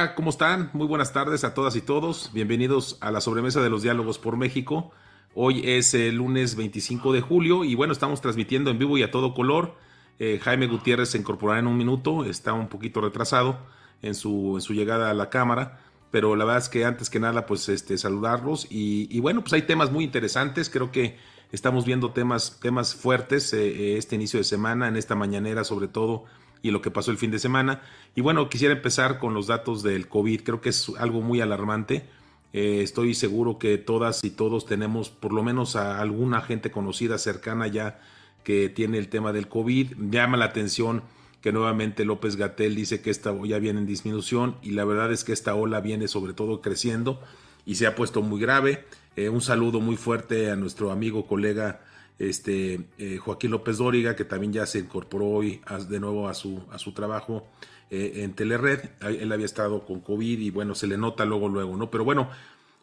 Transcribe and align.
hola, 0.00 0.14
¿cómo 0.14 0.30
están? 0.30 0.70
Muy 0.72 0.86
buenas 0.86 1.12
tardes 1.12 1.44
a 1.44 1.52
todas 1.52 1.76
y 1.76 1.82
todos. 1.82 2.30
Bienvenidos 2.32 2.96
a 3.02 3.10
la 3.10 3.20
sobremesa 3.20 3.60
de 3.60 3.68
los 3.68 3.82
diálogos 3.82 4.18
por 4.18 4.38
México. 4.38 4.92
Hoy 5.34 5.60
es 5.62 5.92
el 5.92 6.14
lunes 6.14 6.56
25 6.56 7.12
de 7.12 7.20
julio 7.20 7.64
y 7.64 7.74
bueno, 7.74 7.92
estamos 7.92 8.22
transmitiendo 8.22 8.70
en 8.70 8.78
vivo 8.78 8.96
y 8.96 9.02
a 9.02 9.10
todo 9.10 9.34
color. 9.34 9.76
Eh, 10.18 10.40
Jaime 10.42 10.68
Gutiérrez 10.68 11.10
se 11.10 11.18
incorporará 11.18 11.60
en 11.60 11.66
un 11.66 11.76
minuto, 11.76 12.24
está 12.24 12.54
un 12.54 12.68
poquito 12.68 13.02
retrasado 13.02 13.58
en 14.00 14.14
su, 14.14 14.54
en 14.54 14.62
su 14.62 14.72
llegada 14.72 15.10
a 15.10 15.14
la 15.14 15.28
cámara, 15.28 15.80
pero 16.10 16.34
la 16.34 16.46
verdad 16.46 16.62
es 16.62 16.70
que 16.70 16.86
antes 16.86 17.10
que 17.10 17.20
nada, 17.20 17.44
pues 17.44 17.68
este, 17.68 17.98
saludarlos 17.98 18.68
y, 18.70 19.20
bueno, 19.20 19.42
pues 19.42 19.52
hay 19.52 19.62
temas 19.62 19.92
muy 19.92 20.04
interesantes, 20.04 20.70
creo 20.70 20.90
que 20.90 21.18
estamos 21.52 21.84
viendo 21.84 22.12
temas, 22.12 22.58
temas 22.62 22.94
fuertes 22.94 23.52
eh, 23.52 23.66
eh, 23.66 23.98
este 23.98 24.16
inicio 24.16 24.38
de 24.40 24.44
semana, 24.44 24.88
en 24.88 24.96
esta 24.96 25.14
mañanera 25.14 25.62
sobre 25.62 25.88
todo 25.88 26.24
y 26.62 26.70
lo 26.70 26.82
que 26.82 26.90
pasó 26.90 27.10
el 27.10 27.18
fin 27.18 27.30
de 27.30 27.38
semana. 27.38 27.82
Y 28.14 28.20
bueno, 28.20 28.48
quisiera 28.48 28.74
empezar 28.74 29.18
con 29.18 29.34
los 29.34 29.46
datos 29.46 29.82
del 29.82 30.08
COVID. 30.08 30.42
Creo 30.42 30.60
que 30.60 30.70
es 30.70 30.90
algo 30.98 31.20
muy 31.20 31.40
alarmante. 31.40 32.04
Eh, 32.52 32.80
estoy 32.82 33.14
seguro 33.14 33.58
que 33.58 33.78
todas 33.78 34.24
y 34.24 34.30
todos 34.30 34.66
tenemos 34.66 35.08
por 35.10 35.32
lo 35.32 35.42
menos 35.42 35.76
a 35.76 36.00
alguna 36.00 36.40
gente 36.40 36.70
conocida 36.70 37.16
cercana 37.18 37.68
ya 37.68 38.00
que 38.42 38.68
tiene 38.68 38.98
el 38.98 39.08
tema 39.08 39.32
del 39.32 39.48
COVID. 39.48 39.92
Llama 40.10 40.36
la 40.36 40.46
atención 40.46 41.02
que 41.40 41.52
nuevamente 41.52 42.04
López 42.04 42.36
Gatel 42.36 42.74
dice 42.74 43.00
que 43.00 43.10
esta 43.10 43.34
ya 43.44 43.58
viene 43.58 43.80
en 43.80 43.86
disminución 43.86 44.56
y 44.62 44.72
la 44.72 44.84
verdad 44.84 45.12
es 45.12 45.24
que 45.24 45.32
esta 45.32 45.54
ola 45.54 45.80
viene 45.80 46.08
sobre 46.08 46.32
todo 46.32 46.60
creciendo 46.60 47.20
y 47.64 47.76
se 47.76 47.86
ha 47.86 47.94
puesto 47.94 48.22
muy 48.22 48.40
grave. 48.40 48.84
Eh, 49.16 49.28
un 49.28 49.40
saludo 49.40 49.80
muy 49.80 49.96
fuerte 49.96 50.50
a 50.50 50.56
nuestro 50.56 50.90
amigo, 50.90 51.26
colega 51.26 51.80
este, 52.20 52.86
eh, 52.98 53.16
Joaquín 53.16 53.50
López 53.50 53.78
Dóriga, 53.78 54.14
que 54.14 54.26
también 54.26 54.52
ya 54.52 54.66
se 54.66 54.78
incorporó 54.78 55.26
hoy 55.26 55.62
de 55.88 55.98
nuevo 55.98 56.28
a 56.28 56.34
su, 56.34 56.62
a 56.70 56.78
su 56.78 56.92
trabajo 56.92 57.48
eh, 57.90 58.12
en 58.16 58.34
Telered. 58.34 58.90
Él 59.00 59.32
había 59.32 59.46
estado 59.46 59.86
con 59.86 60.00
COVID 60.00 60.38
y 60.38 60.50
bueno, 60.50 60.74
se 60.74 60.86
le 60.86 60.98
nota 60.98 61.24
luego, 61.24 61.48
luego, 61.48 61.78
¿no? 61.78 61.90
Pero 61.90 62.04
bueno, 62.04 62.28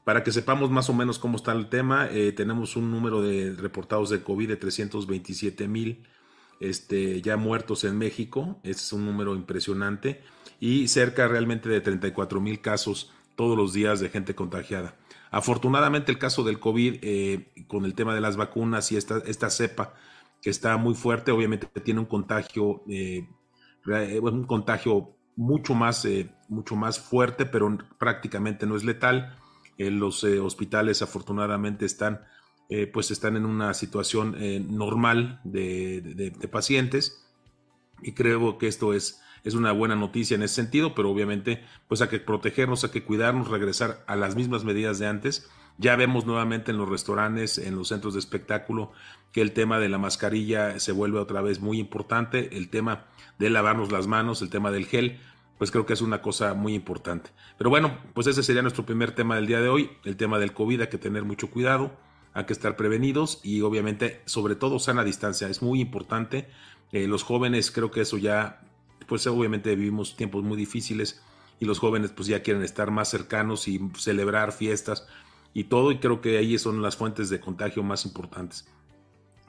para 0.03 0.23
que 0.23 0.31
sepamos 0.31 0.71
más 0.71 0.89
o 0.89 0.93
menos 0.95 1.19
cómo 1.19 1.37
está 1.37 1.51
el 1.51 1.69
tema, 1.69 2.09
eh, 2.11 2.31
tenemos 2.31 2.75
un 2.75 2.89
número 2.89 3.21
de 3.21 3.53
reportados 3.53 4.09
de 4.09 4.23
COVID 4.23 4.47
de 4.47 4.55
327 4.55 5.67
mil 5.67 6.03
este, 6.59 7.21
ya 7.21 7.37
muertos 7.37 7.83
en 7.83 7.95
México, 7.95 8.59
es 8.63 8.91
un 8.91 9.05
número 9.05 9.35
impresionante, 9.35 10.23
y 10.59 10.87
cerca 10.87 11.27
realmente 11.27 11.69
de 11.69 11.79
34 11.79 12.41
mil 12.41 12.59
casos 12.61 13.13
todos 13.35 13.55
los 13.55 13.71
días 13.71 13.99
de 13.99 14.09
gente 14.09 14.33
contagiada. 14.33 14.95
Afortunadamente 15.31 16.11
el 16.11 16.17
caso 16.17 16.43
del 16.43 16.59
COVID 16.59 16.99
eh, 17.01 17.51
con 17.67 17.85
el 17.85 17.93
tema 17.93 18.13
de 18.13 18.21
las 18.21 18.37
vacunas 18.37 18.91
y 18.91 18.97
esta, 18.97 19.19
esta 19.25 19.49
cepa 19.49 19.93
que 20.41 20.49
está 20.49 20.77
muy 20.77 20.93
fuerte, 20.93 21.31
obviamente 21.31 21.67
tiene 21.81 21.99
un 21.99 22.05
contagio, 22.05 22.83
eh, 22.87 23.27
eh, 23.87 24.19
un 24.19 24.45
contagio 24.45 25.15
mucho 25.35 25.75
más, 25.75 26.07
mucho 26.47 26.75
más 26.75 26.99
fuerte, 26.99 27.45
pero 27.45 27.77
prácticamente 27.99 28.65
no 28.65 28.75
es 28.75 28.83
letal. 28.83 29.37
los 29.77 30.23
hospitales 30.23 31.03
afortunadamente 31.03 31.85
están, 31.85 32.21
pues 32.91 33.11
están 33.11 33.37
en 33.37 33.45
una 33.45 33.75
situación 33.75 34.35
normal 34.75 35.39
de, 35.43 36.01
de 36.01 36.47
pacientes 36.47 37.23
y 38.01 38.13
creo 38.13 38.57
que 38.57 38.67
esto 38.67 38.93
es 38.93 39.21
es 39.43 39.53
una 39.53 39.71
buena 39.71 39.95
noticia 39.95 40.35
en 40.35 40.43
ese 40.43 40.55
sentido, 40.55 40.95
pero 40.95 41.09
obviamente 41.09 41.63
pues 41.87 42.01
hay 42.01 42.07
que 42.07 42.19
protegernos, 42.19 42.83
hay 42.83 42.91
que 42.91 43.03
cuidarnos, 43.03 43.49
regresar 43.49 44.03
a 44.07 44.15
las 44.15 44.35
mismas 44.35 44.63
medidas 44.63 44.99
de 44.99 45.07
antes. 45.07 45.49
Ya 45.77 45.95
vemos 45.95 46.25
nuevamente 46.25 46.71
en 46.71 46.77
los 46.77 46.89
restaurantes, 46.89 47.57
en 47.59 47.75
los 47.75 47.89
centros 47.89 48.13
de 48.13 48.19
espectáculo, 48.19 48.91
que 49.31 49.41
el 49.41 49.51
tema 49.51 49.79
de 49.79 49.89
la 49.89 49.99
mascarilla 49.99 50.79
se 50.79 50.91
vuelve 50.91 51.19
otra 51.19 51.41
vez 51.41 51.59
muy 51.59 51.79
importante, 51.79 52.57
el 52.57 52.69
tema 52.69 53.05
de 53.37 53.49
lavarnos 53.49 53.91
las 53.91 54.07
manos, 54.07 54.41
el 54.41 54.49
tema 54.49 54.71
del 54.71 54.85
gel, 54.85 55.19
pues 55.57 55.71
creo 55.71 55.85
que 55.85 55.93
es 55.93 56.01
una 56.01 56.21
cosa 56.21 56.53
muy 56.53 56.73
importante. 56.73 57.29
Pero 57.57 57.69
bueno, 57.69 57.97
pues 58.13 58.27
ese 58.27 58.43
sería 58.43 58.61
nuestro 58.61 58.85
primer 58.85 59.11
tema 59.11 59.35
del 59.35 59.47
día 59.47 59.61
de 59.61 59.69
hoy, 59.69 59.91
el 60.03 60.17
tema 60.17 60.39
del 60.39 60.53
COVID, 60.53 60.81
hay 60.81 60.87
que 60.87 60.97
tener 60.97 61.23
mucho 61.23 61.49
cuidado, 61.49 61.91
hay 62.33 62.45
que 62.45 62.53
estar 62.53 62.75
prevenidos 62.75 63.39
y 63.43 63.61
obviamente 63.61 64.21
sobre 64.25 64.55
todo 64.55 64.79
sana 64.79 65.03
distancia, 65.03 65.47
es 65.49 65.61
muy 65.61 65.81
importante. 65.81 66.47
Eh, 66.91 67.07
los 67.07 67.23
jóvenes 67.23 67.71
creo 67.71 67.91
que 67.91 68.01
eso 68.01 68.17
ya 68.17 68.61
pues 69.07 69.25
obviamente 69.27 69.75
vivimos 69.75 70.15
tiempos 70.15 70.43
muy 70.43 70.57
difíciles 70.57 71.21
y 71.59 71.65
los 71.65 71.79
jóvenes 71.79 72.11
pues 72.11 72.27
ya 72.27 72.43
quieren 72.43 72.63
estar 72.63 72.91
más 72.91 73.09
cercanos 73.09 73.67
y 73.67 73.79
celebrar 73.97 74.51
fiestas 74.51 75.07
y 75.53 75.65
todo 75.65 75.91
y 75.91 75.97
creo 75.99 76.21
que 76.21 76.37
ahí 76.37 76.57
son 76.59 76.81
las 76.81 76.95
fuentes 76.95 77.29
de 77.29 77.39
contagio 77.39 77.83
más 77.83 78.05
importantes. 78.05 78.67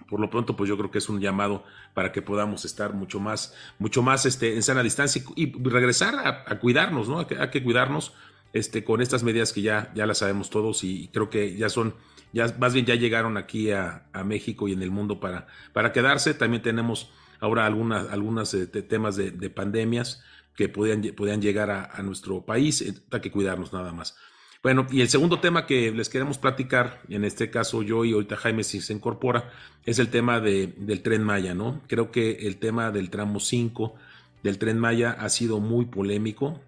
Por 0.09 0.21
lo 0.21 0.31
pronto 0.31 0.57
pues 0.57 0.69
yo 0.69 0.79
creo 0.79 0.91
que 0.91 0.99
es 0.99 1.09
un 1.11 1.21
llamado 1.21 1.65
para 1.93 2.13
que 2.13 2.23
podamos 2.23 2.65
estar 2.65 2.95
mucho 2.95 3.21
más, 3.21 3.55
mucho 3.79 4.03
más 4.03 4.25
este, 4.25 4.55
en 4.55 4.63
sana 4.63 4.83
distancia 4.83 5.23
y, 5.37 5.53
regresar 5.63 6.15
a, 6.47 6.59
cuidarnos, 6.59 7.09
¿no? 7.09 7.19
Hay 7.19 7.51
que, 7.51 7.63
cuidarnos 7.63 8.15
este, 8.55 8.85
con 8.85 9.03
estas 9.03 9.23
medidas 9.23 9.53
que 9.53 9.61
ya, 9.61 9.93
ya 9.95 10.07
las 10.07 10.19
sabemos 10.19 10.49
todos 10.49 10.83
y 10.83 11.09
creo 11.13 11.29
que 11.29 11.57
ya 11.57 11.69
son, 11.69 11.95
ya 12.33 12.47
más 12.59 12.73
bien 12.73 12.87
ya 12.87 12.95
llegaron 12.95 13.37
aquí 13.37 13.71
a, 13.71 14.07
a 14.15 14.25
México 14.25 14.67
y 14.67 14.73
en 14.73 14.83
el 14.83 14.91
mundo 14.91 15.21
para, 15.21 15.47
para 15.75 15.93
quedarse. 15.93 16.33
También 16.33 16.63
tenemos 16.63 17.11
ahora 17.41 17.67
algunas, 17.67 18.11
algunas 18.11 18.53
eh, 18.55 18.67
temas 18.67 19.17
de, 19.17 19.51
pandemias 19.51 20.23
que 20.55 20.69
podían, 20.69 21.03
podían 21.17 21.41
llegar 21.41 21.71
a, 21.71 22.03
nuestro 22.03 22.45
país, 22.45 22.83
eh, 22.83 22.95
hay 23.11 23.21
que 23.21 23.31
cuidarnos 23.31 23.73
nada 23.73 23.93
más. 23.93 24.17
Bueno, 24.63 24.87
y 24.91 25.03
el 25.03 25.09
segundo 25.09 25.39
tema 25.39 25.67
que 25.67 25.93
les 25.93 26.09
queremos 26.09 26.37
platicar, 26.37 27.01
en 27.09 27.25
este 27.25 27.49
caso 27.49 27.83
yo 27.83 28.05
y 28.05 28.13
ahorita 28.13 28.37
Jaime 28.37 28.65
si 28.65 28.81
se 28.81 28.93
incorpora, 28.93 29.53
es 29.85 30.01
el 30.01 30.09
tema 30.09 30.41
de, 30.41 30.75
del 30.77 31.03
tren 31.03 31.23
Maya, 31.23 31.55
¿no? 31.55 31.81
Creo 31.87 32.11
que 32.11 32.33
el 32.47 32.57
tema 32.57 32.91
del 32.91 33.09
tramo 33.09 33.39
5 33.39 33.95
del 34.43 34.59
tren 34.59 34.79
Maya 34.79 35.13
ha 35.13 35.29
sido 35.29 35.61
muy 35.61 35.85
polémico. 35.85 36.61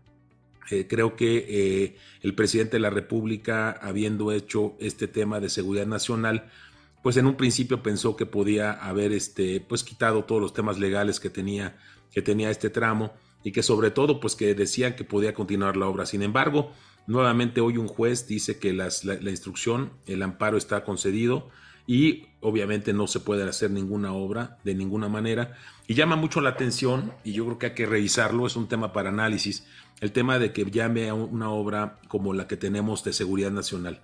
Eh, 0.71 0.87
creo 0.89 1.17
que 1.17 1.97
el 2.23 2.35
presidente 2.37 2.77
de 2.77 2.81
la 2.81 2.91
República, 2.91 3.71
habiendo 3.73 4.31
hecho 4.31 4.77
este 4.79 5.09
tema 5.09 5.41
de 5.41 5.49
seguridad 5.49 5.87
nacional, 5.87 6.49
pues 7.03 7.17
en 7.17 7.27
un 7.27 7.37
principio 7.37 7.83
pensó 7.83 8.17
que 8.17 8.27
podía 8.27 8.73
haber 8.73 9.13
este, 9.13 9.61
pues 9.61 9.85
quitado 9.85 10.25
todos 10.25 10.41
los 10.41 10.53
temas 10.53 10.79
legales 10.79 11.21
que 11.21 11.31
tenía, 11.31 11.79
que 12.13 12.23
tenía 12.23 12.51
este 12.51 12.71
tramo 12.71 13.13
y 13.43 13.53
que 13.53 13.63
sobre 13.63 13.91
todo 13.91 14.21
pues 14.21 14.37
que 14.37 14.55
decían 14.55 14.97
que 14.97 15.05
podía 15.05 15.33
continuar 15.33 15.77
la 15.77 15.87
obra. 15.87 16.07
Sin 16.07 16.23
embargo, 16.23 16.73
nuevamente 17.07 17.61
hoy 17.61 17.79
un 17.79 17.89
juez 17.89 18.27
dice 18.27 18.59
que 18.59 18.73
las, 18.73 19.05
la, 19.05 19.31
instrucción, 19.31 19.93
el 20.07 20.23
amparo 20.23 20.59
está 20.59 20.85
concedido 20.85 21.49
y 21.87 22.27
obviamente 22.41 22.93
no 22.93 23.07
se 23.07 23.21
puede 23.21 23.49
hacer 23.49 23.71
ninguna 23.71 24.13
obra 24.13 24.59
de 24.65 24.75
ninguna 24.75 25.09
manera. 25.09 25.57
Y 25.87 25.95
llama 25.95 26.17
mucho 26.17 26.41
la 26.41 26.51
atención, 26.51 27.13
y 27.25 27.33
yo 27.33 27.45
creo 27.47 27.59
que 27.59 27.67
hay 27.67 27.75
que 27.75 27.87
revisarlo, 27.87 28.47
es 28.47 28.55
un 28.55 28.69
tema 28.69 28.93
para 28.93 29.09
análisis, 29.09 29.67
el 30.01 30.13
tema 30.13 30.39
de 30.39 30.53
que 30.53 30.71
llame 30.71 31.09
a 31.09 31.15
una 31.15 31.51
obra 31.51 31.99
como 32.07 32.33
la 32.33 32.47
que 32.47 32.57
tenemos 32.57 33.03
de 33.03 33.13
seguridad 33.13 33.51
nacional. 33.51 34.03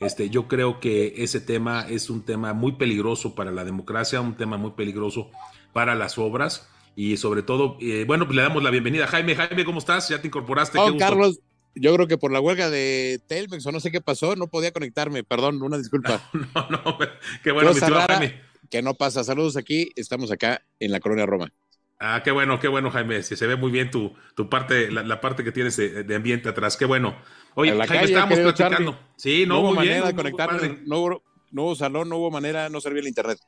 Este, 0.00 0.30
yo 0.30 0.46
creo 0.46 0.80
que 0.80 1.14
ese 1.18 1.40
tema 1.40 1.86
es 1.88 2.08
un 2.08 2.24
tema 2.24 2.52
muy 2.52 2.72
peligroso 2.72 3.34
para 3.34 3.50
la 3.50 3.64
democracia, 3.64 4.20
un 4.20 4.36
tema 4.36 4.56
muy 4.56 4.72
peligroso 4.72 5.30
para 5.72 5.94
las 5.94 6.18
obras 6.18 6.68
y 6.94 7.16
sobre 7.16 7.42
todo, 7.42 7.76
eh, 7.80 8.04
bueno, 8.06 8.26
pues 8.26 8.36
le 8.36 8.42
damos 8.42 8.62
la 8.62 8.70
bienvenida. 8.70 9.06
Jaime, 9.06 9.34
Jaime, 9.34 9.64
¿cómo 9.64 9.78
estás? 9.78 10.08
¿Ya 10.08 10.20
te 10.20 10.28
incorporaste? 10.28 10.78
Oh, 10.78 10.96
Carlos, 10.96 11.40
yo 11.74 11.94
creo 11.94 12.06
que 12.06 12.18
por 12.18 12.32
la 12.32 12.40
huelga 12.40 12.70
de 12.70 13.20
Telmex 13.26 13.66
o 13.66 13.72
no 13.72 13.80
sé 13.80 13.90
qué 13.90 14.00
pasó, 14.00 14.36
no 14.36 14.48
podía 14.48 14.72
conectarme, 14.72 15.24
perdón, 15.24 15.62
una 15.62 15.78
disculpa. 15.78 16.28
no, 16.32 16.68
no, 16.70 16.98
qué 17.42 17.52
bueno, 17.52 17.72
mi 17.72 17.80
Jaime. 17.80 18.40
Que 18.70 18.82
no 18.82 18.94
pasa. 18.94 19.24
Saludos 19.24 19.56
aquí, 19.56 19.90
estamos 19.96 20.30
acá 20.30 20.62
en 20.78 20.92
la 20.92 21.00
Colonia 21.00 21.24
Roma. 21.24 21.52
Ah, 22.00 22.22
qué 22.22 22.30
bueno, 22.30 22.60
qué 22.60 22.68
bueno, 22.68 22.90
Jaime. 22.90 23.22
Se, 23.22 23.36
se 23.36 23.46
ve 23.46 23.56
muy 23.56 23.70
bien 23.70 23.90
tu, 23.90 24.14
tu 24.34 24.48
parte, 24.48 24.90
la, 24.90 25.20
parte 25.20 25.42
que 25.42 25.52
tienes 25.52 25.76
de, 25.76 26.14
ambiente 26.14 26.48
atrás. 26.48 26.76
Qué 26.76 26.84
bueno. 26.84 27.16
Oye, 27.54 27.72
Jaime, 27.86 28.04
estábamos 28.04 28.38
platicando. 28.38 28.98
Sí, 29.16 29.44
no, 29.46 29.54
no 29.54 29.60
hubo 29.60 29.74
manera 29.74 30.06
de 30.06 30.14
conectarme, 30.14 30.78
no 30.86 30.98
hubo, 30.98 31.22
no 31.50 31.62
hubo 31.64 31.74
salón, 31.74 32.08
no 32.08 32.16
hubo 32.16 32.30
manera, 32.30 32.68
no 32.68 32.80
servía 32.80 33.00
el 33.00 33.08
internet. 33.08 33.38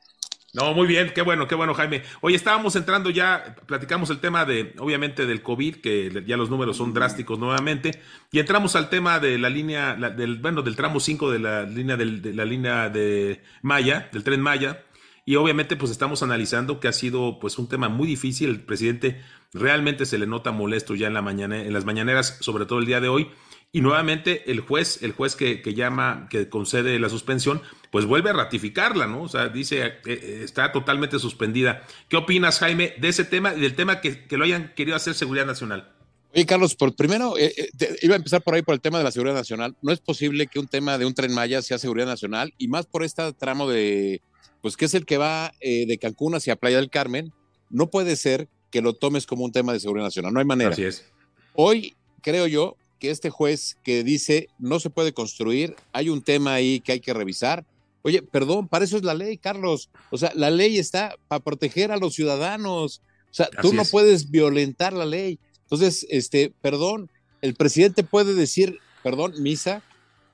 No, 0.53 0.73
muy 0.73 0.85
bien, 0.85 1.13
qué 1.15 1.21
bueno, 1.21 1.47
qué 1.47 1.55
bueno, 1.55 1.73
Jaime. 1.73 2.03
Oye, 2.19 2.35
estábamos 2.35 2.75
entrando 2.75 3.09
ya, 3.09 3.55
platicamos 3.67 4.09
el 4.09 4.19
tema 4.19 4.43
de, 4.43 4.73
obviamente, 4.79 5.25
del 5.25 5.41
COVID, 5.41 5.75
que 5.77 6.23
ya 6.27 6.35
los 6.35 6.49
números 6.49 6.75
son 6.75 6.93
drásticos 6.93 7.39
nuevamente, 7.39 8.01
y 8.31 8.39
entramos 8.39 8.75
al 8.75 8.89
tema 8.89 9.19
de 9.19 9.37
la 9.37 9.49
línea, 9.49 9.95
del, 9.95 10.39
bueno, 10.39 10.61
del 10.61 10.75
tramo 10.75 10.99
5 10.99 11.31
de 11.31 11.39
la 11.39 11.63
línea 11.63 11.95
de 11.95 12.33
la 12.33 12.43
línea 12.43 12.89
de 12.89 13.41
Maya, 13.61 14.09
del 14.11 14.25
tren 14.25 14.41
Maya, 14.41 14.83
y 15.25 15.35
obviamente 15.35 15.75
pues 15.75 15.91
estamos 15.91 16.23
analizando 16.23 16.79
que 16.79 16.87
ha 16.87 16.93
sido 16.93 17.39
pues 17.39 17.57
un 17.59 17.67
tema 17.67 17.89
muy 17.89 18.07
difícil. 18.07 18.49
El 18.49 18.61
presidente 18.61 19.21
realmente 19.53 20.05
se 20.05 20.17
le 20.17 20.25
nota 20.25 20.51
molesto 20.51 20.95
ya 20.95 21.07
en, 21.07 21.13
la 21.13 21.21
mañana, 21.21 21.61
en 21.61 21.73
las 21.73 21.85
mañaneras, 21.85 22.37
sobre 22.41 22.65
todo 22.65 22.79
el 22.79 22.85
día 22.85 23.01
de 23.01 23.09
hoy. 23.09 23.29
Y 23.73 23.79
nuevamente 23.81 24.51
el 24.51 24.59
juez, 24.59 25.01
el 25.01 25.13
juez 25.13 25.35
que, 25.35 25.61
llama, 25.73 26.27
que 26.29 26.49
concede 26.49 26.99
la 26.99 27.07
suspensión, 27.07 27.61
pues 27.89 28.05
vuelve 28.05 28.31
a 28.31 28.33
ratificarla, 28.33 29.07
¿no? 29.07 29.21
O 29.23 29.29
sea, 29.29 29.47
dice, 29.47 29.85
eh, 29.85 29.99
eh, 30.05 30.41
está 30.43 30.73
totalmente 30.73 31.19
suspendida. 31.19 31.83
¿Qué 32.09 32.17
opinas, 32.17 32.59
Jaime, 32.59 32.95
de 32.97 33.07
ese 33.07 33.23
tema 33.23 33.53
y 33.53 33.61
del 33.61 33.75
tema 33.75 34.01
que, 34.01 34.25
lo 34.31 34.43
hayan 34.43 34.73
querido 34.75 34.97
hacer 34.97 35.13
seguridad 35.13 35.45
nacional? 35.45 35.89
Oye, 36.33 36.45
Carlos, 36.45 36.75
por 36.75 36.95
primero, 36.95 37.37
eh, 37.37 37.53
iba 38.01 38.13
a 38.13 38.17
empezar 38.17 38.41
por 38.41 38.55
ahí 38.55 38.61
por 38.61 38.73
el 38.73 38.81
tema 38.81 38.97
de 38.97 39.03
la 39.03 39.11
seguridad 39.11 39.35
nacional. 39.35 39.75
No 39.81 39.91
es 39.91 39.99
posible 39.99 40.47
que 40.47 40.59
un 40.59 40.67
tema 40.67 40.97
de 40.97 41.05
un 41.05 41.13
tren 41.13 41.33
Maya 41.33 41.61
sea 41.61 41.77
seguridad 41.77 42.07
nacional 42.07 42.53
y 42.57 42.69
más 42.69 42.85
por 42.85 43.03
este 43.03 43.33
tramo 43.33 43.67
de, 43.67 44.21
pues 44.61 44.77
que 44.77 44.85
es 44.85 44.93
el 44.93 45.05
que 45.05 45.17
va 45.17 45.53
eh, 45.59 45.85
de 45.87 45.97
Cancún 45.97 46.35
hacia 46.35 46.55
Playa 46.55 46.77
del 46.77 46.89
Carmen, 46.89 47.33
no 47.69 47.87
puede 47.89 48.15
ser 48.15 48.47
que 48.69 48.81
lo 48.81 48.93
tomes 48.93 49.25
como 49.25 49.43
un 49.43 49.51
tema 49.51 49.73
de 49.73 49.81
seguridad 49.81 50.05
nacional, 50.05 50.33
no 50.33 50.39
hay 50.39 50.45
manera. 50.45 50.71
Así 50.71 50.83
es. 50.83 51.05
Hoy 51.53 51.95
creo 52.21 52.47
yo 52.47 52.77
que 52.99 53.11
este 53.11 53.29
juez 53.29 53.77
que 53.83 54.03
dice 54.03 54.47
no 54.57 54.79
se 54.79 54.89
puede 54.89 55.11
construir, 55.11 55.75
hay 55.91 56.09
un 56.09 56.21
tema 56.21 56.53
ahí 56.53 56.79
que 56.79 56.93
hay 56.93 56.99
que 57.01 57.13
revisar. 57.13 57.65
Oye, 58.03 58.21
perdón, 58.21 58.67
para 58.67 58.85
eso 58.85 58.95
es 58.95 59.03
la 59.03 59.13
ley, 59.13 59.37
Carlos. 59.37 59.89
O 60.11 60.17
sea, 60.17 60.31
la 60.35 60.49
ley 60.49 60.77
está 60.77 61.15
para 61.27 61.43
proteger 61.43 61.91
a 61.91 61.97
los 61.97 62.15
ciudadanos. 62.15 63.01
O 63.29 63.33
sea, 63.33 63.49
tú 63.61 63.73
no 63.73 63.83
puedes 63.85 64.31
violentar 64.31 64.93
la 64.93 65.05
ley. 65.05 65.39
Entonces, 65.71 66.05
este, 66.09 66.53
perdón, 66.61 67.09
el 67.41 67.55
presidente 67.55 68.03
puede 68.03 68.33
decir, 68.33 68.79
perdón, 69.03 69.33
misa, 69.41 69.81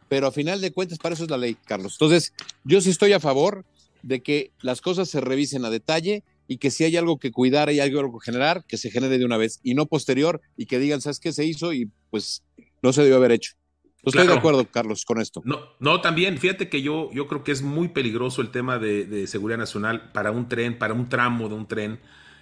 pero 0.10 0.25
a 0.25 0.31
final 0.31 0.62
de 0.62 0.72
cuentas 0.72 0.98
para 0.98 1.13
eso 1.13 1.25
es 1.25 1.30
la 1.30 1.38
ley, 1.38 1.56
Carlos. 1.66 1.94
Entonces, 1.94 2.34
yo 2.63 2.81
sí 2.81 2.89
estoy 2.89 3.13
a 3.13 3.19
favor 3.19 3.63
de 4.01 4.24
que 4.24 4.50
las 4.62 4.81
cosas 4.81 5.10
se 5.10 5.22
revisen 5.22 5.63
a 5.63 5.69
detalle 5.69 6.24
y 6.48 6.57
que 6.57 6.72
si 6.72 6.86
hay 6.86 6.98
algo 6.98 7.19
que 7.19 7.31
cuidar, 7.31 7.69
hay 7.69 7.80
algo 7.80 8.18
que 8.18 8.25
generar, 8.25 8.66
que 8.68 8.78
se 8.78 8.89
genere 8.89 9.19
de 9.19 9.25
una 9.25 9.38
vez 9.38 9.60
y 9.62 9.75
no 9.75 9.86
posterior 9.86 10.42
y 10.56 10.66
que 10.66 10.80
digan, 10.80 11.01
¿sabes 11.01 11.19
qué 11.19 11.31
se 11.31 11.45
hizo? 11.45 11.72
Y 11.72 11.92
pues 12.10 12.44
no 12.81 12.92
se 12.92 13.04
debió 13.04 13.18
haber 13.18 13.33
hecho. 13.33 13.54
estoy 14.04 14.25
de 14.25 14.33
acuerdo, 14.33 14.66
Carlos, 14.72 15.06
con 15.06 15.22
esto. 15.22 15.44
No, 15.45 15.60
no, 15.80 16.01
también, 16.01 16.40
fíjate 16.40 16.68
que 16.68 16.81
yo, 16.81 17.12
yo 17.13 17.28
creo 17.28 17.44
que 17.44 17.51
es 17.51 17.62
muy 17.62 17.90
peligroso 17.90 18.42
el 18.42 18.50
tema 18.50 18.80
de, 18.80 19.06
de 19.06 19.28
seguridad 19.28 19.60
nacional 19.60 20.12
para 20.13 20.31
un 20.31 20.48
tren, 20.48 20.80
para 20.80 20.95
un 20.95 21.10
tramo 21.10 21.48
de 21.48 21.54
un 21.54 21.68
tren 21.68 22.00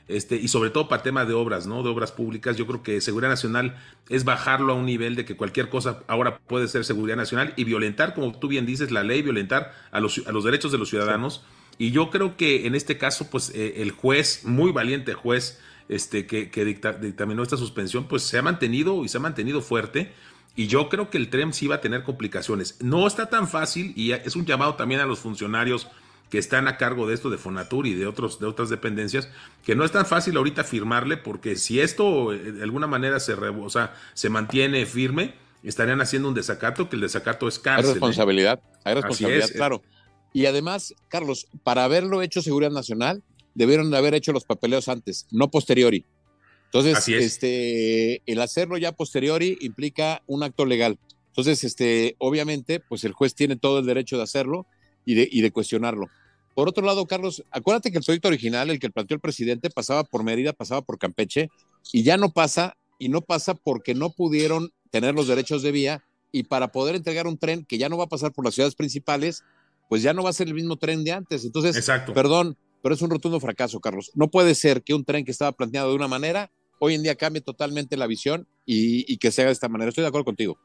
este, 0.07 0.35
y 0.35 0.47
sobre 0.47 0.69
todo 0.69 0.87
para 0.87 1.01
temas 1.01 1.27
de 1.27 1.33
obras, 1.33 1.65
¿no? 1.65 1.81
De 1.81 1.89
obras 1.89 2.11
públicas, 2.11 2.57
yo 2.57 2.67
creo 2.67 2.83
que 2.83 3.01
seguridad 3.01 3.29
nacional 3.29 3.75
es 4.09 4.23
bajarlo 4.23 4.73
a 4.73 4.75
un 4.75 4.85
nivel 4.85 5.15
de 5.15 5.25
que 5.25 5.35
cualquier 5.35 5.69
cosa 5.69 6.03
ahora 6.07 6.37
puede 6.37 6.67
ser 6.67 6.85
seguridad 6.85 7.17
nacional 7.17 7.53
y 7.55 7.63
violentar, 7.63 8.13
como 8.13 8.37
tú 8.37 8.47
bien 8.47 8.65
dices, 8.65 8.91
la 8.91 9.03
ley, 9.03 9.21
violentar 9.21 9.73
a 9.91 9.99
los, 9.99 10.21
a 10.27 10.31
los 10.31 10.43
derechos 10.43 10.71
de 10.71 10.77
los 10.77 10.89
ciudadanos. 10.89 11.43
Y 11.77 11.91
yo 11.91 12.09
creo 12.09 12.37
que 12.37 12.67
en 12.67 12.75
este 12.75 12.97
caso, 12.97 13.29
pues 13.29 13.51
eh, 13.55 13.81
el 13.81 13.91
juez, 13.91 14.41
muy 14.45 14.71
valiente 14.71 15.13
juez, 15.13 15.59
este, 15.89 16.25
que, 16.25 16.49
que 16.49 16.65
dictaminó 16.65 17.43
esta 17.43 17.57
suspensión, 17.57 18.07
pues 18.07 18.23
se 18.23 18.37
ha 18.37 18.41
mantenido 18.41 19.03
y 19.03 19.09
se 19.09 19.17
ha 19.17 19.21
mantenido 19.21 19.61
fuerte. 19.61 20.13
Y 20.55 20.67
yo 20.67 20.87
creo 20.87 21.09
que 21.09 21.17
el 21.17 21.29
TREM 21.29 21.51
sí 21.51 21.67
va 21.67 21.75
a 21.75 21.81
tener 21.81 22.03
complicaciones. 22.03 22.77
No 22.79 23.07
está 23.07 23.29
tan 23.29 23.47
fácil 23.47 23.91
y 23.95 24.11
es 24.11 24.35
un 24.35 24.45
llamado 24.45 24.75
también 24.75 25.01
a 25.01 25.05
los 25.05 25.19
funcionarios 25.19 25.87
que 26.35 26.39
están 26.39 26.67
a 26.67 26.75
cargo 26.75 27.07
de 27.07 27.13
esto 27.13 27.29
de 27.29 27.37
Fonatur 27.37 27.87
y 27.87 27.93
de, 27.93 28.05
otros, 28.07 28.41
de 28.41 28.45
otras 28.45 28.67
dependencias, 28.67 29.29
que 29.63 29.73
no 29.73 29.85
es 29.85 29.93
tan 29.93 30.05
fácil 30.05 30.35
ahorita 30.35 30.65
firmarle, 30.65 31.15
porque 31.15 31.55
si 31.55 31.79
esto 31.79 32.33
eh, 32.33 32.51
de 32.51 32.61
alguna 32.61 32.87
manera 32.87 33.21
se, 33.21 33.35
o 33.35 33.69
se 34.13 34.29
mantiene 34.29 34.85
firme, 34.85 35.33
estarían 35.63 36.01
haciendo 36.01 36.27
un 36.27 36.33
desacato, 36.33 36.89
que 36.89 36.97
el 36.97 37.03
desacato 37.03 37.47
es 37.47 37.57
cárcel. 37.57 37.85
Hay 37.85 37.91
¿eh? 37.91 37.93
responsabilidad, 37.93 38.59
hay 38.83 38.95
responsabilidad, 38.95 39.49
claro. 39.55 39.81
Y 40.33 40.45
además, 40.45 40.93
Carlos, 41.07 41.47
para 41.63 41.85
haberlo 41.85 42.21
hecho 42.21 42.41
Seguridad 42.41 42.71
Nacional, 42.71 43.23
debieron 43.53 43.89
de 43.89 43.97
haber 43.97 44.13
hecho 44.13 44.33
los 44.33 44.43
papeleos 44.43 44.89
antes, 44.89 45.27
no 45.31 45.49
posteriori. 45.49 46.05
Entonces, 46.65 47.07
este, 47.07 48.23
el 48.29 48.41
hacerlo 48.41 48.77
ya 48.77 48.91
posteriori 48.91 49.57
implica 49.61 50.21
un 50.27 50.43
acto 50.43 50.65
legal. 50.65 50.99
Entonces, 51.27 51.63
este, 51.63 52.17
obviamente, 52.17 52.81
pues 52.81 53.05
el 53.05 53.13
juez 53.13 53.35
tiene 53.35 53.55
todo 53.55 53.79
el 53.79 53.85
derecho 53.85 54.17
de 54.17 54.23
hacerlo 54.23 54.67
y 55.05 55.41
de, 55.41 55.51
cuestionarlo. 55.51 56.09
Por 56.55 56.69
otro 56.69 56.85
lado, 56.85 57.05
Carlos, 57.05 57.43
acuérdate 57.51 57.91
que 57.91 57.97
el 57.97 58.03
proyecto 58.03 58.29
original, 58.29 58.69
el 58.69 58.79
que 58.79 58.89
planteó 58.89 59.15
el 59.15 59.21
presidente, 59.21 59.69
pasaba 59.69 60.05
por 60.05 60.23
Mérida, 60.23 60.53
pasaba 60.53 60.81
por 60.81 60.97
Campeche, 60.97 61.49
y 61.91 62.03
ya 62.03 62.15
no 62.15 62.31
pasa, 62.31 62.77
y 62.97 63.09
no 63.09 63.21
pasa 63.21 63.53
porque 63.53 63.93
no 63.93 64.09
pudieron 64.09 64.71
tener 64.89 65.13
los 65.13 65.27
derechos 65.27 65.61
de 65.61 65.71
vía, 65.73 66.03
y 66.31 66.43
para 66.43 66.71
poder 66.71 66.95
entregar 66.95 67.27
un 67.27 67.37
tren 67.37 67.65
que 67.65 67.77
ya 67.77 67.89
no 67.89 67.97
va 67.97 68.05
a 68.05 68.09
pasar 68.09 68.31
por 68.31 68.45
las 68.45 68.55
ciudades 68.55 68.75
principales, 68.75 69.43
pues 69.89 70.01
ya 70.01 70.13
no 70.13 70.23
va 70.23 70.29
a 70.29 70.33
ser 70.33 70.47
el 70.47 70.53
mismo 70.53 70.77
tren 70.77 71.03
de 71.03 71.11
antes. 71.11 71.43
Entonces, 71.43 71.75
Exacto. 71.75 72.13
perdón, 72.13 72.57
pero 72.81 72.95
es 72.95 73.01
un 73.01 73.09
rotundo 73.09 73.39
fracaso, 73.41 73.81
Carlos. 73.81 74.11
No 74.15 74.29
puede 74.29 74.55
ser 74.55 74.81
que 74.81 74.93
un 74.93 75.03
tren 75.03 75.25
que 75.25 75.31
estaba 75.31 75.51
planteado 75.51 75.89
de 75.89 75.95
una 75.95 76.07
manera, 76.07 76.51
hoy 76.79 76.93
en 76.93 77.03
día 77.03 77.15
cambie 77.15 77.41
totalmente 77.41 77.97
la 77.97 78.07
visión 78.07 78.47
y, 78.65 79.11
y 79.11 79.17
que 79.17 79.31
se 79.31 79.41
haga 79.41 79.49
de 79.49 79.53
esta 79.53 79.67
manera. 79.67 79.89
Estoy 79.89 80.03
de 80.03 80.07
acuerdo 80.07 80.25
contigo. 80.25 80.57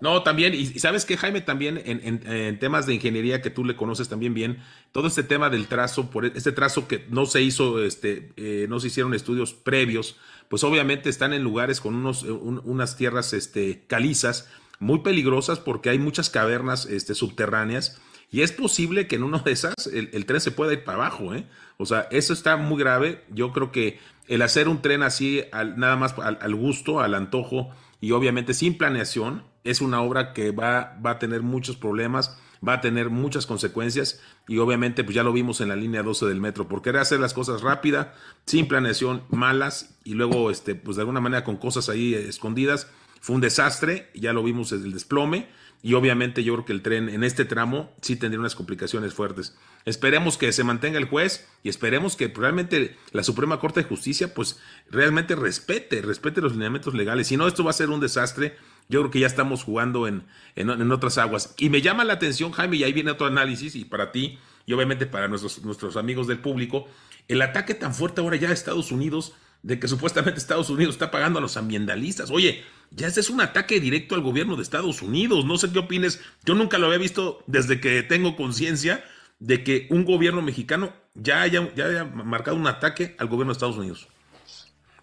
No, 0.00 0.22
también, 0.22 0.54
y, 0.54 0.66
sabes 0.78 1.04
que 1.04 1.16
Jaime, 1.16 1.40
también 1.42 1.80
en, 1.84 2.58
temas 2.58 2.86
de 2.86 2.94
ingeniería 2.94 3.42
que 3.42 3.50
tú 3.50 3.64
le 3.64 3.76
conoces 3.76 4.08
también 4.08 4.32
bien, 4.32 4.58
todo 4.92 5.08
este 5.08 5.22
tema 5.22 5.50
del 5.50 5.66
trazo, 5.66 6.10
por 6.10 6.24
e, 6.24 6.32
este 6.34 6.52
trazo 6.52 6.88
que 6.88 7.06
no 7.10 7.26
se 7.26 7.42
hizo, 7.42 7.84
este, 7.84 8.32
eh, 8.36 8.66
no 8.68 8.80
se 8.80 8.86
hicieron 8.86 9.12
estudios 9.14 9.52
previos, 9.52 10.16
pues 10.48 10.64
obviamente 10.64 11.10
están 11.10 11.32
en 11.32 11.42
lugares 11.42 11.80
con 11.80 11.94
unos, 11.94 12.24
eh, 12.24 12.30
unas 12.30 12.96
tierras 12.96 13.32
este, 13.32 13.84
calizas, 13.86 14.48
muy 14.80 15.00
peligrosas 15.00 15.60
porque 15.60 15.90
hay 15.90 15.98
muchas 15.98 16.30
cavernas 16.30 16.86
este, 16.86 17.14
subterráneas. 17.14 18.00
Y 18.32 18.42
es 18.42 18.52
posible 18.52 19.06
que 19.06 19.16
en 19.16 19.24
una 19.24 19.38
de 19.38 19.52
esas 19.52 19.74
el, 19.92 20.24
tren 20.24 20.40
se 20.40 20.50
pueda 20.50 20.72
ir 20.72 20.84
para 20.84 20.98
abajo, 20.98 21.34
¿eh? 21.34 21.46
O 21.78 21.86
sea, 21.86 22.06
eso 22.10 22.32
está 22.32 22.56
muy 22.56 22.78
grave. 22.78 23.24
Yo 23.30 23.52
creo 23.52 23.72
que 23.72 23.98
el 24.28 24.42
hacer 24.42 24.68
un 24.68 24.82
tren 24.82 25.02
así, 25.02 25.42
nada 25.76 25.96
más 25.96 26.14
al, 26.18 26.54
gusto, 26.54 27.00
al 27.00 27.14
antojo 27.14 27.70
y 28.00 28.12
obviamente 28.12 28.54
sin 28.54 28.78
planeación, 28.78 29.42
es 29.64 29.80
una 29.80 30.02
obra 30.02 30.32
que 30.32 30.50
va, 30.50 30.98
va 31.04 31.12
a 31.12 31.18
tener 31.18 31.42
muchos 31.42 31.76
problemas, 31.76 32.38
va 32.66 32.74
a 32.74 32.80
tener 32.80 33.10
muchas 33.10 33.46
consecuencias 33.46 34.20
y 34.46 34.58
obviamente 34.58 35.04
pues 35.04 35.14
ya 35.14 35.22
lo 35.22 35.32
vimos 35.32 35.60
en 35.60 35.68
la 35.68 35.76
línea 35.76 36.02
12 36.02 36.26
del 36.26 36.40
metro, 36.40 36.68
por 36.68 36.82
querer 36.82 37.00
hacer 37.00 37.20
las 37.20 37.34
cosas 37.34 37.62
rápida, 37.62 38.14
sin 38.46 38.68
planeación, 38.68 39.24
malas 39.30 39.96
y 40.04 40.14
luego 40.14 40.50
este 40.50 40.74
pues 40.74 40.96
de 40.96 41.02
alguna 41.02 41.20
manera 41.20 41.44
con 41.44 41.56
cosas 41.56 41.88
ahí 41.88 42.14
escondidas, 42.14 42.88
fue 43.20 43.34
un 43.34 43.42
desastre, 43.42 44.10
ya 44.14 44.32
lo 44.32 44.42
vimos 44.42 44.72
el 44.72 44.92
desplome 44.92 45.48
y 45.82 45.94
obviamente 45.94 46.44
yo 46.44 46.54
creo 46.54 46.64
que 46.66 46.72
el 46.72 46.82
tren 46.82 47.08
en 47.08 47.24
este 47.24 47.44
tramo 47.44 47.90
sí 48.02 48.16
tendría 48.16 48.40
unas 48.40 48.54
complicaciones 48.54 49.14
fuertes. 49.14 49.56
Esperemos 49.86 50.36
que 50.36 50.52
se 50.52 50.64
mantenga 50.64 50.98
el 50.98 51.06
juez 51.06 51.48
y 51.62 51.70
esperemos 51.70 52.16
que 52.16 52.28
realmente 52.28 52.96
la 53.12 53.22
Suprema 53.22 53.58
Corte 53.60 53.80
de 53.80 53.88
Justicia 53.88 54.34
pues 54.34 54.58
realmente 54.90 55.34
respete, 55.36 56.02
respete 56.02 56.42
los 56.42 56.52
lineamientos 56.52 56.94
legales. 56.94 57.28
Si 57.28 57.36
no, 57.36 57.46
esto 57.46 57.64
va 57.64 57.70
a 57.70 57.74
ser 57.74 57.88
un 57.88 58.00
desastre 58.00 58.56
yo 58.88 59.00
creo 59.00 59.10
que 59.10 59.20
ya 59.20 59.26
estamos 59.26 59.64
jugando 59.64 60.06
en, 60.06 60.24
en, 60.56 60.92
otras 60.92 61.18
aguas. 61.18 61.54
Y 61.58 61.70
me 61.70 61.82
llama 61.82 62.04
la 62.04 62.14
atención, 62.14 62.52
Jaime, 62.52 62.76
y 62.76 62.84
ahí 62.84 62.92
viene 62.92 63.10
otro 63.10 63.26
análisis, 63.26 63.76
y 63.76 63.84
para 63.84 64.12
ti, 64.12 64.38
y 64.66 64.72
obviamente 64.72 65.06
para 65.06 65.28
nuestros, 65.28 65.62
nuestros 65.64 65.96
amigos 65.96 66.26
del 66.26 66.38
público, 66.38 66.88
el 67.28 67.42
ataque 67.42 67.74
tan 67.74 67.94
fuerte 67.94 68.20
ahora 68.20 68.36
ya 68.36 68.48
de 68.48 68.54
Estados 68.54 68.90
Unidos, 68.90 69.34
de 69.62 69.78
que 69.78 69.88
supuestamente 69.88 70.38
Estados 70.38 70.70
Unidos 70.70 70.94
está 70.94 71.10
pagando 71.10 71.38
a 71.38 71.42
los 71.42 71.56
ambientalistas. 71.56 72.30
Oye, 72.30 72.64
ya 72.90 73.06
ese 73.06 73.20
es 73.20 73.30
un 73.30 73.40
ataque 73.40 73.78
directo 73.78 74.14
al 74.14 74.22
gobierno 74.22 74.56
de 74.56 74.62
Estados 74.62 75.02
Unidos. 75.02 75.44
No 75.44 75.58
sé 75.58 75.70
qué 75.70 75.80
opines. 75.80 76.20
Yo 76.44 76.54
nunca 76.54 76.78
lo 76.78 76.86
había 76.86 76.98
visto 76.98 77.42
desde 77.46 77.80
que 77.80 78.02
tengo 78.02 78.36
conciencia 78.36 79.04
de 79.38 79.62
que 79.62 79.86
un 79.90 80.04
gobierno 80.04 80.42
mexicano 80.42 80.92
ya 81.14 81.42
haya, 81.42 81.72
ya 81.74 81.86
haya 81.86 82.04
marcado 82.04 82.56
un 82.56 82.66
ataque 82.66 83.16
al 83.18 83.28
gobierno 83.28 83.52
de 83.52 83.56
Estados 83.56 83.76
Unidos. 83.76 84.08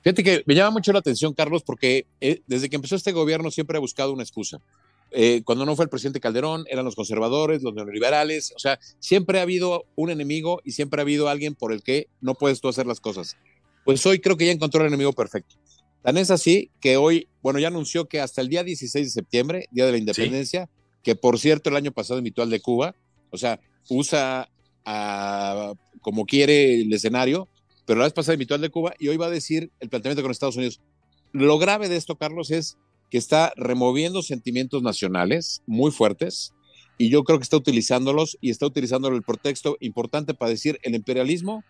Fíjate 0.07 0.23
que 0.23 0.43
me 0.45 0.55
llama 0.55 0.71
mucho 0.71 0.93
la 0.93 0.99
atención, 0.99 1.33
Carlos, 1.33 1.63
porque 1.63 2.07
eh, 2.21 2.39
desde 2.47 2.69
que 2.69 2.77
empezó 2.77 2.95
este 2.95 3.11
gobierno 3.11 3.51
siempre 3.51 3.75
ha 3.75 3.81
buscado 3.81 4.13
una 4.13 4.23
excusa. 4.23 4.61
Eh, 5.11 5.41
cuando 5.43 5.65
no 5.65 5.75
fue 5.75 5.83
el 5.83 5.89
presidente 5.89 6.21
Calderón, 6.21 6.63
eran 6.69 6.85
los 6.85 6.95
conservadores, 6.95 7.61
los 7.61 7.73
neoliberales, 7.73 8.53
o 8.55 8.59
sea, 8.59 8.79
siempre 8.99 9.39
ha 9.39 9.41
habido 9.41 9.83
un 9.97 10.09
enemigo 10.09 10.61
y 10.63 10.71
siempre 10.71 11.01
ha 11.01 11.03
habido 11.03 11.27
alguien 11.27 11.55
por 11.55 11.73
el 11.73 11.83
que 11.83 12.07
no 12.21 12.35
puedes 12.35 12.61
tú 12.61 12.69
hacer 12.69 12.85
las 12.85 13.01
cosas. 13.01 13.35
Pues 13.83 14.05
hoy 14.05 14.19
creo 14.19 14.37
que 14.37 14.45
ya 14.45 14.53
encontró 14.53 14.79
el 14.79 14.87
enemigo 14.87 15.11
perfecto. 15.11 15.55
Tan 16.03 16.17
es 16.17 16.31
así 16.31 16.71
que 16.79 16.95
hoy, 16.95 17.27
bueno, 17.41 17.59
ya 17.59 17.67
anunció 17.67 18.05
que 18.05 18.21
hasta 18.21 18.39
el 18.39 18.47
día 18.47 18.63
16 18.63 19.07
de 19.07 19.11
septiembre, 19.11 19.67
Día 19.71 19.87
de 19.87 19.91
la 19.91 19.97
Independencia, 19.97 20.69
que 21.03 21.17
por 21.17 21.37
cierto 21.37 21.69
el 21.69 21.75
año 21.75 21.91
pasado 21.91 22.19
invitó 22.19 22.43
al 22.43 22.49
de 22.49 22.61
Cuba, 22.61 22.95
o 23.29 23.37
sea, 23.37 23.59
usa 23.89 24.49
como 25.99 26.25
quiere 26.25 26.79
el 26.79 26.93
escenario, 26.93 27.49
pero 27.87 27.99
la 27.99 28.05
vez 28.05 28.13
pasada 28.13 28.35
invitó 28.35 28.53
al 28.53 28.61
de 28.61 28.69
Cuba 28.69 28.93
y 28.99 29.07
hoy 29.07 29.17
va 29.17 29.27
a 29.27 29.31
decir 29.31 29.71
el 29.79 29.89
planteamiento 29.89 30.21
con 30.21 30.29
Estados 30.29 30.57
Unidos. 30.57 30.81
Lo 31.31 31.57
grave 31.57 31.87
de 31.87 31.95
esto, 31.95 32.17
Carlos, 32.17 32.51
es 32.51 32.77
que 33.09 33.17
está 33.17 33.53
removiendo 33.55 34.21
sentimientos 34.21 34.83
nacionales 34.83 35.63
muy 35.65 35.91
fuertes 35.91 36.53
y 36.97 37.09
yo 37.09 37.23
creo 37.23 37.39
que 37.39 37.43
está 37.43 37.55
utilizándolos 37.55 38.37
y 38.41 38.49
está 38.49 38.65
utilizando 38.65 39.07
el 39.07 39.23
pretexto 39.23 39.77
importante 39.79 40.33
para 40.33 40.51
decir 40.51 40.79
el 40.83 40.95
imperialismo 40.95 41.63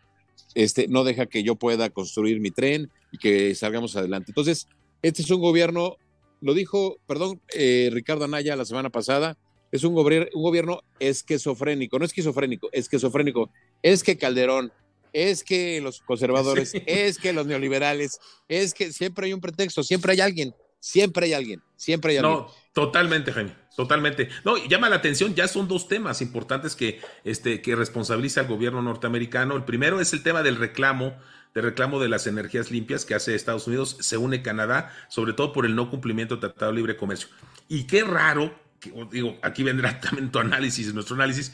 este, 0.55 0.87
no 0.87 1.03
deja 1.03 1.27
que 1.27 1.43
yo 1.43 1.55
pueda 1.55 1.91
construir 1.91 2.39
mi 2.39 2.49
tren 2.49 2.89
y 3.11 3.19
que 3.19 3.53
salgamos 3.53 3.95
adelante. 3.95 4.31
Entonces, 4.31 4.67
este 5.03 5.21
es 5.21 5.29
un 5.29 5.39
gobierno, 5.39 5.97
lo 6.41 6.55
dijo, 6.55 6.97
perdón, 7.05 7.41
eh, 7.53 7.89
Ricardo 7.91 8.25
Anaya 8.25 8.55
la 8.55 8.65
semana 8.65 8.89
pasada, 8.89 9.37
es 9.71 9.83
un, 9.83 9.93
gobierno, 9.93 10.29
un 10.33 10.41
gobierno 10.41 10.81
esquizofrénico, 10.99 11.99
no 11.99 12.05
esquizofrénico, 12.05 12.69
esquizofrénico. 12.71 13.51
Es 13.83 14.03
que 14.03 14.17
Calderón, 14.17 14.71
es 15.17 15.43
que 15.43 15.81
los 15.81 16.01
conservadores, 16.01 16.73
es 16.85 17.17
que 17.17 17.33
los 17.33 17.47
neoliberales, 17.47 18.19
es 18.47 18.75
que 18.75 18.93
siempre 18.93 19.25
hay 19.25 19.33
un 19.33 19.41
pretexto, 19.41 19.81
siempre 19.81 20.11
hay 20.11 20.21
alguien, 20.21 20.53
siempre 20.79 21.25
hay 21.25 21.33
alguien, 21.33 21.63
siempre 21.75 22.11
hay 22.11 22.17
alguien. 22.17 22.35
No, 22.35 22.53
totalmente, 22.71 23.31
Jaime, 23.33 23.55
totalmente. 23.75 24.29
No, 24.45 24.57
llama 24.67 24.89
la 24.89 24.97
atención, 24.97 25.33
ya 25.33 25.47
son 25.47 25.67
dos 25.67 25.87
temas 25.87 26.21
importantes 26.21 26.75
que, 26.75 27.01
este, 27.23 27.63
que 27.63 27.75
responsabiliza 27.75 28.41
al 28.41 28.47
gobierno 28.47 28.83
norteamericano. 28.83 29.55
El 29.55 29.63
primero 29.63 29.99
es 30.01 30.13
el 30.13 30.21
tema 30.21 30.43
del 30.43 30.55
reclamo, 30.55 31.17
del 31.55 31.63
reclamo 31.63 31.99
de 31.99 32.09
las 32.09 32.27
energías 32.27 32.69
limpias 32.69 33.03
que 33.03 33.15
hace 33.15 33.33
Estados 33.33 33.65
Unidos, 33.65 33.97
se 33.99 34.17
une 34.17 34.43
Canadá, 34.43 34.93
sobre 35.09 35.33
todo 35.33 35.51
por 35.51 35.65
el 35.65 35.75
no 35.75 35.89
cumplimiento 35.89 36.35
del 36.35 36.41
Tratado 36.41 36.71
de 36.71 36.77
Libre 36.77 36.95
Comercio. 36.95 37.29
Y 37.67 37.85
qué 37.85 38.03
raro, 38.03 38.53
que, 38.79 38.93
digo, 39.11 39.39
aquí 39.41 39.63
vendrá 39.63 39.99
también 39.99 40.31
tu 40.31 40.37
análisis, 40.37 40.93
nuestro 40.93 41.15
análisis, 41.15 41.53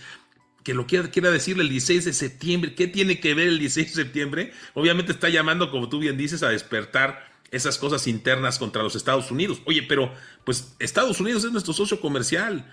que 0.63 0.73
lo 0.73 0.87
quiera, 0.87 1.11
quiera 1.11 1.31
decirle 1.31 1.63
el 1.63 1.69
16 1.69 2.05
de 2.05 2.13
septiembre. 2.13 2.75
¿Qué 2.75 2.87
tiene 2.87 3.19
que 3.19 3.33
ver 3.33 3.47
el 3.47 3.59
16 3.59 3.95
de 3.95 4.03
septiembre? 4.03 4.53
Obviamente 4.73 5.11
está 5.11 5.29
llamando, 5.29 5.71
como 5.71 5.89
tú 5.89 5.99
bien 5.99 6.17
dices, 6.17 6.43
a 6.43 6.49
despertar 6.49 7.31
esas 7.51 7.77
cosas 7.77 8.07
internas 8.07 8.57
contra 8.57 8.81
los 8.81 8.95
Estados 8.95 9.29
Unidos. 9.29 9.61
Oye, 9.65 9.83
pero 9.83 10.11
pues 10.43 10.75
Estados 10.79 11.19
Unidos 11.19 11.43
es 11.43 11.51
nuestro 11.51 11.73
socio 11.73 12.01
comercial. 12.01 12.65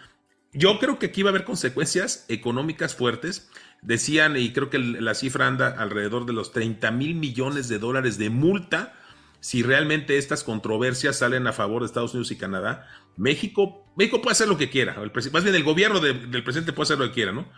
Yo 0.52 0.78
creo 0.78 0.99
que 0.99 1.06
aquí 1.06 1.23
va 1.23 1.30
a 1.30 1.32
haber 1.32 1.44
consecuencias 1.44 2.25
económicas 2.28 2.94
fuertes. 2.94 3.50
Decían, 3.82 4.37
y 4.37 4.52
creo 4.52 4.70
que 4.70 4.78
la 4.78 5.14
cifra 5.14 5.47
anda 5.47 5.68
alrededor 5.68 6.26
de 6.26 6.32
los 6.32 6.52
30 6.52 6.90
mil 6.92 7.14
millones 7.14 7.68
de 7.68 7.78
dólares 7.78 8.18
de 8.18 8.30
multa 8.30 8.97
si 9.40 9.62
realmente 9.62 10.18
estas 10.18 10.44
controversias 10.44 11.18
salen 11.18 11.47
a 11.47 11.52
favor 11.52 11.82
de 11.82 11.87
Estados 11.87 12.12
Unidos 12.12 12.30
y 12.30 12.37
Canadá. 12.37 12.87
México, 13.16 13.87
México 13.97 14.20
puede 14.20 14.32
hacer 14.32 14.49
lo 14.49 14.59
que 14.59 14.70
quiera. 14.70 14.97
Más 15.32 15.44
bien 15.44 15.54
el 15.54 15.64
gobierno 15.64 15.99
del 16.00 16.44
presidente 16.44 16.73
puede 16.73 16.85
hacer 16.85 16.99
lo 16.99 17.06
que 17.06 17.12
quiera, 17.12 17.32
¿no? 17.32 17.49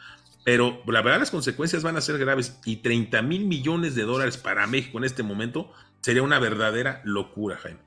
Pero 0.45 0.83
la 0.87 1.03
verdad 1.03 1.21
las 1.21 1.31
consecuencias 1.31 1.83
van 1.83 1.97
a 1.97 2.01
ser 2.01 2.19
graves 2.19 2.59
y 2.65 2.77
30 2.77 3.23
mil 3.23 3.47
millones 3.47 3.95
de 3.95 4.03
dólares 4.03 4.37
para 4.37 4.67
México 4.67 4.99
en 4.99 5.05
este 5.05 5.23
momento 5.23 5.71
sería 6.01 6.23
una 6.23 6.39
verdadera 6.39 7.01
locura, 7.05 7.57
Jaime. 7.59 7.81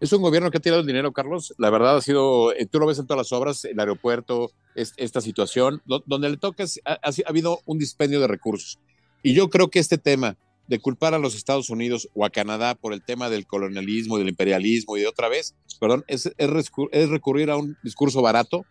Es 0.00 0.12
un 0.12 0.22
gobierno 0.22 0.50
que 0.50 0.58
ha 0.58 0.60
tirado 0.60 0.80
el 0.80 0.86
dinero, 0.86 1.12
Carlos. 1.12 1.54
La 1.58 1.70
verdad 1.70 1.96
ha 1.96 2.00
sido, 2.00 2.52
eh, 2.54 2.66
tú 2.66 2.80
lo 2.80 2.86
ves 2.86 2.98
en 2.98 3.06
todas 3.06 3.18
las 3.18 3.32
obras, 3.32 3.64
el 3.64 3.78
aeropuerto, 3.78 4.50
esta 4.74 5.20
situación, 5.20 5.80
donde 6.06 6.28
le 6.28 6.38
toca, 6.38 6.64
ha, 6.84 6.92
ha, 6.94 7.10
habido 7.26 7.60
un 7.66 7.78
dispendio 7.78 8.18
de 8.18 8.26
recursos. 8.26 8.80
Y 9.22 9.34
yo 9.34 9.48
creo 9.48 9.70
que 9.70 9.78
este 9.78 9.98
tema 9.98 10.36
de 10.66 10.80
culpar 10.80 11.14
a 11.14 11.18
los 11.18 11.36
Estados 11.36 11.70
Unidos 11.70 12.08
o 12.14 12.24
a 12.24 12.30
Canadá 12.30 12.74
por 12.74 12.94
el 12.94 13.04
tema 13.04 13.30
del 13.30 13.46
colonialismo, 13.46 14.18
del 14.18 14.30
imperialismo 14.30 14.96
y 14.96 15.02
de 15.02 15.06
otra 15.06 15.28
vez, 15.28 15.54
perdón, 15.78 16.04
es, 16.08 16.32
es 16.36 17.08
recurrir 17.08 17.50
a 17.50 17.56
un 17.56 17.76
discurso 17.84 18.22
barato 18.22 18.64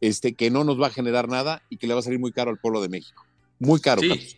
este, 0.00 0.34
que 0.34 0.50
no 0.50 0.64
nos 0.64 0.80
va 0.80 0.88
a 0.88 0.90
generar 0.90 1.28
nada 1.28 1.62
y 1.70 1.76
que 1.76 1.86
le 1.86 1.94
va 1.94 2.00
a 2.00 2.02
salir 2.02 2.18
muy 2.18 2.32
caro 2.32 2.50
al 2.50 2.58
pueblo 2.58 2.80
de 2.80 2.88
México. 2.88 3.24
Muy 3.58 3.80
caro. 3.80 4.02
Sí, 4.02 4.36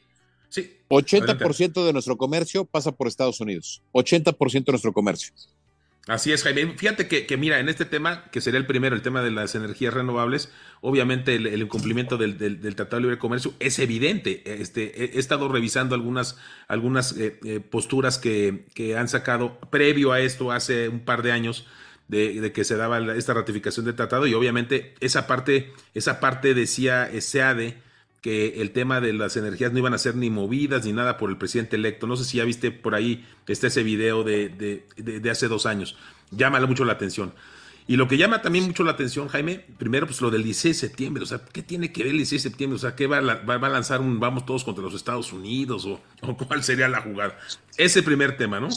sí. 0.48 0.72
80% 0.88 1.84
de 1.84 1.92
nuestro 1.92 2.16
comercio 2.16 2.64
pasa 2.64 2.92
por 2.92 3.08
Estados 3.08 3.40
Unidos. 3.40 3.82
80% 3.92 4.64
de 4.64 4.72
nuestro 4.72 4.92
comercio. 4.92 5.32
Así 6.08 6.32
es, 6.32 6.42
Jaime. 6.42 6.72
Fíjate 6.74 7.06
que, 7.06 7.36
mira, 7.36 7.60
en 7.60 7.68
este 7.68 7.84
tema, 7.84 8.24
que 8.30 8.40
sería 8.40 8.58
el 8.58 8.64
primero, 8.64 8.96
el 8.96 9.02
tema 9.02 9.20
de 9.22 9.30
las 9.30 9.54
energías 9.54 9.92
renovables, 9.92 10.50
obviamente 10.80 11.34
el, 11.34 11.60
incumplimiento 11.60 12.16
del, 12.16 12.38
Tratado 12.74 12.96
de 12.96 13.02
Libre 13.02 13.18
Comercio 13.18 13.52
es 13.60 13.78
evidente. 13.78 14.42
Este, 14.46 15.04
he, 15.04 15.18
estado 15.18 15.48
revisando 15.48 15.94
algunas, 15.94 16.38
algunas 16.66 17.12
eh, 17.12 17.38
eh, 17.44 17.60
posturas 17.60 18.16
que, 18.16 18.64
que, 18.72 18.96
han 18.96 19.08
sacado 19.08 19.60
previo 19.70 20.12
a 20.12 20.20
esto 20.20 20.50
hace 20.50 20.88
un 20.88 21.00
par 21.00 21.22
de 21.22 21.32
años 21.32 21.66
de, 22.08 22.52
que 22.52 22.64
se 22.64 22.76
daba 22.76 22.98
esta 23.14 23.34
ratificación 23.34 23.86
del 23.86 23.94
tratado 23.94 24.26
y 24.26 24.34
obviamente 24.34 24.94
esa 25.00 25.26
parte, 25.26 25.72
esa 25.94 26.20
parte 26.20 26.54
decía 26.54 27.08
SEADE 27.20 27.76
que 28.20 28.60
el 28.60 28.72
tema 28.72 29.00
de 29.00 29.12
las 29.12 29.36
energías 29.36 29.72
no 29.72 29.78
iban 29.78 29.94
a 29.94 29.98
ser 29.98 30.16
ni 30.16 30.30
movidas 30.30 30.84
ni 30.84 30.92
nada 30.92 31.18
por 31.18 31.30
el 31.30 31.36
presidente 31.36 31.76
electo. 31.76 32.06
No 32.06 32.16
sé 32.16 32.24
si 32.24 32.38
ya 32.38 32.44
viste 32.44 32.70
por 32.70 32.94
ahí 32.94 33.24
está 33.46 33.68
ese 33.68 33.82
video 33.82 34.24
de, 34.24 34.48
de, 34.96 35.30
hace 35.30 35.48
dos 35.48 35.66
años. 35.66 35.96
Llama 36.30 36.64
mucho 36.66 36.84
la 36.84 36.94
atención. 36.94 37.32
Y 37.86 37.96
lo 37.96 38.06
que 38.06 38.18
llama 38.18 38.42
también 38.42 38.66
mucho 38.66 38.84
la 38.84 38.90
atención, 38.90 39.28
Jaime, 39.28 39.64
primero, 39.78 40.06
pues 40.06 40.20
lo 40.20 40.30
del 40.30 40.42
16 40.42 40.78
de 40.78 40.88
septiembre. 40.88 41.22
O 41.22 41.26
sea, 41.26 41.40
¿qué 41.52 41.62
tiene 41.62 41.90
que 41.90 42.02
ver 42.02 42.10
el 42.10 42.18
16 42.18 42.42
de 42.42 42.50
septiembre? 42.50 42.76
O 42.76 42.78
sea, 42.78 42.94
¿qué 42.94 43.06
va 43.06 43.18
a, 43.18 43.20
va, 43.22 43.54
a 43.54 43.70
lanzar 43.70 44.02
un 44.02 44.20
vamos 44.20 44.44
todos 44.44 44.62
contra 44.62 44.84
los 44.84 44.94
Estados 44.94 45.32
Unidos? 45.32 45.86
O, 45.86 46.00
¿O 46.20 46.36
cuál 46.36 46.62
sería 46.62 46.88
la 46.88 47.00
jugada? 47.00 47.38
Ese 47.78 48.02
primer 48.02 48.36
tema, 48.36 48.60
¿no? 48.60 48.68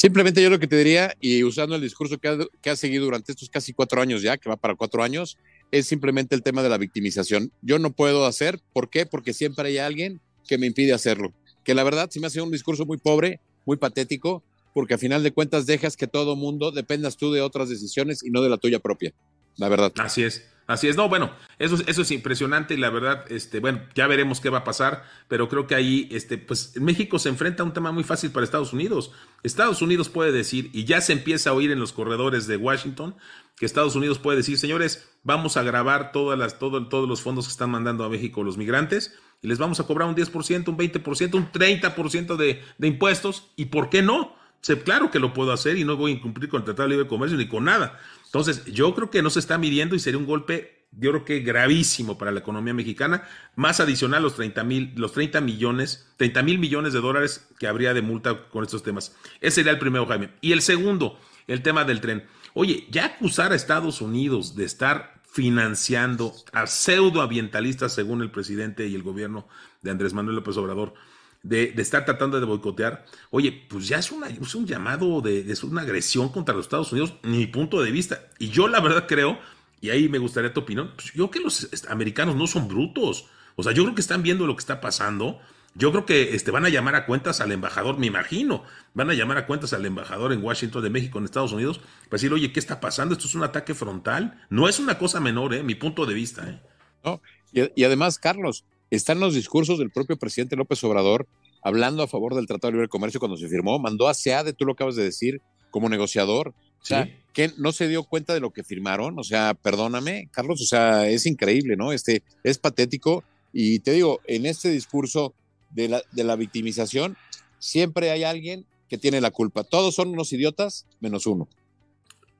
Simplemente 0.00 0.42
yo 0.42 0.48
lo 0.48 0.58
que 0.58 0.66
te 0.66 0.78
diría, 0.78 1.14
y 1.20 1.44
usando 1.44 1.76
el 1.76 1.82
discurso 1.82 2.16
que 2.18 2.70
ha, 2.70 2.76
seguido 2.76 3.04
durante 3.04 3.32
estos 3.32 3.50
casi 3.50 3.74
cuatro 3.74 4.00
años 4.00 4.22
ya, 4.22 4.38
que 4.38 4.48
va 4.48 4.56
para 4.56 4.74
cuatro 4.74 5.02
años, 5.02 5.36
es 5.72 5.88
simplemente 5.88 6.34
el 6.34 6.42
tema 6.42 6.62
de 6.62 6.70
la 6.70 6.78
victimización. 6.78 7.52
Yo 7.60 7.78
no 7.78 7.92
puedo 7.92 8.24
hacer, 8.24 8.62
¿por 8.72 8.88
qué? 8.88 9.04
Porque 9.04 9.34
siempre 9.34 9.68
hay 9.68 9.76
alguien 9.76 10.22
que 10.48 10.56
me 10.56 10.66
impide 10.66 10.94
hacerlo. 10.94 11.34
Que 11.64 11.74
la 11.74 11.84
verdad 11.84 12.08
sí 12.10 12.18
me 12.18 12.28
hace 12.28 12.40
un 12.40 12.50
discurso 12.50 12.86
muy 12.86 12.96
pobre, 12.96 13.40
muy 13.66 13.76
patético, 13.76 14.42
porque 14.72 14.94
a 14.94 14.98
final 14.98 15.22
de 15.22 15.32
cuentas 15.32 15.66
dejas 15.66 15.98
que 15.98 16.06
todo 16.06 16.34
mundo 16.34 16.70
dependas 16.70 17.18
tú 17.18 17.30
de 17.30 17.42
otras 17.42 17.68
decisiones 17.68 18.22
y 18.24 18.30
no 18.30 18.40
de 18.40 18.48
la 18.48 18.56
tuya 18.56 18.78
propia. 18.78 19.12
La 19.58 19.68
verdad. 19.68 19.92
Así 19.98 20.22
es. 20.22 20.46
Así 20.70 20.86
es, 20.86 20.96
no, 20.96 21.08
bueno, 21.08 21.32
eso, 21.58 21.76
eso 21.88 22.02
es 22.02 22.10
impresionante 22.12 22.74
y 22.74 22.76
la 22.76 22.90
verdad, 22.90 23.24
este, 23.28 23.58
bueno, 23.58 23.80
ya 23.96 24.06
veremos 24.06 24.40
qué 24.40 24.50
va 24.50 24.58
a 24.58 24.64
pasar, 24.64 25.02
pero 25.26 25.48
creo 25.48 25.66
que 25.66 25.74
ahí, 25.74 26.08
este, 26.12 26.38
pues 26.38 26.80
México 26.80 27.18
se 27.18 27.28
enfrenta 27.28 27.64
a 27.64 27.66
un 27.66 27.72
tema 27.72 27.90
muy 27.90 28.04
fácil 28.04 28.30
para 28.30 28.44
Estados 28.44 28.72
Unidos. 28.72 29.10
Estados 29.42 29.82
Unidos 29.82 30.08
puede 30.08 30.30
decir, 30.30 30.70
y 30.72 30.84
ya 30.84 31.00
se 31.00 31.12
empieza 31.12 31.50
a 31.50 31.54
oír 31.54 31.72
en 31.72 31.80
los 31.80 31.92
corredores 31.92 32.46
de 32.46 32.56
Washington, 32.56 33.16
que 33.56 33.66
Estados 33.66 33.96
Unidos 33.96 34.20
puede 34.20 34.36
decir, 34.36 34.58
señores, 34.58 35.10
vamos 35.24 35.56
a 35.56 35.64
grabar 35.64 36.12
todas 36.12 36.38
las, 36.38 36.60
todo, 36.60 36.86
todos 36.86 37.08
los 37.08 37.20
fondos 37.20 37.46
que 37.46 37.50
están 37.50 37.70
mandando 37.70 38.04
a 38.04 38.08
México 38.08 38.44
los 38.44 38.56
migrantes 38.56 39.18
y 39.42 39.48
les 39.48 39.58
vamos 39.58 39.80
a 39.80 39.88
cobrar 39.88 40.08
un 40.08 40.14
10%, 40.14 40.68
un 40.68 40.78
20%, 40.78 41.34
un 41.34 41.50
30% 41.50 42.36
de, 42.36 42.62
de 42.78 42.86
impuestos, 42.86 43.50
¿y 43.56 43.64
por 43.64 43.90
qué 43.90 44.02
no? 44.02 44.36
Claro 44.84 45.10
que 45.10 45.18
lo 45.18 45.32
puedo 45.32 45.52
hacer 45.52 45.76
y 45.78 45.84
no 45.84 45.96
voy 45.96 46.12
a 46.12 46.14
incumplir 46.14 46.48
con 46.48 46.60
el 46.60 46.64
Tratado 46.64 46.88
de 46.88 46.94
Libre 46.94 47.08
Comercio 47.08 47.38
ni 47.38 47.48
con 47.48 47.64
nada. 47.64 47.98
Entonces, 48.26 48.64
yo 48.66 48.94
creo 48.94 49.10
que 49.10 49.22
no 49.22 49.30
se 49.30 49.40
está 49.40 49.58
midiendo 49.58 49.94
y 49.94 49.98
sería 49.98 50.18
un 50.18 50.26
golpe, 50.26 50.86
yo 50.92 51.10
creo 51.10 51.24
que 51.24 51.40
gravísimo 51.40 52.18
para 52.18 52.30
la 52.30 52.40
economía 52.40 52.74
mexicana, 52.74 53.24
más 53.56 53.80
adicional 53.80 54.22
los 54.22 54.36
30 54.36 54.62
mil, 54.64 54.92
los 54.96 55.12
30 55.12 55.40
millones, 55.40 56.08
30 56.16 56.42
mil 56.42 56.58
millones 56.58 56.92
de 56.92 57.00
dólares 57.00 57.48
que 57.58 57.66
habría 57.66 57.94
de 57.94 58.02
multa 58.02 58.48
con 58.48 58.62
estos 58.62 58.82
temas. 58.82 59.16
Ese 59.40 59.56
sería 59.56 59.72
el 59.72 59.78
primero, 59.78 60.06
Jaime. 60.06 60.30
Y 60.40 60.52
el 60.52 60.62
segundo, 60.62 61.18
el 61.46 61.62
tema 61.62 61.84
del 61.84 62.00
tren. 62.00 62.24
Oye, 62.54 62.86
ya 62.90 63.06
acusar 63.06 63.52
a 63.52 63.56
Estados 63.56 64.00
Unidos 64.00 64.56
de 64.56 64.64
estar 64.64 65.20
financiando 65.32 66.34
a 66.52 66.66
pseudoambientalistas, 66.66 67.94
según 67.94 68.20
el 68.22 68.30
presidente 68.30 68.86
y 68.86 68.94
el 68.94 69.02
gobierno 69.02 69.46
de 69.82 69.92
Andrés 69.92 70.12
Manuel 70.12 70.36
López 70.36 70.56
Obrador, 70.56 70.94
de, 71.42 71.74
estar 71.78 72.04
tratando 72.04 72.38
de 72.38 72.46
boicotear, 72.46 73.04
oye, 73.30 73.66
pues 73.68 73.88
ya 73.88 73.98
es, 73.98 74.12
es 74.40 74.54
un 74.54 74.66
llamado, 74.66 75.20
de, 75.20 75.50
es 75.50 75.62
una 75.64 75.82
agresión 75.82 76.28
contra 76.28 76.54
los 76.54 76.66
Estados 76.66 76.92
Unidos, 76.92 77.14
mi 77.22 77.46
punto 77.46 77.82
de 77.82 77.90
vista. 77.90 78.28
Y 78.38 78.48
yo 78.48 78.68
la 78.68 78.80
verdad 78.80 79.06
creo, 79.08 79.38
y 79.80 79.90
ahí 79.90 80.08
me 80.08 80.18
gustaría 80.18 80.52
tu 80.52 80.60
opinión, 80.60 80.92
pues 80.94 81.12
yo 81.12 81.30
que 81.30 81.40
los 81.40 81.68
americanos 81.88 82.36
no 82.36 82.46
son 82.46 82.68
brutos. 82.68 83.26
O 83.56 83.62
sea, 83.62 83.72
yo 83.72 83.82
creo 83.84 83.94
que 83.94 84.00
están 84.00 84.22
viendo 84.22 84.46
lo 84.46 84.54
que 84.54 84.60
está 84.60 84.80
pasando. 84.80 85.40
Yo 85.74 85.92
creo 85.92 86.04
que 86.04 86.34
este, 86.34 86.50
van 86.50 86.64
a 86.64 86.68
llamar 86.68 86.96
a 86.96 87.06
cuentas 87.06 87.40
al 87.40 87.52
embajador, 87.52 87.96
me 87.96 88.06
imagino, 88.06 88.64
van 88.92 89.08
a 89.08 89.14
llamar 89.14 89.38
a 89.38 89.46
cuentas 89.46 89.72
al 89.72 89.86
embajador 89.86 90.32
en 90.32 90.42
Washington 90.42 90.82
de 90.82 90.90
México, 90.90 91.18
en 91.18 91.24
Estados 91.24 91.52
Unidos, 91.52 91.78
para 91.78 92.12
decir, 92.12 92.32
oye, 92.32 92.52
¿qué 92.52 92.58
está 92.58 92.80
pasando? 92.80 93.14
Esto 93.14 93.28
es 93.28 93.34
un 93.34 93.44
ataque 93.44 93.74
frontal. 93.74 94.44
No 94.50 94.68
es 94.68 94.80
una 94.80 94.98
cosa 94.98 95.20
menor, 95.20 95.54
¿eh? 95.54 95.62
mi 95.62 95.76
punto 95.76 96.06
de 96.06 96.14
vista. 96.14 96.48
¿eh? 96.48 96.60
No, 97.04 97.22
y 97.52 97.84
además, 97.84 98.18
Carlos, 98.18 98.64
están 98.90 99.20
los 99.20 99.34
discursos 99.34 99.78
del 99.78 99.90
propio 99.90 100.16
presidente 100.16 100.56
López 100.56 100.82
Obrador 100.84 101.28
hablando 101.62 102.02
a 102.02 102.08
favor 102.08 102.34
del 102.34 102.46
Tratado 102.46 102.70
de 102.70 102.76
Libre 102.76 102.88
Comercio 102.88 103.20
cuando 103.20 103.36
se 103.36 103.48
firmó, 103.48 103.78
mandó 103.78 104.08
a 104.08 104.14
SEADE, 104.14 104.52
tú 104.52 104.64
lo 104.64 104.72
acabas 104.72 104.96
de 104.96 105.04
decir, 105.04 105.40
como 105.70 105.88
negociador. 105.88 106.54
O 106.82 106.84
sea, 106.84 107.08
que 107.34 107.52
no 107.58 107.72
se 107.72 107.88
dio 107.88 108.04
cuenta 108.04 108.32
de 108.32 108.40
lo 108.40 108.50
que 108.52 108.64
firmaron. 108.64 109.18
O 109.18 109.22
sea, 109.22 109.54
perdóname, 109.54 110.28
Carlos, 110.32 110.62
o 110.62 110.64
sea, 110.64 111.08
es 111.08 111.26
increíble, 111.26 111.76
¿no? 111.76 111.92
Este 111.92 112.22
es 112.42 112.58
patético. 112.58 113.22
Y 113.52 113.80
te 113.80 113.92
digo, 113.92 114.20
en 114.26 114.46
este 114.46 114.70
discurso 114.70 115.34
de 115.70 115.88
la, 115.88 116.02
de 116.12 116.24
la 116.24 116.36
victimización, 116.36 117.16
siempre 117.58 118.10
hay 118.10 118.24
alguien 118.24 118.66
que 118.88 118.96
tiene 118.96 119.20
la 119.20 119.30
culpa. 119.30 119.62
Todos 119.62 119.94
son 119.94 120.08
unos 120.08 120.32
idiotas, 120.32 120.86
menos 121.00 121.26
uno. 121.26 121.48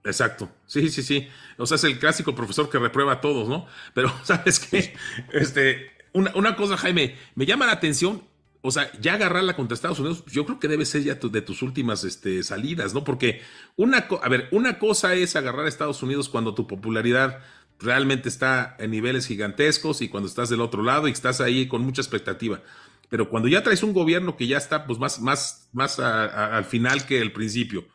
Exacto, 0.02 0.50
sí, 0.66 0.88
sí, 0.88 1.02
sí. 1.02 1.28
O 1.59 1.66
sea, 1.66 1.75
es 1.75 1.85
el 1.85 1.99
clásico 1.99 2.35
profesor 2.35 2.71
que 2.71 2.78
reprueba 2.78 3.12
a 3.12 3.21
todos, 3.21 3.49
¿no? 3.49 3.66
Pero, 3.95 4.11
¿sabes 4.25 4.59
qué? 4.59 4.95
Este, 5.33 5.90
una, 6.12 6.57
cosa, 6.57 6.76
Jaime, 6.76 7.17
me 7.35 7.47
llama 7.47 7.67
la 7.67 7.73
atención 7.73 8.23
o 8.62 8.71
sea, 8.71 8.93
ya 9.00 9.14
agarrarla 9.14 9.57
contra 9.57 9.75
Estados 9.75 10.00
Unidos, 10.00 10.23
yo 10.26 10.45
creo 10.45 10.61
que 10.61 10.69
debe 10.69 10.85
ser 10.85 11.02
ya 11.02 11.14
de 11.14 11.43
tus 11.43 11.62
últimas 11.62 12.05
este, 12.05 12.43
salidas, 12.43 12.93
¿no? 12.93 13.05
Porque 13.05 13.40
una, 13.76 14.07
a 14.23 14.29
ver, 14.29 14.49
una 14.52 14.79
cosa 14.79 15.14
es 15.14 15.35
agarrar 15.35 15.64
a 15.64 15.69
Estados 15.69 16.02
Unidos 16.02 16.29
cuando 16.29 16.55
tu 16.55 16.67
popularidad 16.67 17.40
realmente 17.79 18.29
está 18.29 18.76
en 18.79 18.90
niveles 18.90 19.26
gigantescos 19.26 20.02
y 20.02 20.11
cuando 20.11 20.29
estás 20.29 20.50
del 20.50 20.61
otro 20.61 20.83
lado 20.83 21.09
y 21.09 21.12
estás 21.12 21.40
ahí 21.40 21.69
con 21.69 21.83
mucha 21.83 22.02
expectativa. 22.02 22.61
Pero 23.09 23.31
cuando 23.31 23.49
ya 23.49 23.62
traes 23.62 23.83
un 23.83 23.95
gobierno 23.95 24.37
que 24.37 24.47
ya 24.47 24.59
está 24.59 24.87
pues 24.87 24.99
más, 24.99 25.21
más, 25.21 25.69
más 25.73 25.99
al 25.99 26.64
final 26.67 27.07
que 27.07 27.21
el 27.21 27.33
principio, 27.33 27.87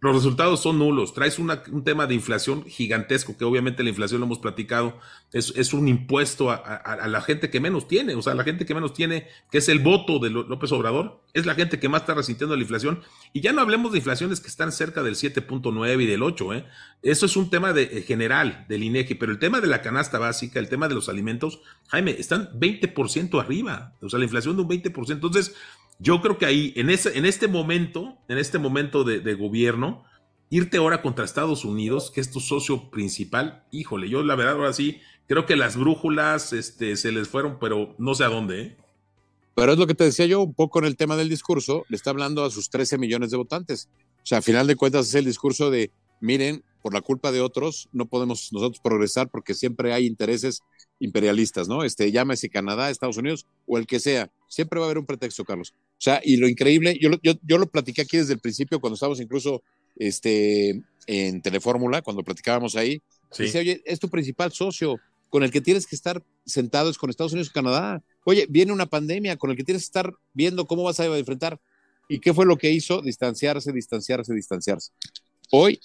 los 0.00 0.14
resultados 0.14 0.60
son 0.60 0.78
nulos. 0.78 1.12
Traes 1.12 1.38
un 1.38 1.82
tema 1.84 2.06
de 2.06 2.14
inflación 2.14 2.64
gigantesco, 2.64 3.36
que 3.36 3.44
obviamente 3.44 3.82
la 3.82 3.88
inflación 3.88 4.20
lo 4.20 4.26
hemos 4.26 4.38
platicado, 4.38 4.98
es, 5.32 5.74
un 5.74 5.88
impuesto 5.88 6.50
a, 6.50 7.06
la 7.08 7.20
gente 7.20 7.50
que 7.50 7.60
menos 7.60 7.88
tiene, 7.88 8.14
o 8.14 8.22
sea, 8.22 8.34
la 8.34 8.44
gente 8.44 8.64
que 8.64 8.74
menos 8.74 8.94
tiene, 8.94 9.26
que 9.50 9.58
es 9.58 9.68
el 9.68 9.80
voto 9.80 10.18
de 10.20 10.30
López 10.30 10.70
Obrador, 10.72 11.20
es 11.34 11.46
la 11.46 11.54
gente 11.54 11.80
que 11.80 11.88
más 11.88 12.02
está 12.02 12.14
resintiendo 12.14 12.54
la 12.54 12.62
inflación. 12.62 13.02
Y 13.32 13.40
ya 13.40 13.52
no 13.52 13.60
hablemos 13.60 13.92
de 13.92 13.98
inflaciones 13.98 14.40
que 14.40 14.48
están 14.48 14.72
cerca 14.72 15.02
del 15.02 15.16
7.9 15.16 16.02
y 16.02 16.06
del 16.06 16.22
8, 16.22 16.54
¿eh? 16.54 16.66
Eso 17.02 17.26
es 17.26 17.36
un 17.36 17.50
tema 17.50 17.72
de, 17.72 17.82
eh, 17.82 18.02
general 18.02 18.66
del 18.68 18.82
INEGI, 18.82 19.14
pero 19.16 19.32
el 19.32 19.38
tema 19.38 19.60
de 19.60 19.66
la 19.66 19.82
canasta 19.82 20.18
básica, 20.18 20.58
el 20.58 20.68
tema 20.68 20.88
de 20.88 20.94
los 20.94 21.08
alimentos, 21.08 21.60
Jaime, 21.88 22.12
están 22.12 22.50
20% 22.58 23.40
arriba, 23.40 23.94
o 24.00 24.08
sea, 24.08 24.18
la 24.18 24.24
inflación 24.24 24.56
de 24.56 24.62
un 24.62 24.68
20%. 24.68 25.12
Entonces, 25.12 25.54
yo 25.98 26.20
creo 26.20 26.38
que 26.38 26.46
ahí, 26.46 26.72
en, 26.76 26.90
ese, 26.90 27.16
en 27.18 27.26
este 27.26 27.48
momento, 27.48 28.18
en 28.28 28.38
este 28.38 28.58
momento 28.58 29.04
de, 29.04 29.34
gobierno, 29.34 30.04
irte 30.50 30.76
ahora 30.76 31.02
contra 31.02 31.24
Estados 31.24 31.64
Unidos, 31.64 32.10
que 32.10 32.20
es 32.20 32.30
tu 32.30 32.40
socio 32.40 32.90
principal, 32.90 33.64
híjole, 33.70 34.08
yo 34.08 34.22
la 34.22 34.36
verdad 34.36 34.54
ahora 34.54 34.72
sí, 34.72 35.00
creo 35.26 35.44
que 35.44 35.56
las 35.56 35.76
brújulas 35.76 36.52
este, 36.52 36.96
se 36.96 37.12
les 37.12 37.28
fueron, 37.28 37.58
pero 37.58 37.94
no 37.98 38.14
sé 38.14 38.24
a 38.24 38.28
dónde. 38.28 38.62
¿eh? 38.62 38.76
Pero 39.54 39.72
es 39.72 39.78
lo 39.78 39.86
que 39.86 39.94
te 39.94 40.04
decía 40.04 40.26
yo 40.26 40.42
un 40.42 40.54
poco 40.54 40.78
en 40.78 40.84
el 40.84 40.96
tema 40.96 41.16
del 41.16 41.28
discurso, 41.28 41.84
le 41.88 41.96
está 41.96 42.10
hablando 42.10 42.44
a 42.44 42.50
sus 42.50 42.70
13 42.70 42.96
millones 42.96 43.30
de 43.30 43.36
votantes. 43.36 43.88
O 44.22 44.26
sea, 44.26 44.38
a 44.38 44.42
final 44.42 44.66
de 44.66 44.76
cuentas 44.76 45.08
es 45.08 45.14
el 45.16 45.24
discurso 45.24 45.70
de, 45.70 45.90
miren, 46.20 46.62
por 46.82 46.94
la 46.94 47.00
culpa 47.00 47.32
de 47.32 47.40
otros 47.40 47.88
no 47.92 48.06
podemos 48.06 48.52
nosotros 48.52 48.80
progresar 48.80 49.28
porque 49.28 49.54
siempre 49.54 49.92
hay 49.92 50.06
intereses 50.06 50.62
imperialistas, 51.00 51.68
¿no? 51.68 51.84
Este, 51.84 52.10
llámese 52.10 52.48
Canadá, 52.48 52.90
Estados 52.90 53.16
Unidos 53.16 53.46
o 53.66 53.78
el 53.78 53.86
que 53.86 54.00
sea. 54.00 54.30
Siempre 54.48 54.78
va 54.78 54.86
a 54.86 54.88
haber 54.88 54.98
un 54.98 55.06
pretexto, 55.06 55.44
Carlos. 55.44 55.74
O 55.98 56.00
sea, 56.00 56.20
y 56.22 56.36
lo 56.36 56.48
increíble, 56.48 56.96
yo, 57.00 57.10
yo, 57.22 57.34
yo 57.42 57.58
lo 57.58 57.66
platiqué 57.66 58.02
aquí 58.02 58.16
desde 58.16 58.34
el 58.34 58.38
principio, 58.38 58.80
cuando 58.80 58.94
estábamos 58.94 59.20
incluso 59.20 59.62
este, 59.96 60.80
en 61.06 61.42
Telefórmula, 61.42 62.02
cuando 62.02 62.22
platicábamos 62.22 62.76
ahí. 62.76 63.02
Sí. 63.32 63.44
Dice, 63.44 63.58
oye, 63.58 63.82
es 63.84 63.98
tu 63.98 64.08
principal 64.08 64.52
socio, 64.52 65.00
con 65.28 65.42
el 65.42 65.50
que 65.50 65.60
tienes 65.60 65.86
que 65.86 65.96
estar 65.96 66.22
sentados 66.46 66.98
con 66.98 67.10
Estados 67.10 67.32
Unidos 67.32 67.48
y 67.48 67.52
Canadá. 67.52 68.02
Oye, 68.24 68.46
viene 68.48 68.72
una 68.72 68.86
pandemia 68.86 69.36
con 69.36 69.50
el 69.50 69.56
que 69.56 69.64
tienes 69.64 69.82
que 69.82 69.88
estar 69.88 70.14
viendo 70.32 70.66
cómo 70.66 70.84
vas 70.84 71.00
a 71.00 71.06
enfrentar. 71.18 71.60
¿Y 72.08 72.20
qué 72.20 72.32
fue 72.32 72.46
lo 72.46 72.56
que 72.56 72.70
hizo? 72.70 73.02
Distanciarse, 73.02 73.72
distanciarse, 73.72 74.32
distanciarse. 74.32 74.92
Hoy 75.50 75.80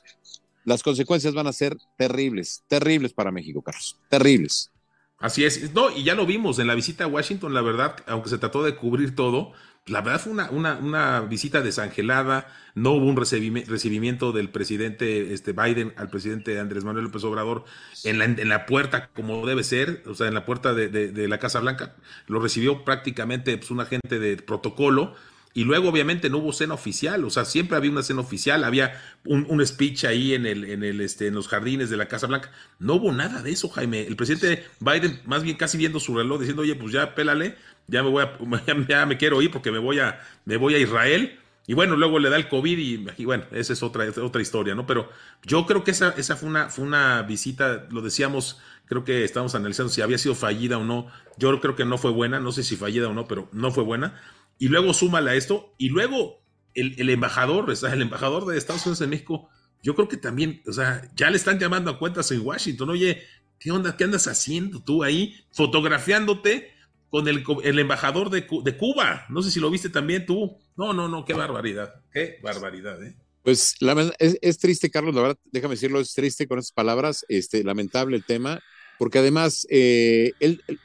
las 0.64 0.84
consecuencias 0.84 1.34
van 1.34 1.48
a 1.48 1.54
ser 1.54 1.76
terribles, 1.98 2.64
terribles 2.68 3.14
para 3.14 3.32
México, 3.32 3.62
Carlos, 3.62 3.98
terribles. 4.10 4.72
Así 5.20 5.46
es, 5.46 5.74
no, 5.74 5.90
y 5.90 6.04
ya 6.04 6.16
lo 6.16 6.26
vimos 6.26 6.60
en 6.60 6.68
la 6.68 6.76
visita 6.76 7.06
a 7.06 7.08
Washington, 7.08 7.54
la 7.54 7.62
verdad, 7.62 7.96
aunque 8.08 8.30
se 8.30 8.38
trató 8.38 8.64
de 8.64 8.76
cubrir 8.76 9.16
todo, 9.16 9.54
la 9.86 10.02
verdad 10.02 10.22
fue 10.22 10.32
una, 10.32 10.50
una, 10.50 10.78
una 10.78 11.22
visita 11.22 11.62
desangelada, 11.62 12.48
no 12.74 12.92
hubo 12.92 13.06
un 13.06 13.18
recibimiento 13.18 14.32
del 14.32 14.50
presidente 14.50 15.34
este, 15.34 15.52
Biden 15.52 15.94
al 15.98 16.10
presidente 16.10 16.60
Andrés 16.60 16.86
Manuel 16.86 17.06
López 17.06 17.24
Obrador 17.26 17.66
en 18.06 18.18
la, 18.18 18.26
en 18.26 18.50
la 18.50 18.66
puerta 18.66 19.10
como 19.14 19.46
debe 19.46 19.64
ser, 19.64 20.04
o 20.08 20.16
sea, 20.16 20.28
en 20.28 20.34
la 20.34 20.46
puerta 20.46 20.74
de, 20.74 20.88
de, 20.88 21.12
de 21.12 21.28
la 21.28 21.38
Casa 21.38 21.60
Blanca, 21.60 21.96
lo 22.28 22.40
recibió 22.40 22.86
prácticamente 22.86 23.58
pues, 23.58 23.72
un 23.72 23.82
agente 23.82 24.20
de 24.20 24.38
protocolo, 24.38 25.16
y 25.56 25.66
luego, 25.66 25.90
obviamente, 25.90 26.32
no 26.32 26.40
hubo 26.40 26.52
cena 26.52 26.74
oficial, 26.74 27.24
o 27.24 27.30
sea, 27.30 27.46
siempre 27.46 27.78
había 27.78 27.92
una 27.92 28.02
cena 28.02 28.22
oficial, 28.22 28.64
había 28.64 29.00
un, 29.24 29.46
un, 29.48 29.66
speech 29.66 30.06
ahí 30.06 30.34
en, 30.34 30.48
el, 30.48 30.64
en, 30.66 30.84
el, 30.84 31.00
este, 31.00 31.28
en 31.28 31.36
los 31.36 31.48
jardines 31.48 31.92
de 31.92 31.98
la 31.98 32.08
Casa 32.08 32.26
Blanca. 32.26 32.52
No 32.80 32.96
hubo 32.96 33.12
nada 33.12 33.44
de 33.44 33.52
eso, 33.52 33.70
Jaime. 33.70 34.02
El 34.02 34.16
presidente 34.16 34.66
Biden, 34.80 35.22
más 35.26 35.44
bien 35.44 35.56
casi 35.56 35.78
viendo 35.78 36.00
su 36.00 36.18
reloj, 36.18 36.40
diciendo, 36.40 36.64
oye, 36.64 36.74
pues 36.74 36.92
ya 36.92 37.14
pélale, 37.14 37.56
ya 37.88 38.04
me 38.04 38.10
voy 38.10 38.24
a, 38.24 38.38
ya, 38.88 39.06
me 39.06 39.18
quiero 39.18 39.42
ir 39.42 39.52
porque 39.52 39.72
me 39.72 39.80
voy 39.80 40.00
a, 40.00 40.20
me 40.46 40.58
voy 40.58 40.76
a 40.76 40.80
Israel. 40.80 41.40
Y 41.66 41.76
bueno, 41.76 41.96
luego 41.96 42.20
le 42.20 42.30
da 42.30 42.36
el 42.36 42.50
COVID 42.50 42.78
y, 42.78 43.24
bueno, 43.26 43.46
esa 43.52 43.72
es 43.72 43.82
otra, 43.84 44.06
otra 44.22 44.42
historia, 44.42 44.76
¿no? 44.76 44.86
Pero 44.86 45.10
yo 45.44 45.66
creo 45.66 45.86
que 45.86 45.92
esa, 45.92 46.10
esa 46.18 46.36
fue, 46.36 46.50
una, 46.50 46.70
fue 46.70 46.84
una 46.84 47.22
visita, 47.22 47.88
lo 47.90 48.02
decíamos, 48.02 48.60
creo 48.86 49.06
que 49.06 49.24
estábamos 49.24 49.56
analizando 49.56 49.90
si 49.90 50.02
había 50.02 50.18
sido 50.18 50.36
fallida 50.36 50.78
o 50.78 50.84
no. 50.84 51.08
Yo 51.38 51.58
creo 51.62 51.78
que 51.78 51.86
no 51.86 51.98
fue 51.98 52.12
buena, 52.12 52.42
no 52.42 52.52
sé 52.52 52.64
si 52.64 52.76
fallida 52.76 53.08
o 53.08 53.14
no, 53.14 53.30
pero 53.30 53.48
no 53.54 53.72
fue 53.72 53.86
buena 53.86 54.22
y 54.60 54.68
luego 54.68 54.94
súmala 54.94 55.36
esto, 55.36 55.74
y 55.78 55.90
luego 55.90 56.42
el, 56.74 56.96
el 56.98 57.10
embajador, 57.10 57.70
o 57.70 57.76
sea, 57.76 57.94
el 57.94 58.02
embajador 58.02 58.46
de 58.46 58.58
Estados 58.58 58.86
Unidos 58.86 59.02
en 59.02 59.10
México, 59.10 59.50
yo 59.82 59.96
creo 59.96 60.08
que 60.08 60.18
también, 60.18 60.62
o 60.68 60.72
sea, 60.72 61.02
ya 61.16 61.30
le 61.30 61.38
están 61.38 61.60
llamando 61.60 61.92
a 61.92 62.00
cuentas 62.00 62.32
en 62.32 62.42
Washington, 62.42 62.90
oye, 62.90 63.24
¿qué 63.60 63.72
onda? 63.72 63.98
¿Qué 63.98 64.06
andas 64.06 64.28
haciendo 64.28 64.82
tú 64.82 65.04
ahí 65.04 65.36
fotografiándote 65.52 66.73
con 67.14 67.28
el, 67.28 67.78
embajador 67.78 68.32
de, 68.32 68.48
Cuba? 68.48 69.28
No 69.30 69.44
sé 69.44 69.52
si 69.52 69.60
lo 69.60 69.70
viste 69.70 69.90
también 69.90 70.26
tú. 70.26 70.58
No, 70.76 70.94
no, 70.94 71.08
no, 71.08 71.24
qué 71.26 71.36
barbaridad, 71.36 72.02
qué 72.12 72.40
barbaridad, 72.42 73.04
¿eh? 73.04 73.16
Pues 73.44 73.76
es, 74.18 74.58
triste, 74.58 74.90
Carlos, 74.90 75.14
la 75.14 75.22
verdad, 75.22 75.38
déjame 75.52 75.76
decirlo, 75.76 76.00
es 76.00 76.16
triste 76.16 76.48
con 76.48 76.58
estas 76.58 76.72
palabras, 76.72 77.24
este, 77.30 77.64
lamentable 77.64 78.18
el 78.18 78.26
tema, 78.26 78.64
porque 78.98 79.20
además 79.20 79.68
eh, 79.70 80.32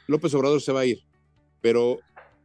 López 0.05 0.31
Obrador 0.35 0.61
se 0.61 0.71
va 0.71 0.81
a 0.81 0.85
ir, 0.85 0.99
pero 1.61 1.97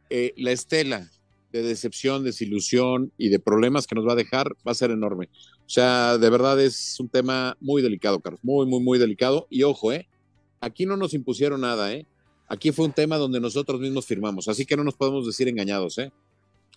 eh, 0.09 0.33
la 0.35 0.51
estela 0.51 1.07
de 1.51 1.61
decepción, 1.61 2.23
desilusión 2.23 3.11
y 3.19 3.29
de 3.29 3.37
problemas 3.37 3.85
que 3.85 3.93
nos 3.93 4.07
va 4.07 4.13
a 4.13 4.15
dejar 4.15 4.47
va 4.67 4.71
a 4.71 4.73
ser 4.73 4.89
enorme. 4.89 5.29
O 5.59 5.69
sea, 5.69 6.17
de 6.17 6.29
verdad 6.31 6.59
es 6.59 6.99
un 6.99 7.07
tema 7.07 7.55
muy 7.59 7.83
delicado, 7.83 8.19
Carlos, 8.19 8.39
muy, 8.41 8.65
muy, 8.65 8.79
muy 8.79 8.97
delicado. 8.97 9.45
Y 9.51 9.61
ojo, 9.61 9.93
¿eh? 9.93 10.07
Aquí 10.59 10.87
no 10.87 10.97
nos 10.97 11.13
impusieron 11.13 11.61
nada, 11.61 11.93
¿eh? 11.93 12.07
Aquí 12.47 12.71
fue 12.71 12.85
un 12.85 12.93
tema 12.93 13.17
donde 13.17 13.39
nosotros 13.39 13.79
mismos 13.79 14.05
firmamos, 14.05 14.47
así 14.47 14.65
que 14.65 14.77
no 14.77 14.83
nos 14.83 14.93
podemos 14.93 15.25
decir 15.25 15.47
engañados, 15.47 15.97
¿eh? 15.97 16.11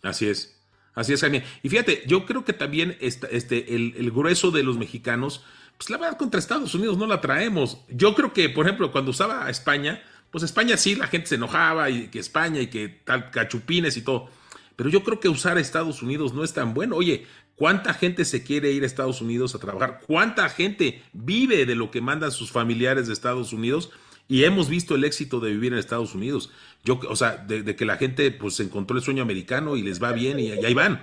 Así 0.02 0.26
es. 0.26 0.58
Así 0.94 1.12
es, 1.12 1.20
Jaime. 1.20 1.44
Y 1.62 1.68
fíjate, 1.68 2.02
yo 2.08 2.26
creo 2.26 2.44
que 2.44 2.52
también 2.52 2.96
este, 3.00 3.74
el, 3.74 4.10
grueso 4.10 4.50
de 4.50 4.64
los 4.64 4.78
mexicanos, 4.78 5.44
pues 5.76 5.90
la 5.90 5.96
verdad 5.96 6.18
contra 6.18 6.40
Estados 6.40 6.74
Unidos 6.74 6.98
no 6.98 7.06
la 7.06 7.20
traemos. 7.20 7.78
Yo 7.88 8.16
creo 8.16 8.32
que, 8.32 8.48
por 8.48 8.66
ejemplo, 8.66 8.90
cuando 8.90 9.12
usaba 9.12 9.48
España, 9.48 10.02
pues 10.32 10.42
España 10.42 10.76
sí, 10.76 10.96
la 10.96 11.06
gente 11.06 11.28
se 11.28 11.34
enojaba 11.36 11.88
y 11.88 12.08
que 12.08 12.18
España 12.18 12.60
y 12.60 12.66
que 12.66 12.88
tal 12.88 13.30
cachupines 13.30 13.96
y 13.96 14.02
todo. 14.02 14.28
Pero 14.74 14.90
yo 14.90 15.04
creo 15.04 15.20
que 15.20 15.28
usar 15.28 15.56
Estados 15.58 16.02
Unidos 16.02 16.34
no 16.34 16.42
es 16.42 16.52
tan 16.52 16.74
bueno. 16.74 16.96
Oye, 16.96 17.26
¿cuánta 17.54 17.94
gente 17.94 18.24
se 18.24 18.42
quiere 18.42 18.72
ir 18.72 18.82
a 18.82 18.86
Estados 18.86 19.20
Unidos 19.20 19.54
a 19.54 19.60
trabajar? 19.60 20.00
¿Cuánta 20.04 20.48
gente 20.48 21.04
vive 21.12 21.64
de 21.64 21.76
lo 21.76 21.92
que 21.92 22.00
mandan 22.00 22.32
sus 22.32 22.50
familiares 22.50 23.06
de 23.06 23.12
Estados 23.12 23.52
Unidos? 23.52 23.90
Y 24.28 24.44
hemos 24.44 24.68
visto 24.68 24.94
el 24.94 25.04
éxito 25.04 25.40
de 25.40 25.50
vivir 25.50 25.72
en 25.72 25.78
Estados 25.78 26.14
Unidos. 26.14 26.50
Yo, 26.84 27.00
o 27.08 27.16
sea, 27.16 27.38
de, 27.38 27.62
de 27.62 27.74
que 27.74 27.86
la 27.86 27.96
gente 27.96 28.30
pues 28.30 28.60
encontró 28.60 28.96
el 28.96 29.02
sueño 29.02 29.22
americano 29.22 29.76
y 29.76 29.82
les 29.82 30.02
va 30.02 30.12
bien 30.12 30.38
y, 30.38 30.48
y 30.48 30.64
ahí 30.64 30.74
van. 30.74 31.00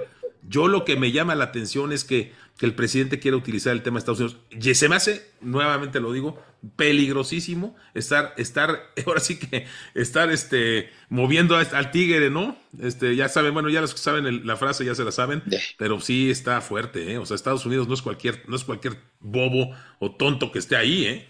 Yo 0.48 0.68
lo 0.68 0.86
que 0.86 0.96
me 0.96 1.12
llama 1.12 1.34
la 1.34 1.46
atención 1.46 1.92
es 1.92 2.04
que, 2.04 2.32
que, 2.58 2.68
el 2.68 2.76
presidente 2.76 3.20
quiere 3.20 3.36
utilizar 3.36 3.74
el 3.74 3.82
tema 3.82 3.96
de 3.96 4.00
Estados 4.00 4.20
Unidos. 4.20 4.38
Y 4.52 4.76
se 4.76 4.90
me 4.90 4.96
hace, 4.96 5.28
nuevamente 5.42 6.00
lo 6.00 6.12
digo, 6.14 6.40
peligrosísimo 6.76 7.76
estar, 7.94 8.34
estar, 8.38 8.92
ahora 9.06 9.20
sí 9.20 9.40
que 9.40 9.66
estar 9.96 10.32
este, 10.32 10.90
moviendo 11.10 11.56
al 11.56 11.92
tigre, 11.92 12.30
¿no? 12.30 12.56
Este, 12.80 13.16
ya 13.16 13.28
saben, 13.30 13.54
bueno, 13.54 13.70
ya 13.70 13.82
los 13.82 13.94
que 13.94 14.00
saben 14.00 14.28
el, 14.28 14.46
la 14.46 14.56
frase 14.56 14.86
ya 14.86 14.94
se 14.94 15.04
la 15.04 15.12
saben, 15.12 15.44
pero 15.78 16.00
sí 16.00 16.30
está 16.30 16.62
fuerte, 16.62 17.14
¿eh? 17.14 17.18
O 17.18 17.26
sea, 17.26 17.36
Estados 17.36 17.66
Unidos 17.66 17.88
no 17.88 17.96
es 17.96 18.02
cualquier, 18.02 18.48
no 18.48 18.56
es 18.56 18.64
cualquier 18.64 18.98
bobo 19.20 19.72
o 20.00 20.12
tonto 20.12 20.52
que 20.52 20.60
esté 20.60 20.76
ahí, 20.76 21.06
¿eh? 21.06 21.28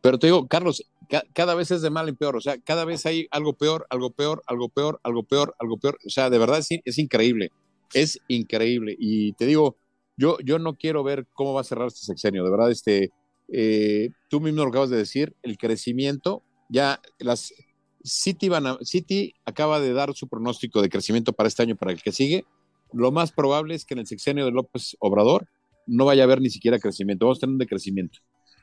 Pero 0.00 0.18
te 0.18 0.28
digo, 0.28 0.46
Carlos, 0.46 0.84
ca 1.08 1.22
cada 1.32 1.54
vez 1.54 1.70
es 1.70 1.82
de 1.82 1.90
mal 1.90 2.08
en 2.08 2.16
peor, 2.16 2.36
o 2.36 2.40
sea, 2.40 2.58
cada 2.58 2.84
vez 2.84 3.06
hay 3.06 3.28
algo 3.30 3.54
peor, 3.54 3.86
algo 3.90 4.10
peor, 4.10 4.42
algo 4.46 4.68
peor, 4.68 5.00
algo 5.02 5.22
peor, 5.22 5.54
algo 5.58 5.78
peor, 5.78 5.98
o 6.06 6.10
sea, 6.10 6.30
de 6.30 6.38
verdad 6.38 6.58
es, 6.58 6.68
es 6.84 6.98
increíble 6.98 7.50
es 7.94 8.20
increíble. 8.28 8.96
Y 8.98 9.32
te 9.34 9.46
digo, 9.46 9.76
yo, 10.16 10.38
yo 10.44 10.58
no 10.58 10.76
quiero 10.76 11.02
ver 11.02 11.26
cómo 11.32 11.54
va 11.54 11.62
a 11.62 11.64
cerrar 11.64 11.88
este 11.88 12.04
sexenio. 12.04 12.44
De 12.44 12.50
verdad, 12.50 12.70
este, 12.70 13.12
eh, 13.48 14.10
tú 14.28 14.40
mismo 14.40 14.62
lo 14.62 14.68
acabas 14.68 14.90
de 14.90 14.96
decir, 14.96 15.34
el 15.42 15.56
crecimiento, 15.58 16.42
ya 16.68 17.00
las 17.18 17.52
City, 18.04 18.48
van 18.48 18.66
a, 18.66 18.78
City 18.82 19.34
acaba 19.44 19.80
de 19.80 19.92
dar 19.92 20.14
su 20.14 20.28
pronóstico 20.28 20.80
de 20.80 20.88
crecimiento 20.88 21.32
para 21.32 21.48
este 21.48 21.62
año, 21.62 21.76
para 21.76 21.92
el 21.92 22.02
que 22.02 22.12
sigue. 22.12 22.46
Lo 22.92 23.12
más 23.12 23.32
probable 23.32 23.74
es 23.74 23.84
que 23.84 23.94
en 23.94 24.00
el 24.00 24.06
sexenio 24.06 24.44
de 24.44 24.50
López 24.50 24.96
Obrador 25.00 25.46
no 25.86 26.04
vaya 26.04 26.22
a 26.22 26.24
haber 26.24 26.40
ni 26.40 26.50
siquiera 26.50 26.78
crecimiento. 26.78 27.26
Vamos 27.26 27.38
a 27.38 27.40
tener 27.40 27.52
un 27.52 27.58
decrecimiento. 27.58 28.20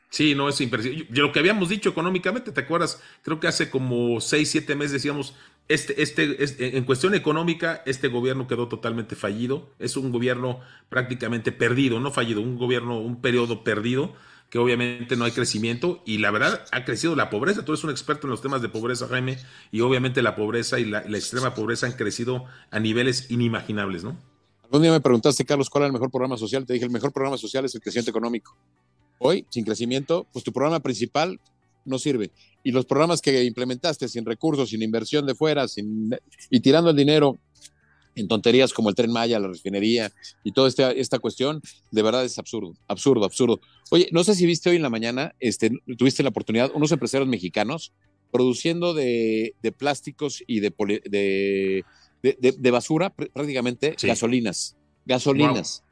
Sí, 0.10 0.36
no 0.36 0.48
es 0.48 0.62
impresionante. 0.62 1.08
Lo 1.12 1.32
que 1.32 1.39
habíamos 1.39 1.70
dicho 1.70 1.89
económicamente, 1.89 2.52
¿te 2.52 2.62
acuerdas? 2.62 3.02
Creo 3.22 3.39
que 3.39 3.48
hace 3.48 3.70
como 3.70 4.22
seis, 4.22 4.50
siete 4.50 4.76
meses 4.76 4.94
decíamos, 4.94 5.36
este, 5.68 6.02
este, 6.02 6.44
este, 6.44 6.78
en 6.78 6.84
cuestión 6.86 7.15
económica, 7.15 7.82
este 7.86 8.08
gobierno 8.08 8.48
quedó 8.48 8.68
totalmente 8.68 9.15
fallido. 9.15 9.70
Es 9.80 9.98
un 9.98 10.12
gobierno 10.12 10.62
prácticamente 10.89 11.52
perdido, 11.52 12.00
no 12.00 12.12
fallido, 12.12 12.41
un 12.41 12.58
gobierno, 12.58 13.00
un 13.00 13.22
periodo 13.22 13.63
perdido, 13.63 14.13
que 14.50 14.60
obviamente 14.60 15.15
no 15.15 15.26
hay 15.26 15.32
crecimiento 15.32 16.04
y 16.06 16.20
la 16.20 16.32
verdad 16.32 16.63
ha 16.72 16.86
crecido 16.86 17.15
la 17.15 17.30
pobreza. 17.30 17.65
Tú 17.65 17.74
eres 17.74 17.84
un 17.84 17.89
experto 17.89 18.28
en 18.28 18.32
los 18.32 18.41
temas 18.41 18.62
de 18.62 18.70
pobreza, 18.70 19.08
Jaime, 19.08 19.38
y 19.72 19.82
obviamente 19.82 20.22
la 20.22 20.36
pobreza 20.36 20.80
y 20.80 20.86
la, 20.86 21.04
la 21.08 21.18
extrema 21.18 21.56
pobreza 21.56 21.88
han 21.88 21.94
crecido 21.94 22.46
a 22.72 22.80
niveles 22.80 23.32
inimaginables, 23.32 24.04
¿no? 24.04 24.18
Algún 24.63 24.82
día 24.82 24.91
me 24.91 25.02
preguntaste, 25.02 25.46
Carlos, 25.46 25.70
cuál 25.70 25.84
es 25.84 25.88
el 25.88 25.94
mejor 25.94 26.10
programa 26.10 26.38
social. 26.38 26.65
Te 26.65 26.74
dije, 26.74 26.86
el 26.86 26.91
mejor 26.91 27.12
programa 27.12 27.38
social 27.38 27.65
es 27.65 27.76
el 27.76 27.82
crecimiento 27.82 28.12
económico. 28.12 28.56
Hoy, 29.19 29.45
sin 29.49 29.63
crecimiento, 29.63 30.28
pues 30.32 30.43
tu 30.43 30.51
programa 30.51 30.80
principal 30.80 31.39
no 31.86 31.99
sirve. 31.99 32.32
Y 32.63 32.71
los 32.71 32.86
programas 32.86 33.21
que 33.21 33.43
implementaste 33.43 34.08
sin 34.08 34.25
recursos, 34.25 34.69
sin 34.69 34.82
inversión 34.82 35.25
de 35.25 35.36
fuera, 35.36 35.67
sin, 35.67 36.15
y 36.49 36.60
tirando 36.60 36.89
el 36.89 36.95
dinero 36.95 37.38
en 38.15 38.28
tonterías 38.28 38.73
como 38.73 38.89
el 38.89 38.95
tren 38.95 39.12
Maya, 39.12 39.39
la 39.39 39.47
refinería 39.47 40.12
y 40.43 40.51
toda 40.51 40.69
esta, 40.69 40.91
esta 40.91 41.19
cuestión, 41.19 41.62
de 41.91 42.01
verdad 42.01 42.23
es 42.23 42.39
absurdo, 42.39 42.73
absurdo, 42.88 43.25
absurdo. 43.25 43.60
Oye, 43.91 44.08
no 44.12 44.23
sé 44.23 44.36
si 44.36 44.45
viste 44.45 44.69
hoy 44.69 44.78
en 44.78 44.82
la 44.82 44.89
mañana, 44.89 45.36
este, 45.39 45.71
tuviste 45.97 46.23
la 46.23 46.30
oportunidad, 46.30 46.71
unos 46.73 46.91
empresarios 46.91 47.28
mexicanos 47.28 47.91
produciendo 48.32 48.93
de, 48.93 49.56
de 49.62 49.71
plásticos 49.71 50.43
y 50.47 50.60
de, 50.60 50.71
poli, 50.71 51.01
de, 51.06 51.84
de, 52.23 52.56
de, 52.58 52.71
basura 52.71 53.12
prácticamente 53.12 53.95
sí. 53.97 54.08
gasolinas, 54.08 54.75
gasolinas. 55.06 55.80
Wow. 55.80 55.85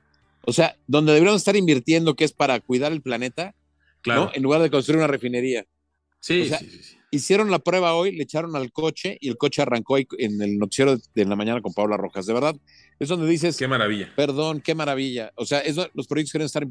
O 0.45 0.53
sea, 0.53 0.77
donde 0.87 1.13
deberíamos 1.13 1.41
estar 1.41 1.55
invirtiendo, 1.55 2.15
que 2.15 2.25
es 2.25 2.33
para 2.33 2.59
cuidar 2.59 2.91
el 2.91 3.01
planeta, 3.01 3.55
claro. 4.01 4.25
¿no? 4.25 4.31
en 4.33 4.43
lugar 4.43 4.61
de 4.61 4.69
construir 4.69 4.97
una 4.97 5.07
refinería. 5.07 5.65
Sí, 6.19 6.41
o 6.41 6.45
sea, 6.45 6.59
sí, 6.59 6.69
sí, 6.81 6.97
Hicieron 7.11 7.51
la 7.51 7.59
prueba 7.59 7.93
hoy, 7.93 8.11
le 8.11 8.23
echaron 8.23 8.55
al 8.55 8.71
coche 8.71 9.17
y 9.21 9.29
el 9.29 9.37
coche 9.37 9.61
arrancó 9.61 9.97
en 9.97 10.41
el 10.41 10.57
noticiero 10.57 10.97
de 11.13 11.25
la 11.25 11.35
mañana 11.35 11.61
con 11.61 11.71
Paula 11.71 11.95
Rojas. 11.95 12.25
De 12.25 12.33
verdad, 12.33 12.55
es 12.99 13.07
donde 13.07 13.27
dices. 13.27 13.55
Qué 13.55 13.67
maravilla. 13.67 14.11
Perdón, 14.15 14.61
qué 14.61 14.73
maravilla. 14.73 15.31
O 15.35 15.45
sea, 15.45 15.61
los 15.93 16.07
proyectos 16.07 16.31
quieren 16.31 16.47
estar 16.47 16.65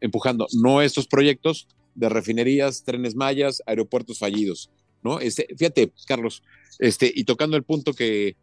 empujando, 0.00 0.46
no 0.62 0.80
estos 0.80 1.06
proyectos 1.06 1.68
de 1.94 2.08
refinerías, 2.08 2.84
trenes 2.84 3.14
mayas, 3.14 3.62
aeropuertos 3.66 4.18
fallidos. 4.18 4.70
¿no? 5.02 5.20
Este, 5.20 5.46
fíjate, 5.58 5.92
Carlos, 6.06 6.42
este, 6.78 7.12
y 7.14 7.24
tocando 7.24 7.56
el 7.56 7.64
punto 7.64 7.92
que, 7.92 8.36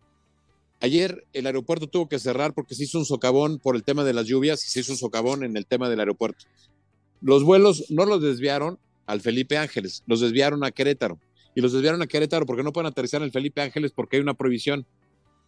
Ayer 0.81 1.25
el 1.33 1.45
aeropuerto 1.45 1.87
tuvo 1.87 2.07
que 2.07 2.19
cerrar 2.19 2.53
porque 2.53 2.73
se 2.73 2.85
hizo 2.85 2.99
un 2.99 3.05
socavón 3.05 3.59
por 3.59 3.75
el 3.75 3.83
tema 3.83 4.03
de 4.03 4.13
las 4.13 4.27
lluvias 4.27 4.65
y 4.65 4.69
se 4.69 4.79
hizo 4.79 4.93
un 4.93 4.97
socavón 4.97 5.43
en 5.43 5.57
el 5.57 5.65
tema 5.65 5.89
del 5.89 5.99
aeropuerto. 5.99 6.45
Los 7.21 7.43
vuelos 7.43 7.85
no 7.89 8.05
los 8.05 8.21
desviaron 8.21 8.79
al 9.05 9.19
Felipe 9.19 9.57
Ángeles, 9.57 10.03
los 10.07 10.21
desviaron 10.21 10.63
a 10.63 10.71
Querétaro. 10.71 11.19
Y 11.55 11.61
los 11.61 11.73
desviaron 11.73 12.01
a 12.01 12.07
Querétaro 12.07 12.45
porque 12.45 12.63
no 12.63 12.71
pueden 12.71 12.87
aterrizar 12.87 13.21
en 13.21 13.25
el 13.25 13.31
Felipe 13.31 13.61
Ángeles 13.61 13.91
porque 13.91 14.15
hay 14.15 14.21
una 14.21 14.35
prohibición. 14.35 14.85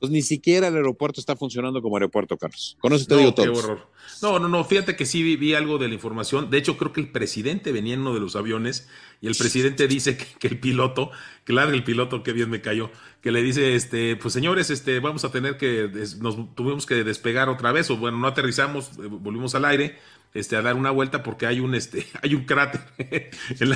Entonces, 0.02 0.16
ni 0.16 0.24
siquiera 0.24 0.70
el 0.70 0.76
aeropuerto 0.76 1.20
está 1.20 1.36
funcionando 1.36 1.80
como 1.80 1.96
aeropuerto, 1.96 2.36
Carlos. 2.36 2.76
Con 2.80 2.92
eso 2.92 3.06
te 3.06 3.16
digo 3.18 3.36
todo. 3.36 3.46
Qué 3.46 3.52
horror. 3.52 3.88
No, 4.24 4.40
no, 4.40 4.50
no, 4.50 4.64
fíjate 4.66 4.96
que 4.96 5.06
sí 5.06 5.36
vi, 5.36 5.54
algo 5.54 5.78
de 5.78 5.88
la 5.90 5.94
información. 5.94 6.50
De 6.50 6.58
hecho, 6.58 6.76
creo 6.76 6.92
que 6.92 7.02
el 7.02 7.12
presidente 7.12 7.72
venía 7.72 7.94
en 7.94 8.00
uno 8.00 8.16
de 8.16 8.20
los 8.20 8.36
aviones 8.36 8.90
y 9.22 9.28
el 9.28 9.36
presidente 9.36 9.88
dice 9.88 10.18
que, 10.18 10.48
el 10.48 10.60
piloto, 10.60 11.12
claro, 11.44 11.70
el 11.70 11.84
piloto, 11.84 12.24
que 12.24 12.34
bien 12.34 12.50
me 12.50 12.62
cayó, 12.62 12.90
que 13.22 13.32
le 13.32 13.44
dice, 13.44 13.76
este, 13.76 14.16
pues 14.16 14.34
señores, 14.34 14.72
este, 14.72 15.00
vamos 15.00 15.24
a 15.24 15.32
tener 15.32 15.58
que, 15.58 15.88
nos 16.20 16.56
tuvimos 16.56 16.88
que 16.88 17.04
despegar 17.04 17.48
otra 17.48 17.72
vez, 17.72 17.92
o 17.92 17.98
bueno, 17.98 18.18
no 18.18 18.26
aterrizamos, 18.26 18.98
eh, 18.98 19.08
volvimos 19.08 19.54
al 19.54 19.66
aire, 19.66 20.00
este, 20.34 20.56
a 20.56 20.62
dar 20.62 20.76
una 20.76 20.92
vuelta 20.92 21.24
porque 21.24 21.46
hay 21.46 21.60
un, 21.60 21.76
este, 21.76 22.08
hay 22.22 22.36
un 22.36 22.46
cráter 22.46 22.82
en 23.60 23.70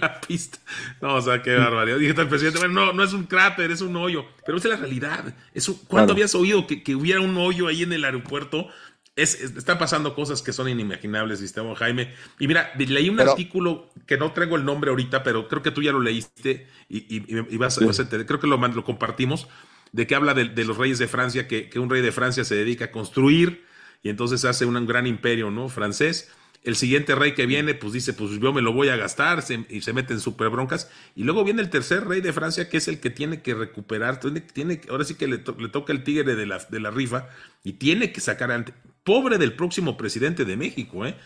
la, 0.00 0.20
pista. 0.26 0.58
No, 1.00 1.16
o 1.16 1.22
sea, 1.22 1.42
qué 1.42 1.54
barbaridad. 1.54 1.98
Dije 1.98 2.20
al 2.20 2.28
presidente, 2.28 2.58
bueno, 2.58 2.86
no, 2.86 2.92
no 2.92 3.04
es 3.04 3.12
un 3.12 3.24
cráter, 3.24 3.70
es 3.70 3.80
un 3.80 3.96
hoyo. 3.96 4.24
Pero 4.44 4.58
esa 4.58 4.68
es 4.68 4.74
la 4.74 4.80
realidad. 4.80 5.34
Es 5.54 5.70
¿Cuándo 5.88 6.12
habías 6.12 6.34
oído 6.34 6.66
que, 6.66 6.94
hubiera 6.94 7.20
un 7.20 7.36
hoyo 7.36 7.68
ahí 7.68 7.82
en 7.82 7.92
el 7.92 8.04
aeropuerto? 8.04 8.68
Es, 9.14 9.40
están 9.40 9.78
pasando 9.78 10.14
cosas 10.14 10.40
que 10.40 10.54
son 10.54 10.68
inimaginables, 10.68 11.38
sistema 11.38 11.74
Jaime. 11.76 12.14
Y 12.38 12.48
mira, 12.48 12.72
leí 12.78 13.10
un 13.10 13.20
artículo 13.20 13.90
que 14.06 14.16
no 14.16 14.32
traigo 14.32 14.56
el 14.56 14.64
nombre 14.64 14.90
ahorita, 14.90 15.22
pero 15.22 15.48
creo 15.48 15.62
que 15.62 15.70
tú 15.70 15.82
ya 15.82 15.92
lo 15.92 16.00
leíste 16.00 16.66
y, 16.88 17.04
y, 17.08 17.56
vas, 17.58 17.78
a 17.78 17.84
entender. 17.84 18.26
Creo 18.26 18.40
que 18.40 18.46
lo, 18.46 18.56
lo 18.56 18.84
compartimos, 18.84 19.48
de 19.92 20.06
que 20.06 20.14
habla 20.14 20.32
de, 20.32 20.64
los 20.64 20.78
reyes 20.78 20.98
de 20.98 21.08
Francia, 21.08 21.46
que, 21.46 21.68
que 21.68 21.78
un 21.78 21.90
rey 21.90 22.00
de 22.00 22.10
Francia 22.10 22.42
se 22.44 22.54
dedica 22.54 22.86
a 22.86 22.90
construir 22.90 23.66
y 24.02 24.08
entonces 24.08 24.44
hace 24.44 24.66
un 24.66 24.86
gran 24.86 25.06
imperio, 25.06 25.50
¿no? 25.50 25.68
Francés. 25.68 26.30
El 26.64 26.76
siguiente 26.76 27.16
rey 27.16 27.34
que 27.34 27.46
viene, 27.46 27.74
pues 27.74 27.92
dice, 27.92 28.12
pues 28.12 28.38
yo 28.38 28.52
me 28.52 28.62
lo 28.62 28.72
voy 28.72 28.88
a 28.88 28.96
gastar 28.96 29.42
y 29.68 29.80
se 29.80 29.92
mete 29.92 30.12
en 30.12 30.20
super 30.20 30.48
broncas. 30.48 30.88
Y 31.16 31.24
luego 31.24 31.42
viene 31.42 31.60
el 31.60 31.70
tercer 31.70 32.06
rey 32.06 32.20
de 32.20 32.32
Francia, 32.32 32.68
que 32.68 32.76
es 32.76 32.86
el 32.86 33.00
que 33.00 33.10
tiene 33.10 33.42
que 33.42 33.54
recuperar, 33.54 34.20
tiene, 34.20 34.80
ahora 34.88 35.04
sí 35.04 35.16
que 35.16 35.26
le, 35.26 35.38
toca 35.38 35.92
el 35.92 36.04
tigre 36.04 36.36
de 36.36 36.46
la, 36.46 36.58
de 36.58 36.80
la 36.80 36.92
rifa 36.92 37.28
y 37.64 37.74
tiene 37.74 38.12
que 38.12 38.20
sacar 38.20 38.52
ante. 38.52 38.74
Pobre 39.02 39.38
del 39.38 39.54
próximo 39.54 39.96
presidente 39.96 40.44
de 40.44 40.56
México, 40.56 41.04
¿eh? 41.04 41.16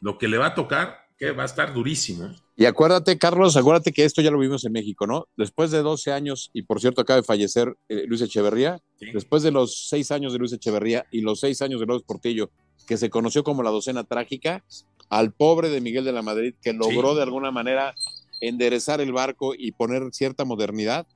Lo 0.00 0.18
que 0.18 0.26
le 0.26 0.38
va 0.38 0.46
a 0.46 0.54
tocar, 0.54 1.08
que 1.20 1.32
va 1.32 1.42
a 1.42 1.46
estar 1.46 1.74
durísimo. 1.74 2.34
Y 2.56 2.64
acuérdate, 2.64 3.18
Carlos, 3.18 3.54
acuérdate 3.54 3.92
que 3.92 4.06
esto 4.06 4.22
ya 4.22 4.30
lo 4.30 4.38
vimos 4.38 4.64
en 4.64 4.72
México, 4.72 5.06
¿no? 5.06 5.28
Después 5.36 5.70
de 5.70 5.82
12 5.82 6.12
años, 6.12 6.50
y 6.54 6.62
por 6.62 6.80
cierto 6.80 7.02
acaba 7.02 7.18
de 7.18 7.22
fallecer 7.22 7.76
eh, 7.90 8.04
Luis 8.06 8.22
Echeverría, 8.22 8.80
después 9.12 9.42
de 9.42 9.50
los 9.50 9.86
seis 9.90 10.10
años 10.12 10.32
de 10.32 10.38
Luis 10.38 10.54
Echeverría 10.54 11.04
y 11.10 11.20
los 11.20 11.40
seis 11.40 11.60
años 11.60 11.78
de 11.78 11.84
López 11.84 12.06
Portillo, 12.06 12.50
que 12.86 12.96
se 12.96 13.10
conoció 13.10 13.44
como 13.44 13.62
la 13.62 13.68
docena 13.68 14.04
trágica, 14.04 14.64
al 15.10 15.32
pobre 15.32 15.68
de 15.68 15.82
Miguel 15.82 16.06
de 16.06 16.12
la 16.12 16.22
Madrid, 16.22 16.54
que 16.62 16.72
logró 16.72 17.14
de 17.14 17.22
alguna 17.22 17.50
manera 17.50 17.94
enderezar 18.40 19.02
el 19.02 19.12
barco 19.12 19.52
y 19.54 19.72
poner 19.72 20.02
cierta 20.12 20.46
modernidad, 20.46 21.06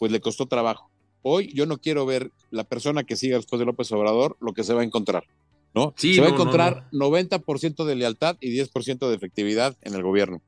pues 0.00 0.10
le 0.10 0.20
costó 0.20 0.46
trabajo. 0.46 0.90
Hoy 1.22 1.52
yo 1.54 1.66
no 1.66 1.78
quiero 1.78 2.04
ver 2.04 2.32
la 2.50 2.64
persona 2.64 3.04
que 3.04 3.14
siga 3.14 3.36
después 3.36 3.60
de 3.60 3.66
López 3.66 3.92
Obrador 3.92 4.36
lo 4.40 4.54
que 4.54 4.64
se 4.64 4.74
va 4.74 4.80
a 4.80 4.84
encontrar, 4.84 5.22
¿no? 5.74 5.94
se 5.96 6.20
va 6.20 6.26
a 6.26 6.30
encontrar 6.30 6.88
90% 6.92 7.84
de 7.84 7.94
lealtad 7.94 8.36
y 8.40 8.56
10% 8.56 9.08
de 9.08 9.14
efectividad 9.14 9.76
en 9.82 9.94
el 9.94 10.02
gobierno. 10.02 10.40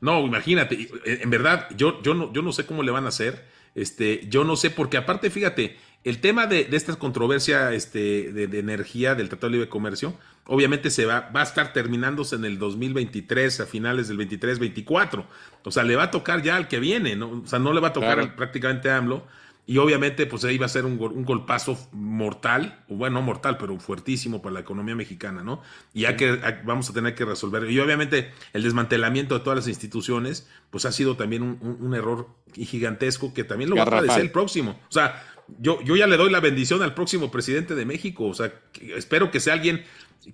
No, 0.00 0.20
imagínate, 0.20 0.88
eh, 1.04 1.20
en 1.22 1.30
verdad, 1.30 1.68
yo, 1.76 2.00
yo, 2.02 2.14
no, 2.14 2.32
yo 2.32 2.42
no 2.42 2.52
sé 2.52 2.66
cómo 2.66 2.82
le 2.82 2.92
van 2.92 3.04
a 3.04 3.08
hacer. 3.08 3.44
Este, 3.74 4.26
yo 4.28 4.44
no 4.44 4.56
sé, 4.56 4.70
porque 4.70 4.96
aparte, 4.96 5.30
fíjate, 5.30 5.76
el 6.04 6.20
tema 6.20 6.46
de, 6.46 6.68
esta 6.72 6.94
controversia 6.96 7.72
este, 7.72 8.32
de, 8.32 8.58
energía 8.58 9.14
del 9.14 9.28
Tratado 9.28 9.48
de 9.48 9.52
Libre 9.54 9.68
Comercio, 9.68 10.14
obviamente 10.46 10.90
se 10.90 11.04
va, 11.04 11.30
va 11.34 11.40
a 11.40 11.44
estar 11.44 11.72
terminándose 11.72 12.36
en 12.36 12.44
el 12.44 12.58
2023, 12.58 13.60
a 13.60 13.66
finales 13.66 14.08
del 14.08 14.18
23-24. 14.18 15.24
O 15.64 15.70
sea, 15.70 15.82
le 15.82 15.96
va 15.96 16.04
a 16.04 16.10
tocar 16.10 16.42
ya 16.42 16.56
al 16.56 16.68
que 16.68 16.78
viene, 16.78 17.16
¿no? 17.16 17.42
O 17.44 17.46
sea, 17.46 17.58
no 17.58 17.72
le 17.72 17.80
va 17.80 17.88
a 17.88 17.92
tocar 17.92 18.36
prácticamente 18.36 18.90
a 18.90 18.98
AMLO. 18.98 19.26
Y 19.68 19.76
obviamente, 19.76 20.24
pues 20.24 20.44
ahí 20.44 20.56
va 20.56 20.64
a 20.64 20.70
ser 20.70 20.86
un, 20.86 20.98
un 20.98 21.26
golpazo 21.26 21.90
mortal, 21.92 22.82
o 22.88 22.94
bueno, 22.94 23.20
no 23.20 23.22
mortal, 23.26 23.58
pero 23.58 23.78
fuertísimo 23.78 24.40
para 24.40 24.54
la 24.54 24.60
economía 24.60 24.94
mexicana, 24.94 25.42
¿no? 25.42 25.60
Y 25.92 26.00
ya 26.00 26.16
que 26.16 26.40
vamos 26.64 26.88
a 26.88 26.94
tener 26.94 27.14
que 27.14 27.26
resolver. 27.26 27.70
Y 27.70 27.78
obviamente 27.78 28.32
el 28.54 28.62
desmantelamiento 28.62 29.34
de 29.34 29.44
todas 29.44 29.58
las 29.58 29.68
instituciones, 29.68 30.48
pues 30.70 30.86
ha 30.86 30.92
sido 30.92 31.18
también 31.18 31.42
un, 31.42 31.94
error 31.94 32.28
gigantesco 32.54 33.34
que 33.34 33.44
también 33.44 33.68
lo 33.68 33.76
va 33.76 33.82
a 33.82 33.90
padecer 33.90 34.22
el 34.22 34.30
próximo. 34.30 34.80
O 34.88 34.92
sea, 34.92 35.22
yo, 35.58 35.82
yo 35.82 35.96
ya 35.96 36.06
le 36.06 36.16
doy 36.16 36.30
la 36.30 36.40
bendición 36.40 36.82
al 36.82 36.94
próximo 36.94 37.30
presidente 37.30 37.74
de 37.74 37.84
México. 37.84 38.24
O 38.24 38.32
sea, 38.32 38.50
espero 38.96 39.30
que 39.30 39.38
sea 39.38 39.52
alguien 39.52 39.84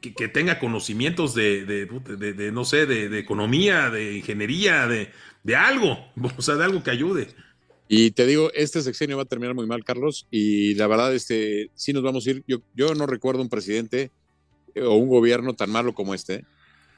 que, 0.00 0.28
tenga 0.28 0.60
conocimientos 0.60 1.34
de, 1.34 1.64
de, 1.64 2.52
no 2.52 2.64
sé, 2.64 2.86
de, 2.86 3.18
economía, 3.18 3.90
de 3.90 4.18
ingeniería, 4.18 4.86
de, 4.86 5.10
de 5.42 5.56
algo, 5.56 6.12
o 6.36 6.40
sea, 6.40 6.54
de 6.54 6.62
algo 6.62 6.84
que 6.84 6.92
ayude. 6.92 7.34
Y 7.88 8.12
te 8.12 8.26
digo, 8.26 8.50
este 8.54 8.80
sexenio 8.82 9.16
va 9.16 9.24
a 9.24 9.26
terminar 9.26 9.54
muy 9.54 9.66
mal, 9.66 9.84
Carlos, 9.84 10.26
y 10.30 10.74
la 10.74 10.86
verdad, 10.86 11.14
este, 11.14 11.70
sí 11.74 11.92
nos 11.92 12.02
vamos 12.02 12.26
a 12.26 12.30
ir. 12.30 12.44
Yo, 12.46 12.58
yo 12.74 12.94
no 12.94 13.06
recuerdo 13.06 13.42
un 13.42 13.50
presidente 13.50 14.10
eh, 14.74 14.82
o 14.82 14.94
un 14.94 15.08
gobierno 15.08 15.54
tan 15.54 15.70
malo 15.70 15.94
como 15.94 16.14
este. 16.14 16.44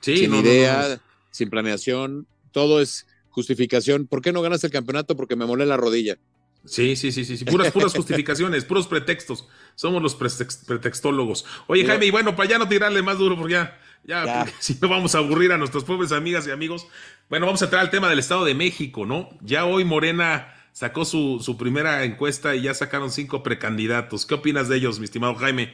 Sí, 0.01 0.18
sin 0.18 0.35
idea, 0.35 1.01
sin 1.31 1.51
planeación, 1.51 2.27
todo 2.53 2.81
es 2.81 3.07
justificación. 3.31 4.07
¿Por 4.07 4.22
qué 4.22 4.33
no 4.33 4.42
ganas 4.42 4.62
el 4.64 4.70
campeonato? 4.70 5.16
Porque 5.16 5.35
me 5.35 5.44
molé 5.44 5.66
la 5.66 5.77
rodilla. 5.77 6.18
Sí, 6.64 6.96
sí, 6.96 7.12
sí, 7.12 7.25
sí, 7.25 7.44
puras, 7.44 7.72
puras 7.72 7.92
justificaciones, 7.92 8.64
puros 8.66 8.87
pretextos. 8.87 9.49
Somos 9.75 10.03
los 10.03 10.14
pretextólogos. 10.14 11.44
Oye, 11.66 11.85
Jaime, 11.85 12.07
y 12.07 12.11
bueno, 12.11 12.35
para 12.35 12.49
ya 12.49 12.59
no 12.59 12.68
tirarle 12.68 13.03
más 13.03 13.18
duro, 13.18 13.37
porque 13.37 13.55
ya, 13.55 13.79
ya, 14.05 14.46
si 14.59 14.79
no 14.81 14.88
vamos 14.88 15.14
a 15.14 15.18
aburrir 15.18 15.53
a 15.53 15.59
nuestras 15.59 15.85
pobres 15.85 16.12
amigas 16.12 16.46
y 16.46 16.51
amigos. 16.51 16.87
Bueno, 17.29 17.46
vamos 17.46 17.62
a 17.62 17.66
entrar 17.66 17.83
al 17.83 17.90
tema 17.90 18.09
del 18.09 18.18
Estado 18.18 18.44
de 18.44 18.55
México, 18.55 19.07
¿no? 19.07 19.29
Ya 19.42 19.64
hoy 19.64 19.85
Morena 19.85 20.56
sacó 20.76 21.06
su, 21.06 21.40
su, 21.40 21.56
primera 21.56 22.04
encuesta 22.04 22.54
y 22.54 22.64
ya 22.64 22.74
sacaron 22.74 23.10
cinco 23.10 23.42
precandidatos. 23.42 24.26
¿Qué 24.26 24.34
opinas 24.34 24.68
de 24.68 24.76
ellos, 24.76 24.98
mi 24.98 25.06
estimado 25.06 25.34
Jaime? 25.36 25.72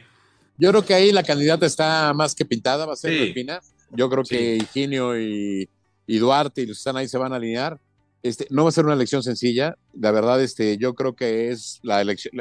Yo 0.58 0.70
creo 0.70 0.84
que 0.84 0.94
ahí 0.94 1.10
la 1.10 1.24
candidata 1.24 1.66
está 1.66 2.12
más 2.14 2.36
que 2.36 2.44
pintada, 2.44 2.86
va 2.86 2.92
a 2.92 2.96
ser 2.96 3.34
sí. 3.34 3.46
Yo 3.90 4.08
creo 4.08 4.22
que 4.22 4.58
Higinio 4.58 5.20
y, 5.20 5.68
y, 6.06 6.18
Duarte 6.18 6.62
y 6.62 6.70
están 6.70 6.96
ahí 6.96 7.08
se 7.08 7.18
van 7.18 7.32
a 7.32 7.36
alinear. 7.36 7.80
Este, 8.22 8.46
no 8.50 8.62
va 8.62 8.68
a 8.68 8.72
ser 8.72 8.84
una 8.84 8.94
elección 8.94 9.24
sencilla. 9.24 9.76
La 9.92 10.12
verdad, 10.12 10.40
este, 10.40 10.76
yo 10.78 10.94
creo 10.94 11.16
que 11.16 11.50
es 11.50 11.80
la 11.82 12.00
elección. 12.00 12.34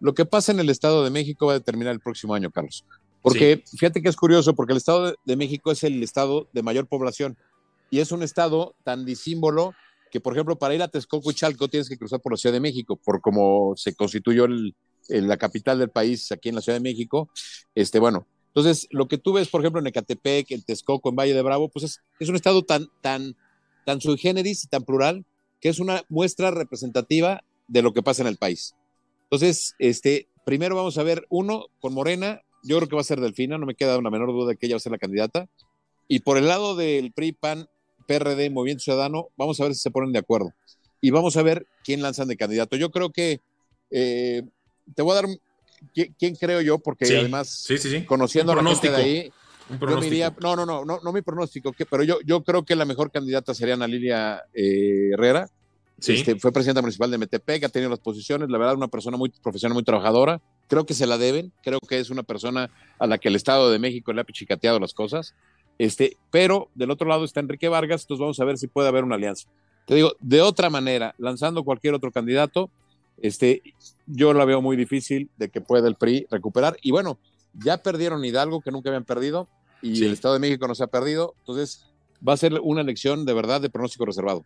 Lo 0.00 0.12
que 0.12 0.24
pasa 0.24 0.50
en 0.50 0.58
el 0.58 0.70
Estado 0.70 1.04
de 1.04 1.10
México 1.10 1.46
va 1.46 1.52
a 1.52 1.58
determinar 1.60 1.92
el 1.92 2.00
próximo 2.00 2.34
año, 2.34 2.50
Carlos. 2.50 2.84
Porque 3.22 3.62
fíjate 3.64 4.02
que 4.02 4.08
es 4.08 4.16
curioso, 4.16 4.56
porque 4.56 4.72
el 4.72 4.78
Estado 4.78 5.14
de 5.24 5.36
México 5.36 5.70
es 5.70 5.84
el 5.84 6.02
estado 6.02 6.48
de 6.52 6.64
mayor 6.64 6.88
población 6.88 7.36
y 7.90 8.00
es 8.00 8.10
un 8.10 8.24
estado 8.24 8.74
tan 8.82 9.04
disímbolo 9.04 9.72
que, 10.10 10.20
por 10.20 10.32
ejemplo, 10.32 10.58
para 10.58 10.74
ir 10.74 10.82
a 10.82 10.88
Texcoco 10.88 11.30
y 11.30 11.34
Chalco 11.34 11.68
tienes 11.68 11.88
que 11.88 11.96
cruzar 11.96 12.20
por 12.20 12.32
la 12.32 12.36
Ciudad 12.36 12.54
de 12.54 12.60
México, 12.60 12.96
por 12.96 13.20
cómo 13.20 13.74
se 13.76 13.94
constituyó 13.94 14.46
la 15.08 15.36
capital 15.36 15.78
del 15.78 15.90
país 15.90 16.30
aquí 16.32 16.48
en 16.48 16.54
la 16.54 16.60
Ciudad 16.60 16.78
de 16.78 16.82
México. 16.82 17.30
Este, 17.74 17.98
bueno, 17.98 18.26
entonces 18.48 18.88
lo 18.90 19.08
que 19.08 19.18
tú 19.18 19.32
ves, 19.32 19.48
por 19.48 19.60
ejemplo, 19.60 19.80
en 19.80 19.86
Ecatepec, 19.86 20.50
en 20.50 20.62
Texcoco, 20.62 21.08
en 21.08 21.16
Valle 21.16 21.34
de 21.34 21.42
Bravo, 21.42 21.68
pues 21.68 21.84
es, 21.84 22.00
es 22.18 22.28
un 22.28 22.36
estado 22.36 22.62
tan, 22.62 22.88
tan, 23.00 23.36
tan 23.86 24.00
sui 24.00 24.18
generis 24.18 24.64
y 24.64 24.68
tan 24.68 24.84
plural 24.84 25.24
que 25.60 25.68
es 25.68 25.78
una 25.78 26.02
muestra 26.08 26.50
representativa 26.50 27.42
de 27.66 27.82
lo 27.82 27.92
que 27.92 28.02
pasa 28.02 28.22
en 28.22 28.28
el 28.28 28.36
país. 28.36 28.74
Entonces, 29.24 29.74
este, 29.78 30.28
primero 30.44 30.76
vamos 30.76 30.96
a 30.98 31.02
ver 31.02 31.26
uno 31.28 31.66
con 31.80 31.92
Morena, 31.92 32.42
yo 32.62 32.76
creo 32.78 32.88
que 32.88 32.96
va 32.96 33.02
a 33.02 33.04
ser 33.04 33.20
Delfina, 33.20 33.58
no 33.58 33.66
me 33.66 33.74
queda 33.74 33.98
una 33.98 34.10
menor 34.10 34.28
duda 34.32 34.50
de 34.50 34.56
que 34.56 34.66
ella 34.66 34.76
va 34.76 34.78
a 34.78 34.80
ser 34.80 34.92
la 34.92 34.98
candidata. 34.98 35.48
Y 36.08 36.20
por 36.20 36.38
el 36.38 36.48
lado 36.48 36.74
del 36.74 37.12
PRI, 37.12 37.32
PAN 37.32 37.68
PRD, 38.08 38.48
Movimiento 38.50 38.84
Ciudadano, 38.84 39.28
vamos 39.36 39.60
a 39.60 39.64
ver 39.64 39.74
si 39.74 39.80
se 39.80 39.90
ponen 39.90 40.12
de 40.12 40.18
acuerdo. 40.18 40.52
Y 41.00 41.10
vamos 41.10 41.36
a 41.36 41.42
ver 41.42 41.66
quién 41.84 42.02
lanzan 42.02 42.26
de 42.26 42.36
candidato. 42.36 42.76
Yo 42.76 42.90
creo 42.90 43.10
que 43.10 43.40
eh, 43.90 44.42
te 44.94 45.02
voy 45.02 45.12
a 45.12 45.22
dar 45.22 45.26
quién 46.18 46.34
creo 46.34 46.60
yo, 46.62 46.78
porque 46.78 47.04
además, 47.04 47.68
conociendo 48.06 48.52
a 48.52 48.56
la 48.56 48.64
gente 48.64 48.90
de 48.90 48.96
ahí, 48.96 49.32
yo 49.80 50.00
diría, 50.00 50.34
no, 50.40 50.56
no, 50.56 50.64
no, 50.64 50.84
no, 50.84 51.00
no 51.02 51.12
mi 51.12 51.22
pronóstico, 51.22 51.74
pero 51.90 52.02
yo, 52.02 52.18
yo 52.24 52.42
creo 52.42 52.64
que 52.64 52.74
la 52.74 52.86
mejor 52.86 53.10
candidata 53.10 53.54
sería 53.54 53.74
Ana 53.74 53.86
Lilia 53.86 54.42
eh, 54.54 55.10
Herrera. 55.12 55.48
Este, 55.98 56.38
fue 56.38 56.52
presidenta 56.52 56.80
municipal 56.80 57.10
de 57.10 57.18
Metepec, 57.18 57.64
ha 57.64 57.68
tenido 57.68 57.90
las 57.90 57.98
posiciones, 57.98 58.48
la 58.48 58.56
verdad, 58.56 58.76
una 58.76 58.86
persona 58.86 59.16
muy 59.16 59.30
profesional, 59.30 59.74
muy 59.74 59.82
trabajadora. 59.82 60.40
Creo 60.68 60.86
que 60.86 60.94
se 60.94 61.08
la 61.08 61.18
deben, 61.18 61.52
creo 61.62 61.80
que 61.80 61.98
es 61.98 62.10
una 62.10 62.22
persona 62.22 62.70
a 63.00 63.06
la 63.08 63.18
que 63.18 63.28
el 63.28 63.34
Estado 63.34 63.68
de 63.70 63.80
México 63.80 64.12
le 64.12 64.20
ha 64.20 64.24
pichicateado 64.24 64.78
las 64.78 64.94
cosas. 64.94 65.34
Este, 65.78 66.16
pero 66.30 66.68
del 66.74 66.90
otro 66.90 67.08
lado 67.08 67.24
está 67.24 67.40
Enrique 67.40 67.68
Vargas, 67.68 68.02
entonces 68.02 68.20
vamos 68.20 68.40
a 68.40 68.44
ver 68.44 68.58
si 68.58 68.66
puede 68.66 68.88
haber 68.88 69.04
una 69.04 69.14
alianza. 69.14 69.48
Te 69.86 69.94
digo, 69.94 70.12
de 70.20 70.42
otra 70.42 70.68
manera, 70.68 71.14
lanzando 71.18 71.64
cualquier 71.64 71.94
otro 71.94 72.10
candidato, 72.10 72.68
este, 73.22 73.62
yo 74.06 74.32
la 74.34 74.44
veo 74.44 74.60
muy 74.60 74.76
difícil 74.76 75.30
de 75.38 75.48
que 75.48 75.60
pueda 75.60 75.88
el 75.88 75.94
PRI 75.94 76.26
recuperar. 76.30 76.76
Y 76.82 76.90
bueno, 76.90 77.18
ya 77.54 77.78
perdieron 77.78 78.24
Hidalgo, 78.24 78.60
que 78.60 78.70
nunca 78.70 78.90
habían 78.90 79.04
perdido, 79.04 79.48
y 79.80 80.04
el 80.04 80.12
Estado 80.12 80.34
de 80.34 80.40
México 80.40 80.66
no 80.66 80.74
se 80.74 80.84
ha 80.84 80.88
perdido, 80.88 81.34
entonces 81.38 81.86
va 82.26 82.32
a 82.32 82.36
ser 82.36 82.60
una 82.60 82.80
elección 82.80 83.24
de 83.24 83.32
verdad 83.32 83.60
de 83.60 83.70
pronóstico 83.70 84.04
reservado. 84.04 84.44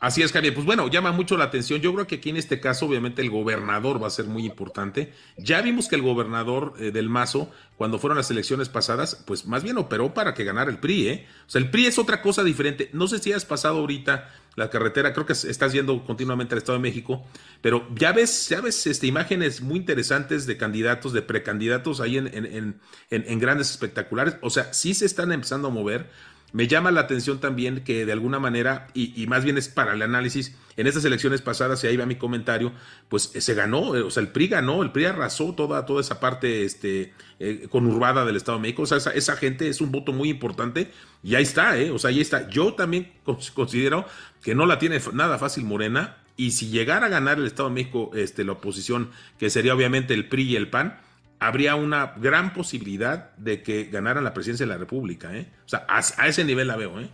Así 0.00 0.22
es, 0.22 0.32
Javier. 0.32 0.54
Pues 0.54 0.64
bueno, 0.64 0.88
llama 0.88 1.12
mucho 1.12 1.36
la 1.36 1.44
atención. 1.44 1.82
Yo 1.82 1.92
creo 1.92 2.06
que 2.06 2.14
aquí 2.16 2.30
en 2.30 2.38
este 2.38 2.58
caso, 2.58 2.86
obviamente, 2.86 3.20
el 3.20 3.28
gobernador 3.28 4.02
va 4.02 4.06
a 4.06 4.10
ser 4.10 4.24
muy 4.24 4.46
importante. 4.46 5.12
Ya 5.36 5.60
vimos 5.60 5.88
que 5.88 5.96
el 5.96 6.00
gobernador 6.00 6.72
eh, 6.78 6.90
del 6.90 7.10
Mazo, 7.10 7.50
cuando 7.76 7.98
fueron 7.98 8.16
las 8.16 8.30
elecciones 8.30 8.70
pasadas, 8.70 9.22
pues 9.26 9.44
más 9.46 9.62
bien 9.62 9.76
operó 9.76 10.14
para 10.14 10.32
que 10.32 10.44
ganara 10.44 10.70
el 10.70 10.78
PRI, 10.78 11.08
¿eh? 11.08 11.26
O 11.46 11.50
sea, 11.50 11.60
el 11.60 11.70
PRI 11.70 11.84
es 11.84 11.98
otra 11.98 12.22
cosa 12.22 12.42
diferente. 12.42 12.88
No 12.94 13.08
sé 13.08 13.18
si 13.18 13.34
has 13.34 13.44
pasado 13.44 13.76
ahorita 13.80 14.30
la 14.56 14.70
carretera, 14.70 15.12
creo 15.12 15.26
que 15.26 15.34
estás 15.34 15.72
yendo 15.72 16.02
continuamente 16.04 16.54
al 16.54 16.58
Estado 16.58 16.78
de 16.78 16.82
México, 16.82 17.24
pero 17.60 17.86
ya 17.94 18.12
ves, 18.12 18.48
ya 18.48 18.60
ves 18.60 18.86
este, 18.86 19.06
imágenes 19.06 19.60
muy 19.60 19.76
interesantes 19.76 20.46
de 20.46 20.56
candidatos, 20.56 21.12
de 21.12 21.22
precandidatos 21.22 22.00
ahí 22.00 22.16
en, 22.16 22.26
en, 22.26 22.46
en, 22.46 22.80
en 23.10 23.38
grandes 23.38 23.70
espectaculares. 23.70 24.36
O 24.40 24.48
sea, 24.48 24.72
sí 24.72 24.94
se 24.94 25.04
están 25.04 25.30
empezando 25.30 25.68
a 25.68 25.70
mover 25.70 26.10
me 26.52 26.66
llama 26.66 26.90
la 26.90 27.02
atención 27.02 27.40
también 27.40 27.82
que 27.84 28.04
de 28.06 28.12
alguna 28.12 28.38
manera, 28.38 28.88
y, 28.94 29.26
más 29.26 29.44
bien 29.44 29.58
es 29.58 29.68
para 29.68 29.94
el 29.94 30.02
análisis, 30.02 30.56
en 30.76 30.86
estas 30.86 31.04
elecciones 31.04 31.42
pasadas, 31.42 31.82
y 31.84 31.86
ahí 31.86 31.96
va 31.96 32.06
mi 32.06 32.16
comentario, 32.16 32.72
pues 33.08 33.32
eh, 33.34 33.40
se 33.40 33.54
ganó, 33.54 33.94
eh, 33.94 34.02
o 34.02 34.10
sea, 34.10 34.22
el 34.22 34.28
PRI 34.28 34.48
ganó, 34.48 34.82
el 34.82 34.92
PRI 34.92 35.06
arrasó 35.06 35.54
toda, 35.54 35.84
toda 35.84 36.00
esa 36.00 36.20
parte 36.20 36.64
este, 36.64 37.12
eh, 37.38 37.66
conurbada 37.70 38.24
del 38.24 38.36
Estado 38.36 38.58
de 38.58 38.62
México, 38.62 38.82
o 38.82 38.86
sea, 38.86 38.98
esa, 38.98 39.10
esa, 39.10 39.36
gente 39.36 39.68
es 39.68 39.80
un 39.80 39.92
voto 39.92 40.12
muy 40.12 40.30
importante, 40.30 40.90
y 41.22 41.34
ahí 41.34 41.42
está, 41.42 41.78
¿eh? 41.78 41.90
o 41.90 41.98
sea, 41.98 42.10
ahí 42.10 42.20
está. 42.20 42.48
Yo 42.48 42.74
también 42.74 43.12
considero 43.54 44.06
que 44.42 44.54
no 44.54 44.66
la 44.66 44.78
tiene 44.78 45.00
nada 45.12 45.38
fácil 45.38 45.64
Morena, 45.64 46.16
y 46.36 46.52
si 46.52 46.70
llegara 46.70 47.06
a 47.06 47.10
ganar 47.10 47.38
el 47.38 47.46
Estado 47.46 47.68
de 47.68 47.74
México 47.74 48.10
este, 48.14 48.44
la 48.44 48.52
oposición, 48.52 49.10
que 49.38 49.50
sería 49.50 49.74
obviamente 49.74 50.14
el 50.14 50.28
PRI 50.28 50.44
y 50.44 50.56
el 50.56 50.70
PAN, 50.70 50.98
habría 51.40 51.74
una 51.74 52.14
gran 52.18 52.52
posibilidad 52.52 53.34
de 53.36 53.62
que 53.62 53.84
ganaran 53.84 54.22
la 54.22 54.34
presidencia 54.34 54.66
de 54.66 54.72
la 54.72 54.78
República. 54.78 55.34
¿eh? 55.34 55.50
O 55.64 55.68
sea, 55.68 55.86
a, 55.88 56.28
ese 56.28 56.44
nivel 56.44 56.68
la 56.68 56.76
veo. 56.76 57.00
¿eh? 57.00 57.08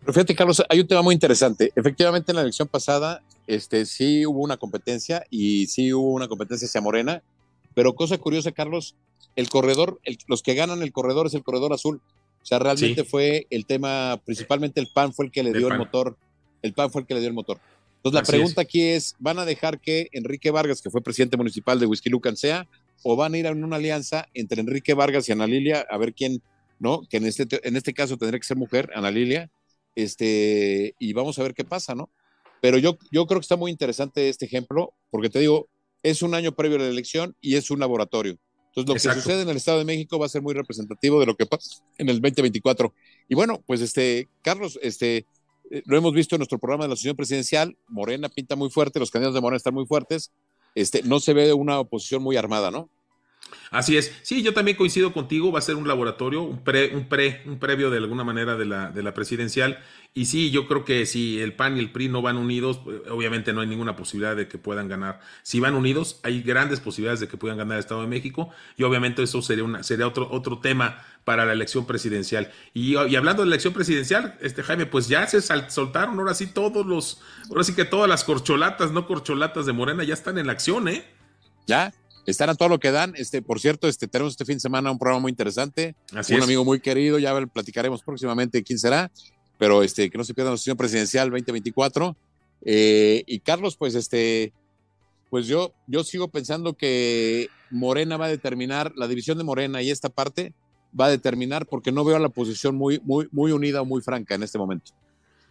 Pero 0.00 0.12
fíjate, 0.12 0.34
Carlos, 0.34 0.62
hay 0.68 0.80
un 0.80 0.86
tema 0.86 1.02
muy 1.02 1.12
interesante. 1.12 1.72
Efectivamente, 1.74 2.30
en 2.30 2.36
la 2.36 2.42
elección 2.42 2.68
pasada 2.68 3.22
este, 3.48 3.84
sí 3.84 4.24
hubo 4.24 4.40
una 4.40 4.56
competencia 4.56 5.26
y 5.28 5.66
sí 5.66 5.92
hubo 5.92 6.12
una 6.12 6.28
competencia 6.28 6.66
hacia 6.66 6.80
Morena, 6.80 7.22
pero 7.74 7.94
cosa 7.96 8.16
curiosa, 8.16 8.52
Carlos, 8.52 8.94
el 9.34 9.48
corredor, 9.48 10.00
los 10.28 10.42
que 10.42 10.54
ganan 10.54 10.82
el 10.82 10.92
corredor 10.92 11.26
es 11.26 11.34
el 11.34 11.42
corredor 11.42 11.72
azul. 11.72 12.00
O 12.42 12.46
sea, 12.46 12.60
realmente 12.60 13.04
fue 13.04 13.46
el 13.50 13.66
tema, 13.66 14.20
principalmente 14.24 14.80
el 14.80 14.88
PAN 14.94 15.12
fue 15.12 15.24
el 15.24 15.32
que 15.32 15.42
le 15.42 15.52
dio 15.52 15.66
el, 15.66 15.78
motor. 15.78 16.16
El 16.62 16.74
PAN 16.74 16.90
fue 16.90 17.00
el 17.00 17.06
que 17.08 17.14
le 17.14 17.20
dio 17.20 17.28
el 17.28 17.34
motor. 17.34 17.58
Entonces, 17.96 18.20
la 18.20 18.26
pregunta 18.26 18.60
aquí 18.60 18.82
es, 18.82 19.16
¿van 19.18 19.38
a 19.38 19.46
dejar 19.46 19.80
que 19.80 20.10
Enrique 20.12 20.50
Vargas, 20.50 20.82
que 20.82 20.90
fue 20.90 21.00
presidente 21.00 21.38
municipal 21.38 21.80
de 21.80 21.86
Whisky 21.86 22.10
Lucan, 22.10 22.36
sea 22.36 22.68
o 23.02 23.16
van 23.16 23.34
a 23.34 23.38
ir 23.38 23.46
a 23.46 23.52
una 23.52 23.76
alianza 23.76 24.28
entre 24.34 24.60
Enrique 24.60 24.94
Vargas 24.94 25.28
y 25.28 25.32
Ana 25.32 25.46
Lilia 25.46 25.86
a 25.88 25.98
ver 25.98 26.14
quién, 26.14 26.42
¿no? 26.78 27.02
Que 27.08 27.18
en 27.18 27.26
este, 27.26 27.46
en 27.66 27.76
este 27.76 27.92
caso 27.92 28.16
tendría 28.16 28.38
que 28.38 28.46
ser 28.46 28.56
mujer, 28.56 28.90
Ana 28.94 29.10
Lilia, 29.10 29.50
este, 29.94 30.94
y 30.98 31.12
vamos 31.12 31.38
a 31.38 31.42
ver 31.42 31.54
qué 31.54 31.64
pasa, 31.64 31.94
¿no? 31.94 32.10
Pero 32.60 32.78
yo, 32.78 32.96
yo 33.10 33.26
creo 33.26 33.40
que 33.40 33.44
está 33.44 33.56
muy 33.56 33.70
interesante 33.70 34.28
este 34.28 34.46
ejemplo, 34.46 34.94
porque 35.10 35.28
te 35.28 35.38
digo, 35.38 35.68
es 36.02 36.22
un 36.22 36.34
año 36.34 36.52
previo 36.52 36.76
a 36.76 36.80
la 36.80 36.88
elección 36.88 37.36
y 37.40 37.56
es 37.56 37.70
un 37.70 37.80
laboratorio. 37.80 38.38
Entonces, 38.74 39.04
lo 39.04 39.14
que 39.14 39.20
sucede 39.20 39.42
en 39.42 39.48
el 39.48 39.56
Estado 39.56 39.78
de 39.78 39.84
México 39.84 40.18
va 40.18 40.26
a 40.26 40.28
ser 40.28 40.42
muy 40.42 40.52
representativo 40.54 41.20
de 41.20 41.26
lo 41.26 41.36
que 41.36 41.46
pasa 41.46 41.84
en 41.98 42.08
el 42.08 42.20
2024. 42.20 42.92
Y 43.28 43.34
bueno, 43.34 43.62
pues 43.66 43.80
este, 43.80 44.28
Carlos, 44.42 44.78
este, 44.82 45.26
eh, 45.70 45.82
lo 45.86 45.96
hemos 45.96 46.12
visto 46.12 46.34
en 46.34 46.40
nuestro 46.40 46.58
programa 46.58 46.84
de 46.84 46.88
la 46.88 46.94
asociación 46.94 47.16
presidencial, 47.16 47.76
Morena 47.88 48.28
pinta 48.28 48.56
muy 48.56 48.70
fuerte, 48.70 48.98
los 48.98 49.10
candidatos 49.10 49.34
de 49.34 49.40
Morena 49.40 49.56
están 49.56 49.74
muy 49.74 49.86
fuertes, 49.86 50.32
este, 50.74 51.02
no 51.02 51.20
se 51.20 51.34
ve 51.34 51.52
una 51.52 51.80
oposición 51.80 52.22
muy 52.22 52.36
armada, 52.36 52.70
¿no? 52.70 52.90
Así 53.70 53.96
es. 53.96 54.12
Sí, 54.22 54.42
yo 54.42 54.54
también 54.54 54.76
coincido 54.76 55.12
contigo. 55.12 55.52
Va 55.52 55.58
a 55.58 55.62
ser 55.62 55.76
un 55.76 55.88
laboratorio, 55.88 56.42
un 56.42 56.62
pre, 56.62 56.94
un 56.94 57.08
pre, 57.08 57.42
un 57.46 57.58
previo 57.58 57.90
de 57.90 57.98
alguna 57.98 58.24
manera 58.24 58.56
de 58.56 58.64
la, 58.64 58.90
de 58.90 59.02
la 59.02 59.14
presidencial. 59.14 59.78
Y 60.16 60.26
sí, 60.26 60.52
yo 60.52 60.68
creo 60.68 60.84
que 60.84 61.06
si 61.06 61.40
el 61.40 61.54
PAN 61.54 61.76
y 61.76 61.80
el 61.80 61.90
PRI 61.90 62.08
no 62.08 62.22
van 62.22 62.36
unidos, 62.36 62.78
pues, 62.84 63.00
obviamente 63.10 63.52
no 63.52 63.62
hay 63.62 63.66
ninguna 63.66 63.96
posibilidad 63.96 64.36
de 64.36 64.46
que 64.46 64.58
puedan 64.58 64.86
ganar. 64.86 65.20
Si 65.42 65.58
van 65.58 65.74
unidos, 65.74 66.20
hay 66.22 66.40
grandes 66.40 66.78
posibilidades 66.78 67.18
de 67.18 67.26
que 67.26 67.36
puedan 67.36 67.58
ganar 67.58 67.78
el 67.78 67.80
Estado 67.80 68.02
de 68.02 68.06
México. 68.06 68.50
Y 68.76 68.84
obviamente 68.84 69.24
eso 69.24 69.42
sería 69.42 69.64
una, 69.64 69.82
sería 69.82 70.06
otro, 70.06 70.28
otro 70.30 70.60
tema 70.60 71.02
para 71.24 71.44
la 71.44 71.52
elección 71.52 71.86
presidencial. 71.86 72.52
Y, 72.74 72.96
hablando 72.96 73.42
de 73.42 73.48
la 73.48 73.54
elección 73.54 73.74
presidencial, 73.74 74.38
este 74.40 74.62
Jaime, 74.62 74.86
pues 74.86 75.08
ya 75.08 75.26
se 75.26 75.40
soltaron 75.40 76.18
ahora 76.18 76.34
sí 76.34 76.46
todos 76.46 76.86
los, 76.86 77.20
ahora 77.50 77.64
sí 77.64 77.74
que 77.74 77.84
todas 77.84 78.08
las 78.08 78.24
corcholatas, 78.24 78.92
no 78.92 79.06
corcholatas 79.06 79.66
de 79.66 79.72
Morena, 79.72 80.04
ya 80.04 80.14
están 80.14 80.38
en 80.38 80.46
la 80.46 80.52
acción, 80.52 80.86
¿eh? 80.88 81.04
Ya, 81.66 81.92
están 82.26 82.50
a 82.50 82.54
todo 82.54 82.68
lo 82.68 82.78
que 82.78 82.90
dan. 82.90 83.14
Este, 83.16 83.42
por 83.42 83.60
cierto, 83.60 83.88
este, 83.88 84.08
tenemos 84.08 84.32
este 84.32 84.44
fin 84.44 84.56
de 84.56 84.60
semana 84.60 84.90
un 84.90 84.98
programa 84.98 85.20
muy 85.20 85.30
interesante. 85.30 85.94
un 86.12 86.42
amigo 86.42 86.64
muy 86.64 86.80
querido, 86.80 87.18
ya 87.18 87.34
platicaremos 87.46 88.02
próximamente 88.02 88.62
quién 88.62 88.78
será, 88.78 89.10
pero 89.58 89.82
este, 89.82 90.10
que 90.10 90.18
no 90.18 90.24
se 90.24 90.34
pierda 90.34 90.50
la 90.50 90.56
sesión 90.56 90.76
presidencial 90.76 91.30
2024. 91.30 92.16
Eh, 92.66 93.24
y 93.26 93.40
Carlos, 93.40 93.76
pues 93.76 93.94
este, 93.94 94.52
pues 95.30 95.46
yo, 95.46 95.72
yo 95.86 96.04
sigo 96.04 96.28
pensando 96.28 96.74
que 96.74 97.48
Morena 97.70 98.16
va 98.16 98.26
a 98.26 98.30
determinar, 98.30 98.92
la 98.96 99.08
división 99.08 99.36
de 99.38 99.44
Morena 99.44 99.82
y 99.82 99.90
esta 99.90 100.08
parte 100.08 100.54
va 100.98 101.06
a 101.06 101.10
determinar 101.10 101.66
porque 101.66 101.92
no 101.92 102.04
veo 102.04 102.16
a 102.16 102.20
la 102.20 102.28
posición 102.28 102.76
muy, 102.76 103.00
muy, 103.04 103.28
muy 103.32 103.52
unida 103.52 103.82
o 103.82 103.84
muy 103.84 104.00
franca 104.00 104.34
en 104.34 104.42
este 104.44 104.58
momento. 104.58 104.92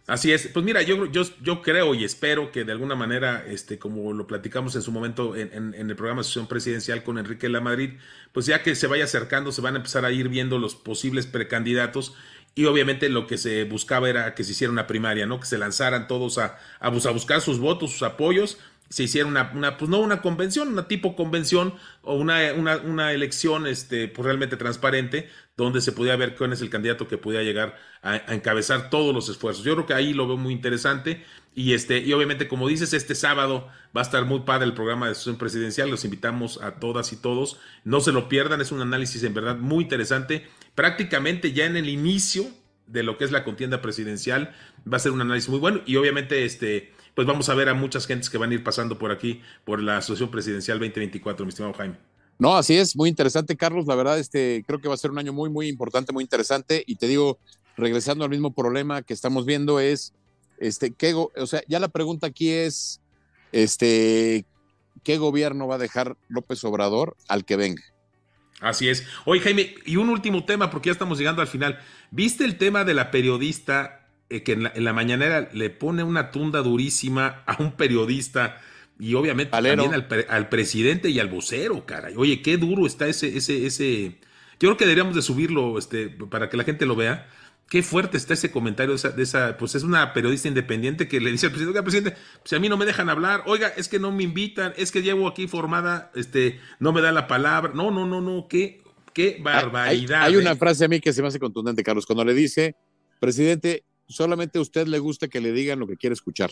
Así 0.06 0.32
es, 0.32 0.48
pues 0.48 0.62
mira, 0.66 0.82
yo, 0.82 1.06
yo, 1.06 1.22
yo 1.40 1.62
creo 1.62 1.94
y 1.94 2.04
espero 2.04 2.52
que 2.52 2.64
de 2.64 2.72
alguna 2.72 2.94
manera, 2.94 3.42
este, 3.48 3.78
como 3.78 4.12
lo 4.12 4.26
platicamos 4.26 4.76
en 4.76 4.82
su 4.82 4.92
momento 4.92 5.34
en, 5.34 5.72
el 5.72 5.96
programa 5.96 6.20
de 6.20 6.24
sesión 6.24 6.46
presidencial 6.46 7.02
con 7.02 7.16
Enrique 7.16 7.48
La 7.48 7.62
Madrid, 7.62 7.94
pues 8.32 8.44
ya 8.44 8.62
que 8.62 8.74
se 8.74 8.86
vaya 8.86 9.04
acercando, 9.04 9.50
se 9.50 9.62
van 9.62 9.74
a 9.74 9.76
empezar 9.78 10.04
a 10.04 10.12
ir 10.12 10.28
viendo 10.28 10.58
los 10.58 10.74
posibles 10.74 11.26
precandidatos 11.26 12.14
y 12.54 12.66
obviamente 12.66 13.08
lo 13.08 13.26
que 13.26 13.38
se 13.38 13.64
buscaba 13.64 14.10
era 14.10 14.34
que 14.34 14.44
se 14.44 14.52
hiciera 14.52 14.70
una 14.70 14.86
primaria, 14.86 15.24
¿no? 15.24 15.40
Que 15.40 15.46
se 15.46 15.56
lanzaran 15.56 16.06
todos 16.06 16.36
a, 16.36 16.58
a, 16.80 16.88
a 16.88 16.90
buscar 16.90 17.40
sus 17.40 17.58
votos, 17.58 17.92
sus 17.92 18.02
apoyos 18.02 18.58
se 18.90 19.04
hiciera 19.04 19.26
una, 19.26 19.50
una, 19.54 19.76
pues 19.76 19.88
no 19.88 19.98
una 19.98 20.20
convención, 20.20 20.68
una 20.68 20.86
tipo 20.86 21.16
convención 21.16 21.74
o 22.02 22.14
una, 22.14 22.52
una, 22.52 22.76
una, 22.76 23.12
elección 23.12 23.66
este, 23.66 24.08
pues 24.08 24.24
realmente 24.24 24.56
transparente, 24.56 25.28
donde 25.56 25.80
se 25.80 25.92
podía 25.92 26.16
ver 26.16 26.34
quién 26.34 26.52
es 26.52 26.60
el 26.60 26.70
candidato 26.70 27.06
que 27.06 27.18
podía 27.18 27.42
llegar 27.42 27.76
a, 28.02 28.16
encabezar 28.34 28.90
todos 28.90 29.14
los 29.14 29.28
esfuerzos. 29.28 29.64
Yo 29.64 29.74
creo 29.74 29.86
que 29.86 29.94
ahí 29.94 30.12
lo 30.12 30.26
veo 30.26 30.36
muy 30.36 30.52
interesante. 30.52 31.24
Y 31.54 31.72
este, 31.72 31.98
y 32.00 32.12
obviamente, 32.12 32.48
como 32.48 32.66
dices, 32.66 32.92
este 32.92 33.14
sábado 33.14 33.68
va 33.96 34.00
a 34.00 34.04
estar 34.04 34.24
muy 34.24 34.40
padre 34.40 34.66
el 34.66 34.74
programa 34.74 35.08
de 35.08 35.14
sesión 35.14 35.36
presidencial. 35.36 35.88
Los 35.88 36.04
invitamos 36.04 36.60
a 36.60 36.80
todas 36.80 37.12
y 37.12 37.16
todos. 37.16 37.58
No 37.84 38.00
se 38.00 38.10
lo 38.10 38.28
pierdan, 38.28 38.60
es 38.60 38.72
un 38.72 38.80
análisis 38.80 39.22
en 39.22 39.34
verdad 39.34 39.56
muy 39.56 39.84
interesante. 39.84 40.48
Prácticamente 40.74 41.52
ya 41.52 41.66
en 41.66 41.76
el 41.76 41.88
inicio 41.88 42.46
de 42.86 43.02
lo 43.04 43.16
que 43.16 43.24
es 43.24 43.30
la 43.30 43.44
contienda 43.44 43.80
presidencial, 43.80 44.54
va 44.92 44.96
a 44.96 45.00
ser 45.00 45.12
un 45.12 45.20
análisis 45.20 45.48
muy 45.48 45.60
bueno. 45.60 45.80
Y 45.86 45.96
obviamente, 45.96 46.44
este 46.44 46.92
pues 47.14 47.28
vamos 47.28 47.48
a 47.48 47.54
ver 47.54 47.68
a 47.68 47.74
muchas 47.74 48.06
gentes 48.06 48.28
que 48.28 48.38
van 48.38 48.50
a 48.50 48.54
ir 48.54 48.64
pasando 48.64 48.98
por 48.98 49.12
aquí, 49.12 49.40
por 49.64 49.80
la 49.80 49.98
Asociación 49.98 50.30
Presidencial 50.30 50.78
2024, 50.78 51.46
mi 51.46 51.50
estimado 51.50 51.72
Jaime. 51.74 52.13
No, 52.38 52.56
así 52.56 52.76
es, 52.76 52.96
muy 52.96 53.08
interesante, 53.08 53.56
Carlos. 53.56 53.86
La 53.86 53.94
verdad, 53.94 54.18
este, 54.18 54.64
creo 54.66 54.80
que 54.80 54.88
va 54.88 54.94
a 54.94 54.98
ser 54.98 55.10
un 55.10 55.18
año 55.18 55.32
muy, 55.32 55.50
muy 55.50 55.68
importante, 55.68 56.12
muy 56.12 56.22
interesante. 56.22 56.82
Y 56.86 56.96
te 56.96 57.06
digo, 57.06 57.38
regresando 57.76 58.24
al 58.24 58.30
mismo 58.30 58.52
problema 58.52 59.02
que 59.02 59.14
estamos 59.14 59.46
viendo, 59.46 59.80
es, 59.80 60.12
este, 60.58 60.92
¿qué, 60.92 61.14
o 61.14 61.46
sea, 61.46 61.62
ya 61.68 61.78
la 61.78 61.88
pregunta 61.88 62.26
aquí 62.26 62.50
es, 62.50 63.00
este, 63.52 64.44
¿qué 65.02 65.18
gobierno 65.18 65.68
va 65.68 65.76
a 65.76 65.78
dejar 65.78 66.16
López 66.28 66.64
Obrador 66.64 67.16
al 67.28 67.44
que 67.44 67.56
venga? 67.56 67.82
Así 68.60 68.88
es. 68.88 69.04
Oye, 69.26 69.40
Jaime, 69.40 69.74
y 69.84 69.96
un 69.96 70.08
último 70.08 70.44
tema, 70.44 70.70
porque 70.70 70.88
ya 70.88 70.92
estamos 70.92 71.18
llegando 71.18 71.42
al 71.42 71.48
final. 71.48 71.78
¿Viste 72.10 72.44
el 72.44 72.56
tema 72.56 72.84
de 72.84 72.94
la 72.94 73.10
periodista 73.10 74.04
eh, 74.30 74.42
que 74.42 74.52
en 74.52 74.84
la, 74.84 74.92
mañanera 74.92 75.50
le 75.52 75.70
pone 75.70 76.02
una 76.02 76.30
tunda 76.30 76.62
durísima 76.62 77.42
a 77.46 77.62
un 77.62 77.72
periodista 77.72 78.60
y 78.98 79.14
obviamente 79.14 79.50
también 79.50 79.92
al, 80.28 80.48
presidente 80.48 81.10
y 81.10 81.18
al 81.18 81.28
vocero, 81.28 81.84
caray. 81.84 82.14
Oye, 82.16 82.42
qué 82.42 82.56
duro 82.56 82.86
está 82.86 83.08
ese, 83.08 83.36
ese, 83.36 83.66
ese. 83.66 84.18
Yo 84.60 84.68
creo 84.68 84.76
que 84.76 84.84
deberíamos 84.84 85.16
de 85.16 85.22
subirlo, 85.22 85.78
este, 85.78 86.08
para 86.08 86.48
que 86.48 86.56
la 86.56 86.64
gente 86.64 86.86
lo 86.86 86.94
vea. 86.94 87.28
Qué 87.68 87.82
fuerte 87.82 88.16
está 88.16 88.34
ese 88.34 88.52
comentario 88.52 88.92
de 88.92 88.96
esa, 88.96 89.10
de 89.10 89.22
esa, 89.22 89.56
pues 89.56 89.74
es 89.74 89.82
una 89.82 90.12
periodista 90.12 90.48
independiente 90.48 91.08
que 91.08 91.18
le 91.18 91.32
dice 91.32 91.46
al 91.46 91.52
presidente, 91.52 91.78
oiga, 91.78 91.82
presidente, 91.82 92.16
si 92.44 92.54
a 92.54 92.60
mí 92.60 92.68
no 92.68 92.76
me 92.76 92.84
dejan 92.84 93.08
hablar, 93.08 93.42
oiga, 93.46 93.68
es 93.68 93.88
que 93.88 93.98
no 93.98 94.12
me 94.12 94.22
invitan, 94.22 94.74
es 94.76 94.92
que 94.92 95.02
llevo 95.02 95.26
aquí 95.26 95.48
formada, 95.48 96.12
este, 96.14 96.60
no 96.78 96.92
me 96.92 97.00
da 97.00 97.10
la 97.10 97.26
palabra. 97.26 97.72
No, 97.74 97.90
no, 97.90 98.06
no, 98.06 98.20
no, 98.20 98.46
qué, 98.48 98.82
qué 99.12 99.38
barbaridad. 99.40 100.22
Hay, 100.22 100.34
hay 100.34 100.36
una 100.36 100.52
¿eh? 100.52 100.56
frase 100.56 100.84
a 100.84 100.88
mí 100.88 101.00
que 101.00 101.12
se 101.12 101.20
me 101.20 101.28
hace 101.28 101.40
contundente, 101.40 101.82
Carlos, 101.82 102.06
cuando 102.06 102.24
le 102.24 102.34
dice, 102.34 102.76
presidente, 103.18 103.82
solamente 104.08 104.58
a 104.58 104.62
usted 104.62 104.86
le 104.86 104.98
gusta 104.98 105.28
que 105.28 105.40
le 105.40 105.52
digan 105.52 105.78
lo 105.78 105.86
que 105.86 105.96
quiere 105.96 106.14
escuchar. 106.14 106.50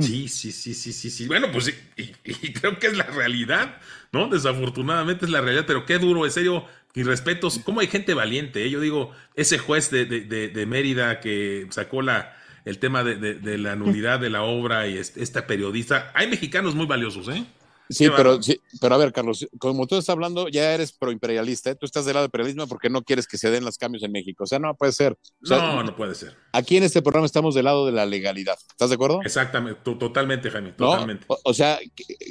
Sí, 0.00 0.28
sí, 0.28 0.52
sí, 0.52 0.74
sí, 0.74 0.92
sí, 0.92 1.10
sí. 1.10 1.26
Bueno, 1.26 1.50
pues 1.52 1.72
y, 1.96 2.52
creo 2.52 2.78
que 2.78 2.88
es 2.88 2.96
la 2.96 3.04
realidad, 3.04 3.80
¿no? 4.12 4.28
Desafortunadamente 4.28 5.24
es 5.26 5.30
la 5.30 5.40
realidad, 5.40 5.64
pero 5.66 5.84
qué 5.84 5.98
duro, 5.98 6.24
en 6.24 6.30
serio, 6.30 6.64
y 6.94 7.02
respetos. 7.02 7.58
¿Cómo 7.58 7.80
hay 7.80 7.88
gente 7.88 8.14
valiente? 8.14 8.64
Eh? 8.64 8.70
Yo 8.70 8.80
digo, 8.80 9.12
ese 9.34 9.58
juez 9.58 9.90
de, 9.90 10.06
de, 10.06 10.66
Mérida 10.66 11.20
que 11.20 11.66
sacó 11.70 12.00
la, 12.00 12.34
el 12.64 12.78
tema 12.78 13.04
de, 13.04 13.58
la 13.58 13.76
nulidad 13.76 14.18
de 14.18 14.30
la 14.30 14.42
obra 14.42 14.88
y 14.88 14.96
esta 14.96 15.46
periodista, 15.46 16.10
hay 16.14 16.28
mexicanos 16.28 16.74
muy 16.74 16.86
valiosos, 16.86 17.28
¿eh? 17.28 17.44
Sí, 17.88 18.08
pero, 18.16 18.42
sí, 18.42 18.60
pero 18.80 18.94
a 18.94 18.98
ver, 18.98 19.12
Carlos, 19.12 19.46
como 19.58 19.86
tú 19.86 19.96
estás 19.96 20.12
hablando, 20.12 20.48
ya 20.48 20.74
eres 20.74 20.92
proimperialista, 20.92 21.70
¿eh? 21.70 21.74
tú 21.76 21.86
estás 21.86 22.04
del 22.04 22.14
lado 22.14 22.24
del 22.24 22.28
imperialismo 22.28 22.66
porque 22.66 22.90
no 22.90 23.02
quieres 23.02 23.26
que 23.26 23.38
se 23.38 23.50
den 23.50 23.64
los 23.64 23.78
cambios 23.78 24.02
en 24.02 24.12
México. 24.12 24.44
O 24.44 24.46
sea, 24.46 24.58
no 24.58 24.74
puede 24.74 24.92
ser. 24.92 25.16
no, 25.40 25.82
no 25.82 25.96
puede 25.96 26.14
ser. 26.14 26.36
Aquí 26.52 26.76
en 26.76 26.82
este 26.82 27.02
programa 27.02 27.26
estamos 27.26 27.54
del 27.54 27.64
lado 27.64 27.86
de 27.86 27.92
la 27.92 28.06
legalidad. 28.06 28.58
¿Estás 28.70 28.90
de 28.90 28.94
acuerdo? 28.96 29.20
Exactamente, 29.22 29.80
totalmente, 29.82 30.50
Jaime, 30.50 30.72
totalmente. 30.72 31.26
O, 31.28 31.54
sea, 31.54 31.78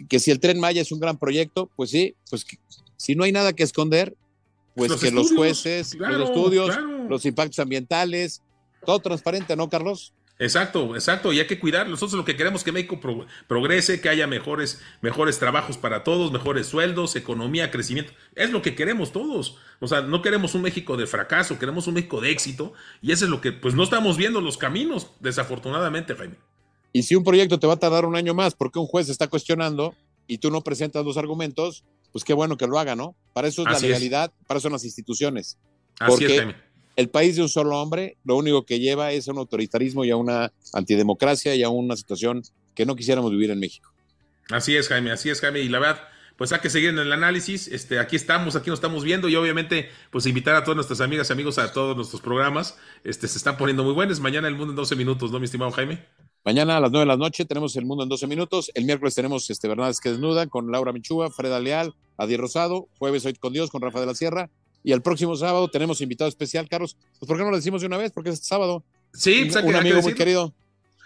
que, 0.09 0.19
si 0.19 0.31
el 0.31 0.39
tren 0.39 0.59
Maya 0.59 0.81
es 0.81 0.91
un 0.91 0.99
gran 0.99 1.17
proyecto, 1.17 1.69
pues 1.75 1.89
sí, 1.89 2.15
pues 2.29 2.45
si 2.97 3.15
no 3.15 3.23
hay 3.23 3.31
nada 3.31 3.53
que 3.53 3.63
esconder, 3.63 4.15
pues 4.75 4.93
que 4.95 5.11
los 5.11 5.31
jueces, 5.31 5.95
los 5.95 6.29
estudios, 6.29 6.77
los 7.07 7.25
impactos 7.25 7.59
ambientales, 7.59 8.41
todo 8.85 8.99
transparente, 8.99 9.55
¿no, 9.55 9.69
Carlos? 9.69 10.13
Exacto, 10.38 10.95
exacto, 10.95 11.32
y 11.32 11.39
hay 11.39 11.48
que 11.48 11.60
cuidar. 11.60 11.88
Nosotros 11.88 12.17
lo 12.17 12.26
que 12.26 12.36
queremos 12.36 12.60
es 12.60 12.65
que 12.65 12.74
México 12.74 13.00
progrese, 13.48 14.02
que 14.02 14.10
haya 14.10 14.28
mejores, 14.28 14.82
mejores 15.02 15.39
trabajos 15.39 15.78
para 15.78 16.04
todos, 16.04 16.32
mejores 16.32 16.67
sueldos, 16.67 17.15
economía, 17.15 17.71
crecimiento. 17.71 18.12
Es 18.36 18.52
lo 18.52 18.62
que 18.62 18.76
queremos 18.76 19.13
todos. 19.13 19.58
O 19.80 19.88
sea, 19.88 20.02
no 20.02 20.21
queremos 20.21 20.54
un 20.54 20.63
México 20.63 20.98
de 20.98 21.08
fracaso, 21.08 21.58
queremos 21.58 21.88
un 21.88 21.93
México 21.93 22.19
de 22.19 22.32
éxito, 22.32 22.74
y 23.02 23.13
eso 23.13 23.26
es 23.26 23.32
lo 23.32 23.39
que, 23.39 23.54
pues 23.54 23.76
no 23.76 23.84
estamos 23.84 24.17
viendo 24.17 24.41
los 24.41 24.58
caminos, 24.58 25.12
desafortunadamente, 25.21 26.15
Jaime. 26.15 26.36
Y 26.91 27.04
si 27.04 27.15
un 27.15 27.24
proyecto 27.24 27.58
te 27.58 27.67
va 27.67 27.74
a 27.74 27.80
tardar 27.80 28.06
un 28.06 28.15
año 28.15 28.34
más 28.34 28.56
porque 28.56 28.80
un 28.80 28.88
juez 28.88 29.08
está 29.10 29.28
cuestionando 29.28 29.95
y 30.28 30.38
tú 30.39 30.52
no 30.52 30.62
presentas 30.62 31.06
los 31.06 31.17
argumentos, 31.17 31.86
pues 32.12 32.26
qué 32.26 32.34
bueno 32.34 32.58
que 32.58 32.67
lo 32.67 32.78
haga, 32.78 32.95
¿no? 32.95 33.15
Para 33.34 33.48
eso 33.48 33.62
es 33.62 33.71
la 33.71 33.80
legalidad, 33.80 34.34
para 34.48 34.58
eso 34.58 34.65
son 34.65 34.74
las 34.74 34.86
instituciones. 34.86 35.58
Así 36.00 36.26
es, 36.26 36.32
Jaime 36.38 36.74
el 36.95 37.10
país 37.10 37.36
de 37.36 37.41
un 37.41 37.49
solo 37.49 37.79
hombre 37.81 38.17
lo 38.23 38.38
único 38.38 38.65
que 38.65 38.79
lleva 38.79 39.12
es 39.12 39.27
a 39.27 39.31
un 39.31 39.39
autoritarismo 39.39 40.05
y 40.05 40.12
a 40.12 40.15
una 40.15 40.51
antidemocracia 40.73 41.55
y 41.55 41.63
a 41.63 41.69
una 41.69 41.95
situación 41.95 42.43
que 42.73 42.86
no 42.86 42.95
quisiéramos 42.95 43.31
vivir 43.31 43.51
en 43.51 43.60
México. 43.60 43.91
Así 44.49 44.75
es, 44.75 44.88
Jaime, 44.88 45.12
así 45.12 45.29
es, 45.29 45.41
Jaime. 45.41 45.62
Y 45.62 45.69
la 45.69 45.79
verdad, 45.79 46.01
pues 46.38 46.51
hay 46.51 46.60
que 46.60 46.69
seguir 46.69 46.89
en 46.89 46.99
el 46.99 47.12
análisis. 47.12 47.67
Este, 47.67 47.99
aquí 47.99 48.15
estamos, 48.15 48.55
aquí 48.55 48.69
nos 48.69 48.77
estamos 48.77 49.03
viendo 49.03 49.29
y 49.29 49.36
obviamente, 49.36 49.89
pues 50.12 50.25
invitar 50.25 50.55
a 50.55 50.63
todas 50.63 50.75
nuestras 50.75 51.01
amigas 51.01 51.29
y 51.29 51.34
amigos 51.34 51.58
a 51.58 51.71
todos 51.71 51.95
nuestros 51.95 52.21
programas. 52.21 52.77
Este, 53.03 53.27
se 53.27 53.38
están 53.38 53.58
poniendo 53.58 53.84
muy 53.84 53.93
buenos. 53.93 54.19
Mañana 54.19 54.47
el 54.47 54.55
mundo 54.55 54.71
en 54.71 54.75
12 54.75 54.95
minutos, 54.95 55.31
¿no, 55.31 55.39
mi 55.39 55.45
estimado 55.45 55.71
Jaime? 55.71 56.05
Mañana 56.43 56.77
a 56.77 56.79
las 56.79 56.91
9 56.91 57.05
de 57.05 57.08
la 57.08 57.17
noche 57.17 57.45
tenemos 57.45 57.75
el 57.75 57.86
mundo 57.86 58.03
en 58.03 58.10
12 58.10 58.27
minutos. 58.27 58.71
El 58.75 58.86
miércoles 58.86 59.15
tenemos 59.15 59.49
este 59.49 59.67
que 59.67 60.10
desnuda 60.10 60.45
con 60.47 60.71
Laura 60.71 60.91
Michúa, 60.91 61.31
Freda 61.31 61.60
Leal, 61.60 61.95
Adi 62.17 62.38
Rosado. 62.38 62.88
Jueves 62.99 63.25
hoy 63.25 63.34
con 63.34 63.53
Dios 63.53 63.71
con 63.71 63.81
Rafa 63.81 63.99
de 63.99 64.05
la 64.05 64.13
Sierra. 64.13 64.51
Y 64.86 64.91
el 64.91 65.02
próximo 65.02 65.36
sábado 65.36 65.67
tenemos 65.67 66.00
invitado 66.02 66.30
especial, 66.30 66.69
Carlos. 66.69 66.95
Pues 67.17 67.28
¿por 67.28 67.36
qué 67.38 67.43
no 67.43 67.50
lo 67.50 67.56
decimos 67.56 67.82
de 67.82 67.88
una 67.88 67.98
vez? 67.98 68.12
Porque 68.12 68.30
es 68.30 68.39
sábado. 68.39 68.84
Sí, 69.15 69.50
un, 69.52 69.65
un 69.69 69.76
amigo 69.76 70.00
muy 70.00 70.13
querido. 70.13 70.54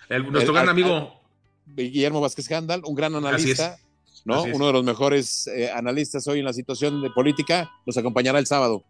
nuestro 0.09 0.53
gran 0.53 0.67
amigo. 0.67 1.17
Guillermo 1.65 2.19
Vázquez 2.19 2.49
Gandal, 2.49 2.81
un 2.83 2.93
gran 2.93 3.15
analista, 3.15 3.77
¿no? 4.25 4.43
Uno 4.43 4.67
de 4.67 4.73
los 4.73 4.83
mejores 4.83 5.47
eh, 5.47 5.71
analistas 5.71 6.27
hoy 6.27 6.39
en 6.39 6.45
la 6.45 6.51
situación 6.51 7.01
de 7.01 7.09
política, 7.11 7.71
nos 7.85 7.95
acompañará 7.95 8.37
el 8.39 8.47
sábado. 8.47 8.83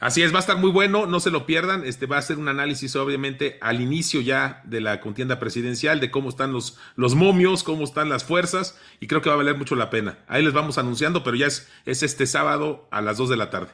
Así 0.00 0.22
es, 0.22 0.32
va 0.32 0.38
a 0.38 0.40
estar 0.40 0.58
muy 0.58 0.72
bueno, 0.72 1.06
no 1.06 1.20
se 1.20 1.30
lo 1.30 1.46
pierdan. 1.46 1.86
Este 1.86 2.06
va 2.06 2.18
a 2.18 2.22
ser 2.22 2.38
un 2.38 2.48
análisis, 2.48 2.96
obviamente, 2.96 3.58
al 3.60 3.80
inicio 3.80 4.20
ya 4.20 4.62
de 4.64 4.80
la 4.80 5.00
contienda 5.00 5.38
presidencial, 5.38 6.00
de 6.00 6.10
cómo 6.10 6.28
están 6.28 6.52
los, 6.52 6.76
los 6.96 7.14
momios, 7.14 7.62
cómo 7.62 7.84
están 7.84 8.08
las 8.08 8.24
fuerzas, 8.24 8.76
y 8.98 9.06
creo 9.06 9.22
que 9.22 9.28
va 9.28 9.34
a 9.34 9.38
valer 9.38 9.56
mucho 9.56 9.76
la 9.76 9.90
pena. 9.90 10.18
Ahí 10.26 10.42
les 10.42 10.52
vamos 10.52 10.76
anunciando, 10.76 11.22
pero 11.22 11.36
ya 11.36 11.46
es, 11.46 11.68
es 11.86 12.02
este 12.02 12.26
sábado 12.26 12.88
a 12.90 13.00
las 13.00 13.16
2 13.16 13.30
de 13.30 13.36
la 13.36 13.50
tarde. 13.50 13.70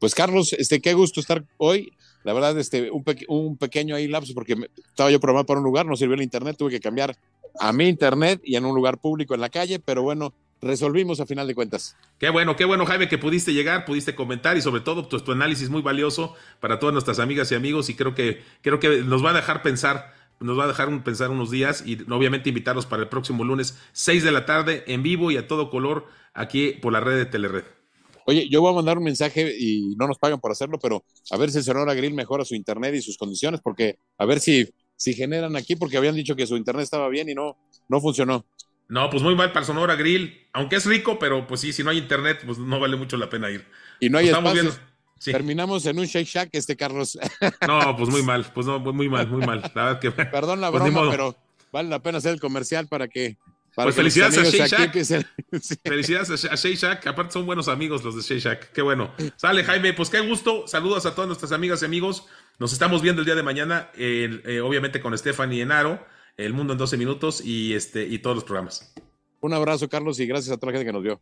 Pues 0.00 0.14
Carlos, 0.14 0.54
este, 0.54 0.80
qué 0.80 0.94
gusto 0.94 1.20
estar 1.20 1.44
hoy. 1.58 1.92
La 2.24 2.32
verdad, 2.32 2.58
este, 2.58 2.90
un, 2.90 3.04
un 3.28 3.56
pequeño 3.56 3.94
ahí 3.94 4.08
lapso 4.08 4.34
porque 4.34 4.56
estaba 4.88 5.10
yo 5.10 5.20
programado 5.20 5.46
para 5.46 5.60
un 5.60 5.64
lugar, 5.64 5.86
no 5.86 5.94
sirvió 5.94 6.14
el 6.14 6.22
internet, 6.22 6.56
tuve 6.58 6.70
que 6.70 6.80
cambiar 6.80 7.16
a 7.60 7.72
mi 7.72 7.86
internet 7.86 8.40
y 8.42 8.56
en 8.56 8.64
un 8.64 8.74
lugar 8.74 8.98
público 8.98 9.34
en 9.34 9.40
la 9.40 9.50
calle, 9.50 9.78
pero 9.78 10.02
bueno, 10.02 10.32
resolvimos 10.62 11.20
a 11.20 11.26
final 11.26 11.46
de 11.46 11.54
cuentas. 11.54 11.96
Qué 12.18 12.30
bueno, 12.30 12.56
qué 12.56 12.64
bueno, 12.64 12.86
Jaime, 12.86 13.08
que 13.08 13.18
pudiste 13.18 13.52
llegar, 13.52 13.84
pudiste 13.84 14.14
comentar 14.14 14.56
y 14.56 14.62
sobre 14.62 14.80
todo 14.80 15.08
pues, 15.08 15.22
tu 15.22 15.32
análisis 15.32 15.68
muy 15.68 15.82
valioso 15.82 16.34
para 16.60 16.78
todas 16.78 16.92
nuestras 16.92 17.18
amigas 17.18 17.52
y 17.52 17.54
amigos 17.54 17.90
y 17.90 17.94
creo 17.94 18.14
que, 18.14 18.42
creo 18.62 18.80
que 18.80 19.02
nos 19.02 19.24
va 19.24 19.30
a 19.30 19.34
dejar 19.34 19.62
pensar, 19.62 20.14
nos 20.40 20.58
va 20.58 20.64
a 20.64 20.68
dejar 20.68 21.04
pensar 21.04 21.30
unos 21.30 21.50
días 21.50 21.82
y 21.86 21.98
obviamente 22.10 22.48
invitarlos 22.48 22.86
para 22.86 23.02
el 23.02 23.08
próximo 23.08 23.44
lunes, 23.44 23.78
6 23.92 24.24
de 24.24 24.32
la 24.32 24.46
tarde, 24.46 24.84
en 24.86 25.02
vivo 25.02 25.30
y 25.30 25.36
a 25.36 25.46
todo 25.46 25.70
color, 25.70 26.06
aquí 26.32 26.72
por 26.72 26.92
la 26.92 27.00
red 27.00 27.16
de 27.16 27.26
Telered. 27.26 27.79
Oye, 28.26 28.48
yo 28.48 28.60
voy 28.60 28.72
a 28.72 28.76
mandar 28.76 28.98
un 28.98 29.04
mensaje 29.04 29.54
y 29.58 29.94
no 29.96 30.06
nos 30.06 30.18
pagan 30.18 30.40
por 30.40 30.52
hacerlo, 30.52 30.78
pero 30.80 31.04
a 31.30 31.36
ver 31.36 31.50
si 31.50 31.58
el 31.58 31.64
señor 31.64 31.88
Agril 31.88 32.14
mejora 32.14 32.44
su 32.44 32.54
internet 32.54 32.94
y 32.94 33.02
sus 33.02 33.16
condiciones, 33.16 33.60
porque 33.62 33.98
a 34.18 34.24
ver 34.24 34.40
si, 34.40 34.68
si 34.96 35.14
generan 35.14 35.56
aquí, 35.56 35.76
porque 35.76 35.96
habían 35.96 36.14
dicho 36.14 36.36
que 36.36 36.46
su 36.46 36.56
internet 36.56 36.84
estaba 36.84 37.08
bien 37.08 37.28
y 37.28 37.34
no, 37.34 37.56
no 37.88 38.00
funcionó. 38.00 38.46
No, 38.88 39.08
pues 39.08 39.22
muy 39.22 39.36
mal 39.36 39.52
para 39.52 39.64
Sonora 39.64 39.94
Grill, 39.94 40.48
aunque 40.52 40.76
es 40.76 40.84
rico, 40.84 41.18
pero 41.18 41.46
pues 41.46 41.60
sí, 41.60 41.72
si 41.72 41.84
no 41.84 41.90
hay 41.90 41.98
internet, 41.98 42.42
pues 42.44 42.58
no 42.58 42.80
vale 42.80 42.96
mucho 42.96 43.16
la 43.16 43.30
pena 43.30 43.50
ir. 43.50 43.64
Y 44.00 44.10
no 44.10 44.18
hay 44.18 44.30
pues 44.30 44.80
Terminamos 45.22 45.84
en 45.84 45.98
un 45.98 46.06
Shake 46.06 46.26
Shack, 46.26 46.48
este 46.52 46.76
Carlos. 46.76 47.18
No, 47.68 47.96
pues 47.96 48.08
muy 48.08 48.22
mal, 48.22 48.46
pues 48.54 48.66
no, 48.66 48.80
muy 48.80 49.08
mal, 49.08 49.28
muy 49.28 49.46
mal. 49.46 49.60
La 49.74 49.84
verdad 49.84 50.00
que, 50.00 50.10
Perdón 50.10 50.60
la 50.60 50.70
pues 50.70 50.82
broma, 50.82 51.10
pero 51.10 51.36
vale 51.70 51.88
la 51.88 52.02
pena 52.02 52.18
hacer 52.18 52.32
el 52.32 52.40
comercial 52.40 52.88
para 52.88 53.06
que 53.06 53.36
pues 53.74 53.94
felicidades 53.94 54.38
a 54.38 54.44
Shea 54.44 54.66
Shack. 54.66 54.92
Felicidades 55.84 56.44
a 56.44 56.54
Shea 56.54 56.74
Shack. 56.74 57.06
Aparte 57.06 57.32
son 57.32 57.46
buenos 57.46 57.68
amigos 57.68 58.02
los 58.04 58.16
de 58.16 58.22
Shea 58.22 58.38
Shack. 58.38 58.72
Qué 58.72 58.82
bueno. 58.82 59.12
Sale 59.36 59.64
Jaime, 59.64 59.92
pues 59.92 60.10
qué 60.10 60.20
gusto. 60.20 60.66
Saludos 60.66 61.06
a 61.06 61.14
todas 61.14 61.28
nuestras 61.28 61.52
amigas 61.52 61.82
y 61.82 61.84
amigos. 61.84 62.26
Nos 62.58 62.72
estamos 62.72 63.02
viendo 63.02 63.22
el 63.22 63.26
día 63.26 63.34
de 63.34 63.42
mañana, 63.42 63.90
eh, 63.94 64.60
obviamente 64.62 65.00
con 65.00 65.16
Stephanie 65.16 65.62
Enaro, 65.62 66.04
El 66.36 66.52
Mundo 66.52 66.74
en 66.74 66.78
12 66.78 66.96
Minutos 66.96 67.44
y, 67.44 67.74
este, 67.74 68.06
y 68.06 68.18
todos 68.18 68.36
los 68.36 68.44
programas. 68.44 68.92
Un 69.40 69.54
abrazo, 69.54 69.88
Carlos, 69.88 70.20
y 70.20 70.26
gracias 70.26 70.54
a 70.54 70.58
toda 70.58 70.72
la 70.72 70.78
gente 70.78 70.86
que 70.86 70.92
nos 70.92 71.02
vio. 71.02 71.20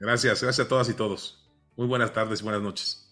Gracias, 0.00 0.42
gracias 0.42 0.66
a 0.66 0.68
todas 0.68 0.88
y 0.88 0.94
todos. 0.94 1.48
Muy 1.76 1.86
buenas 1.86 2.12
tardes 2.12 2.40
y 2.40 2.42
buenas 2.42 2.62
noches. 2.62 3.09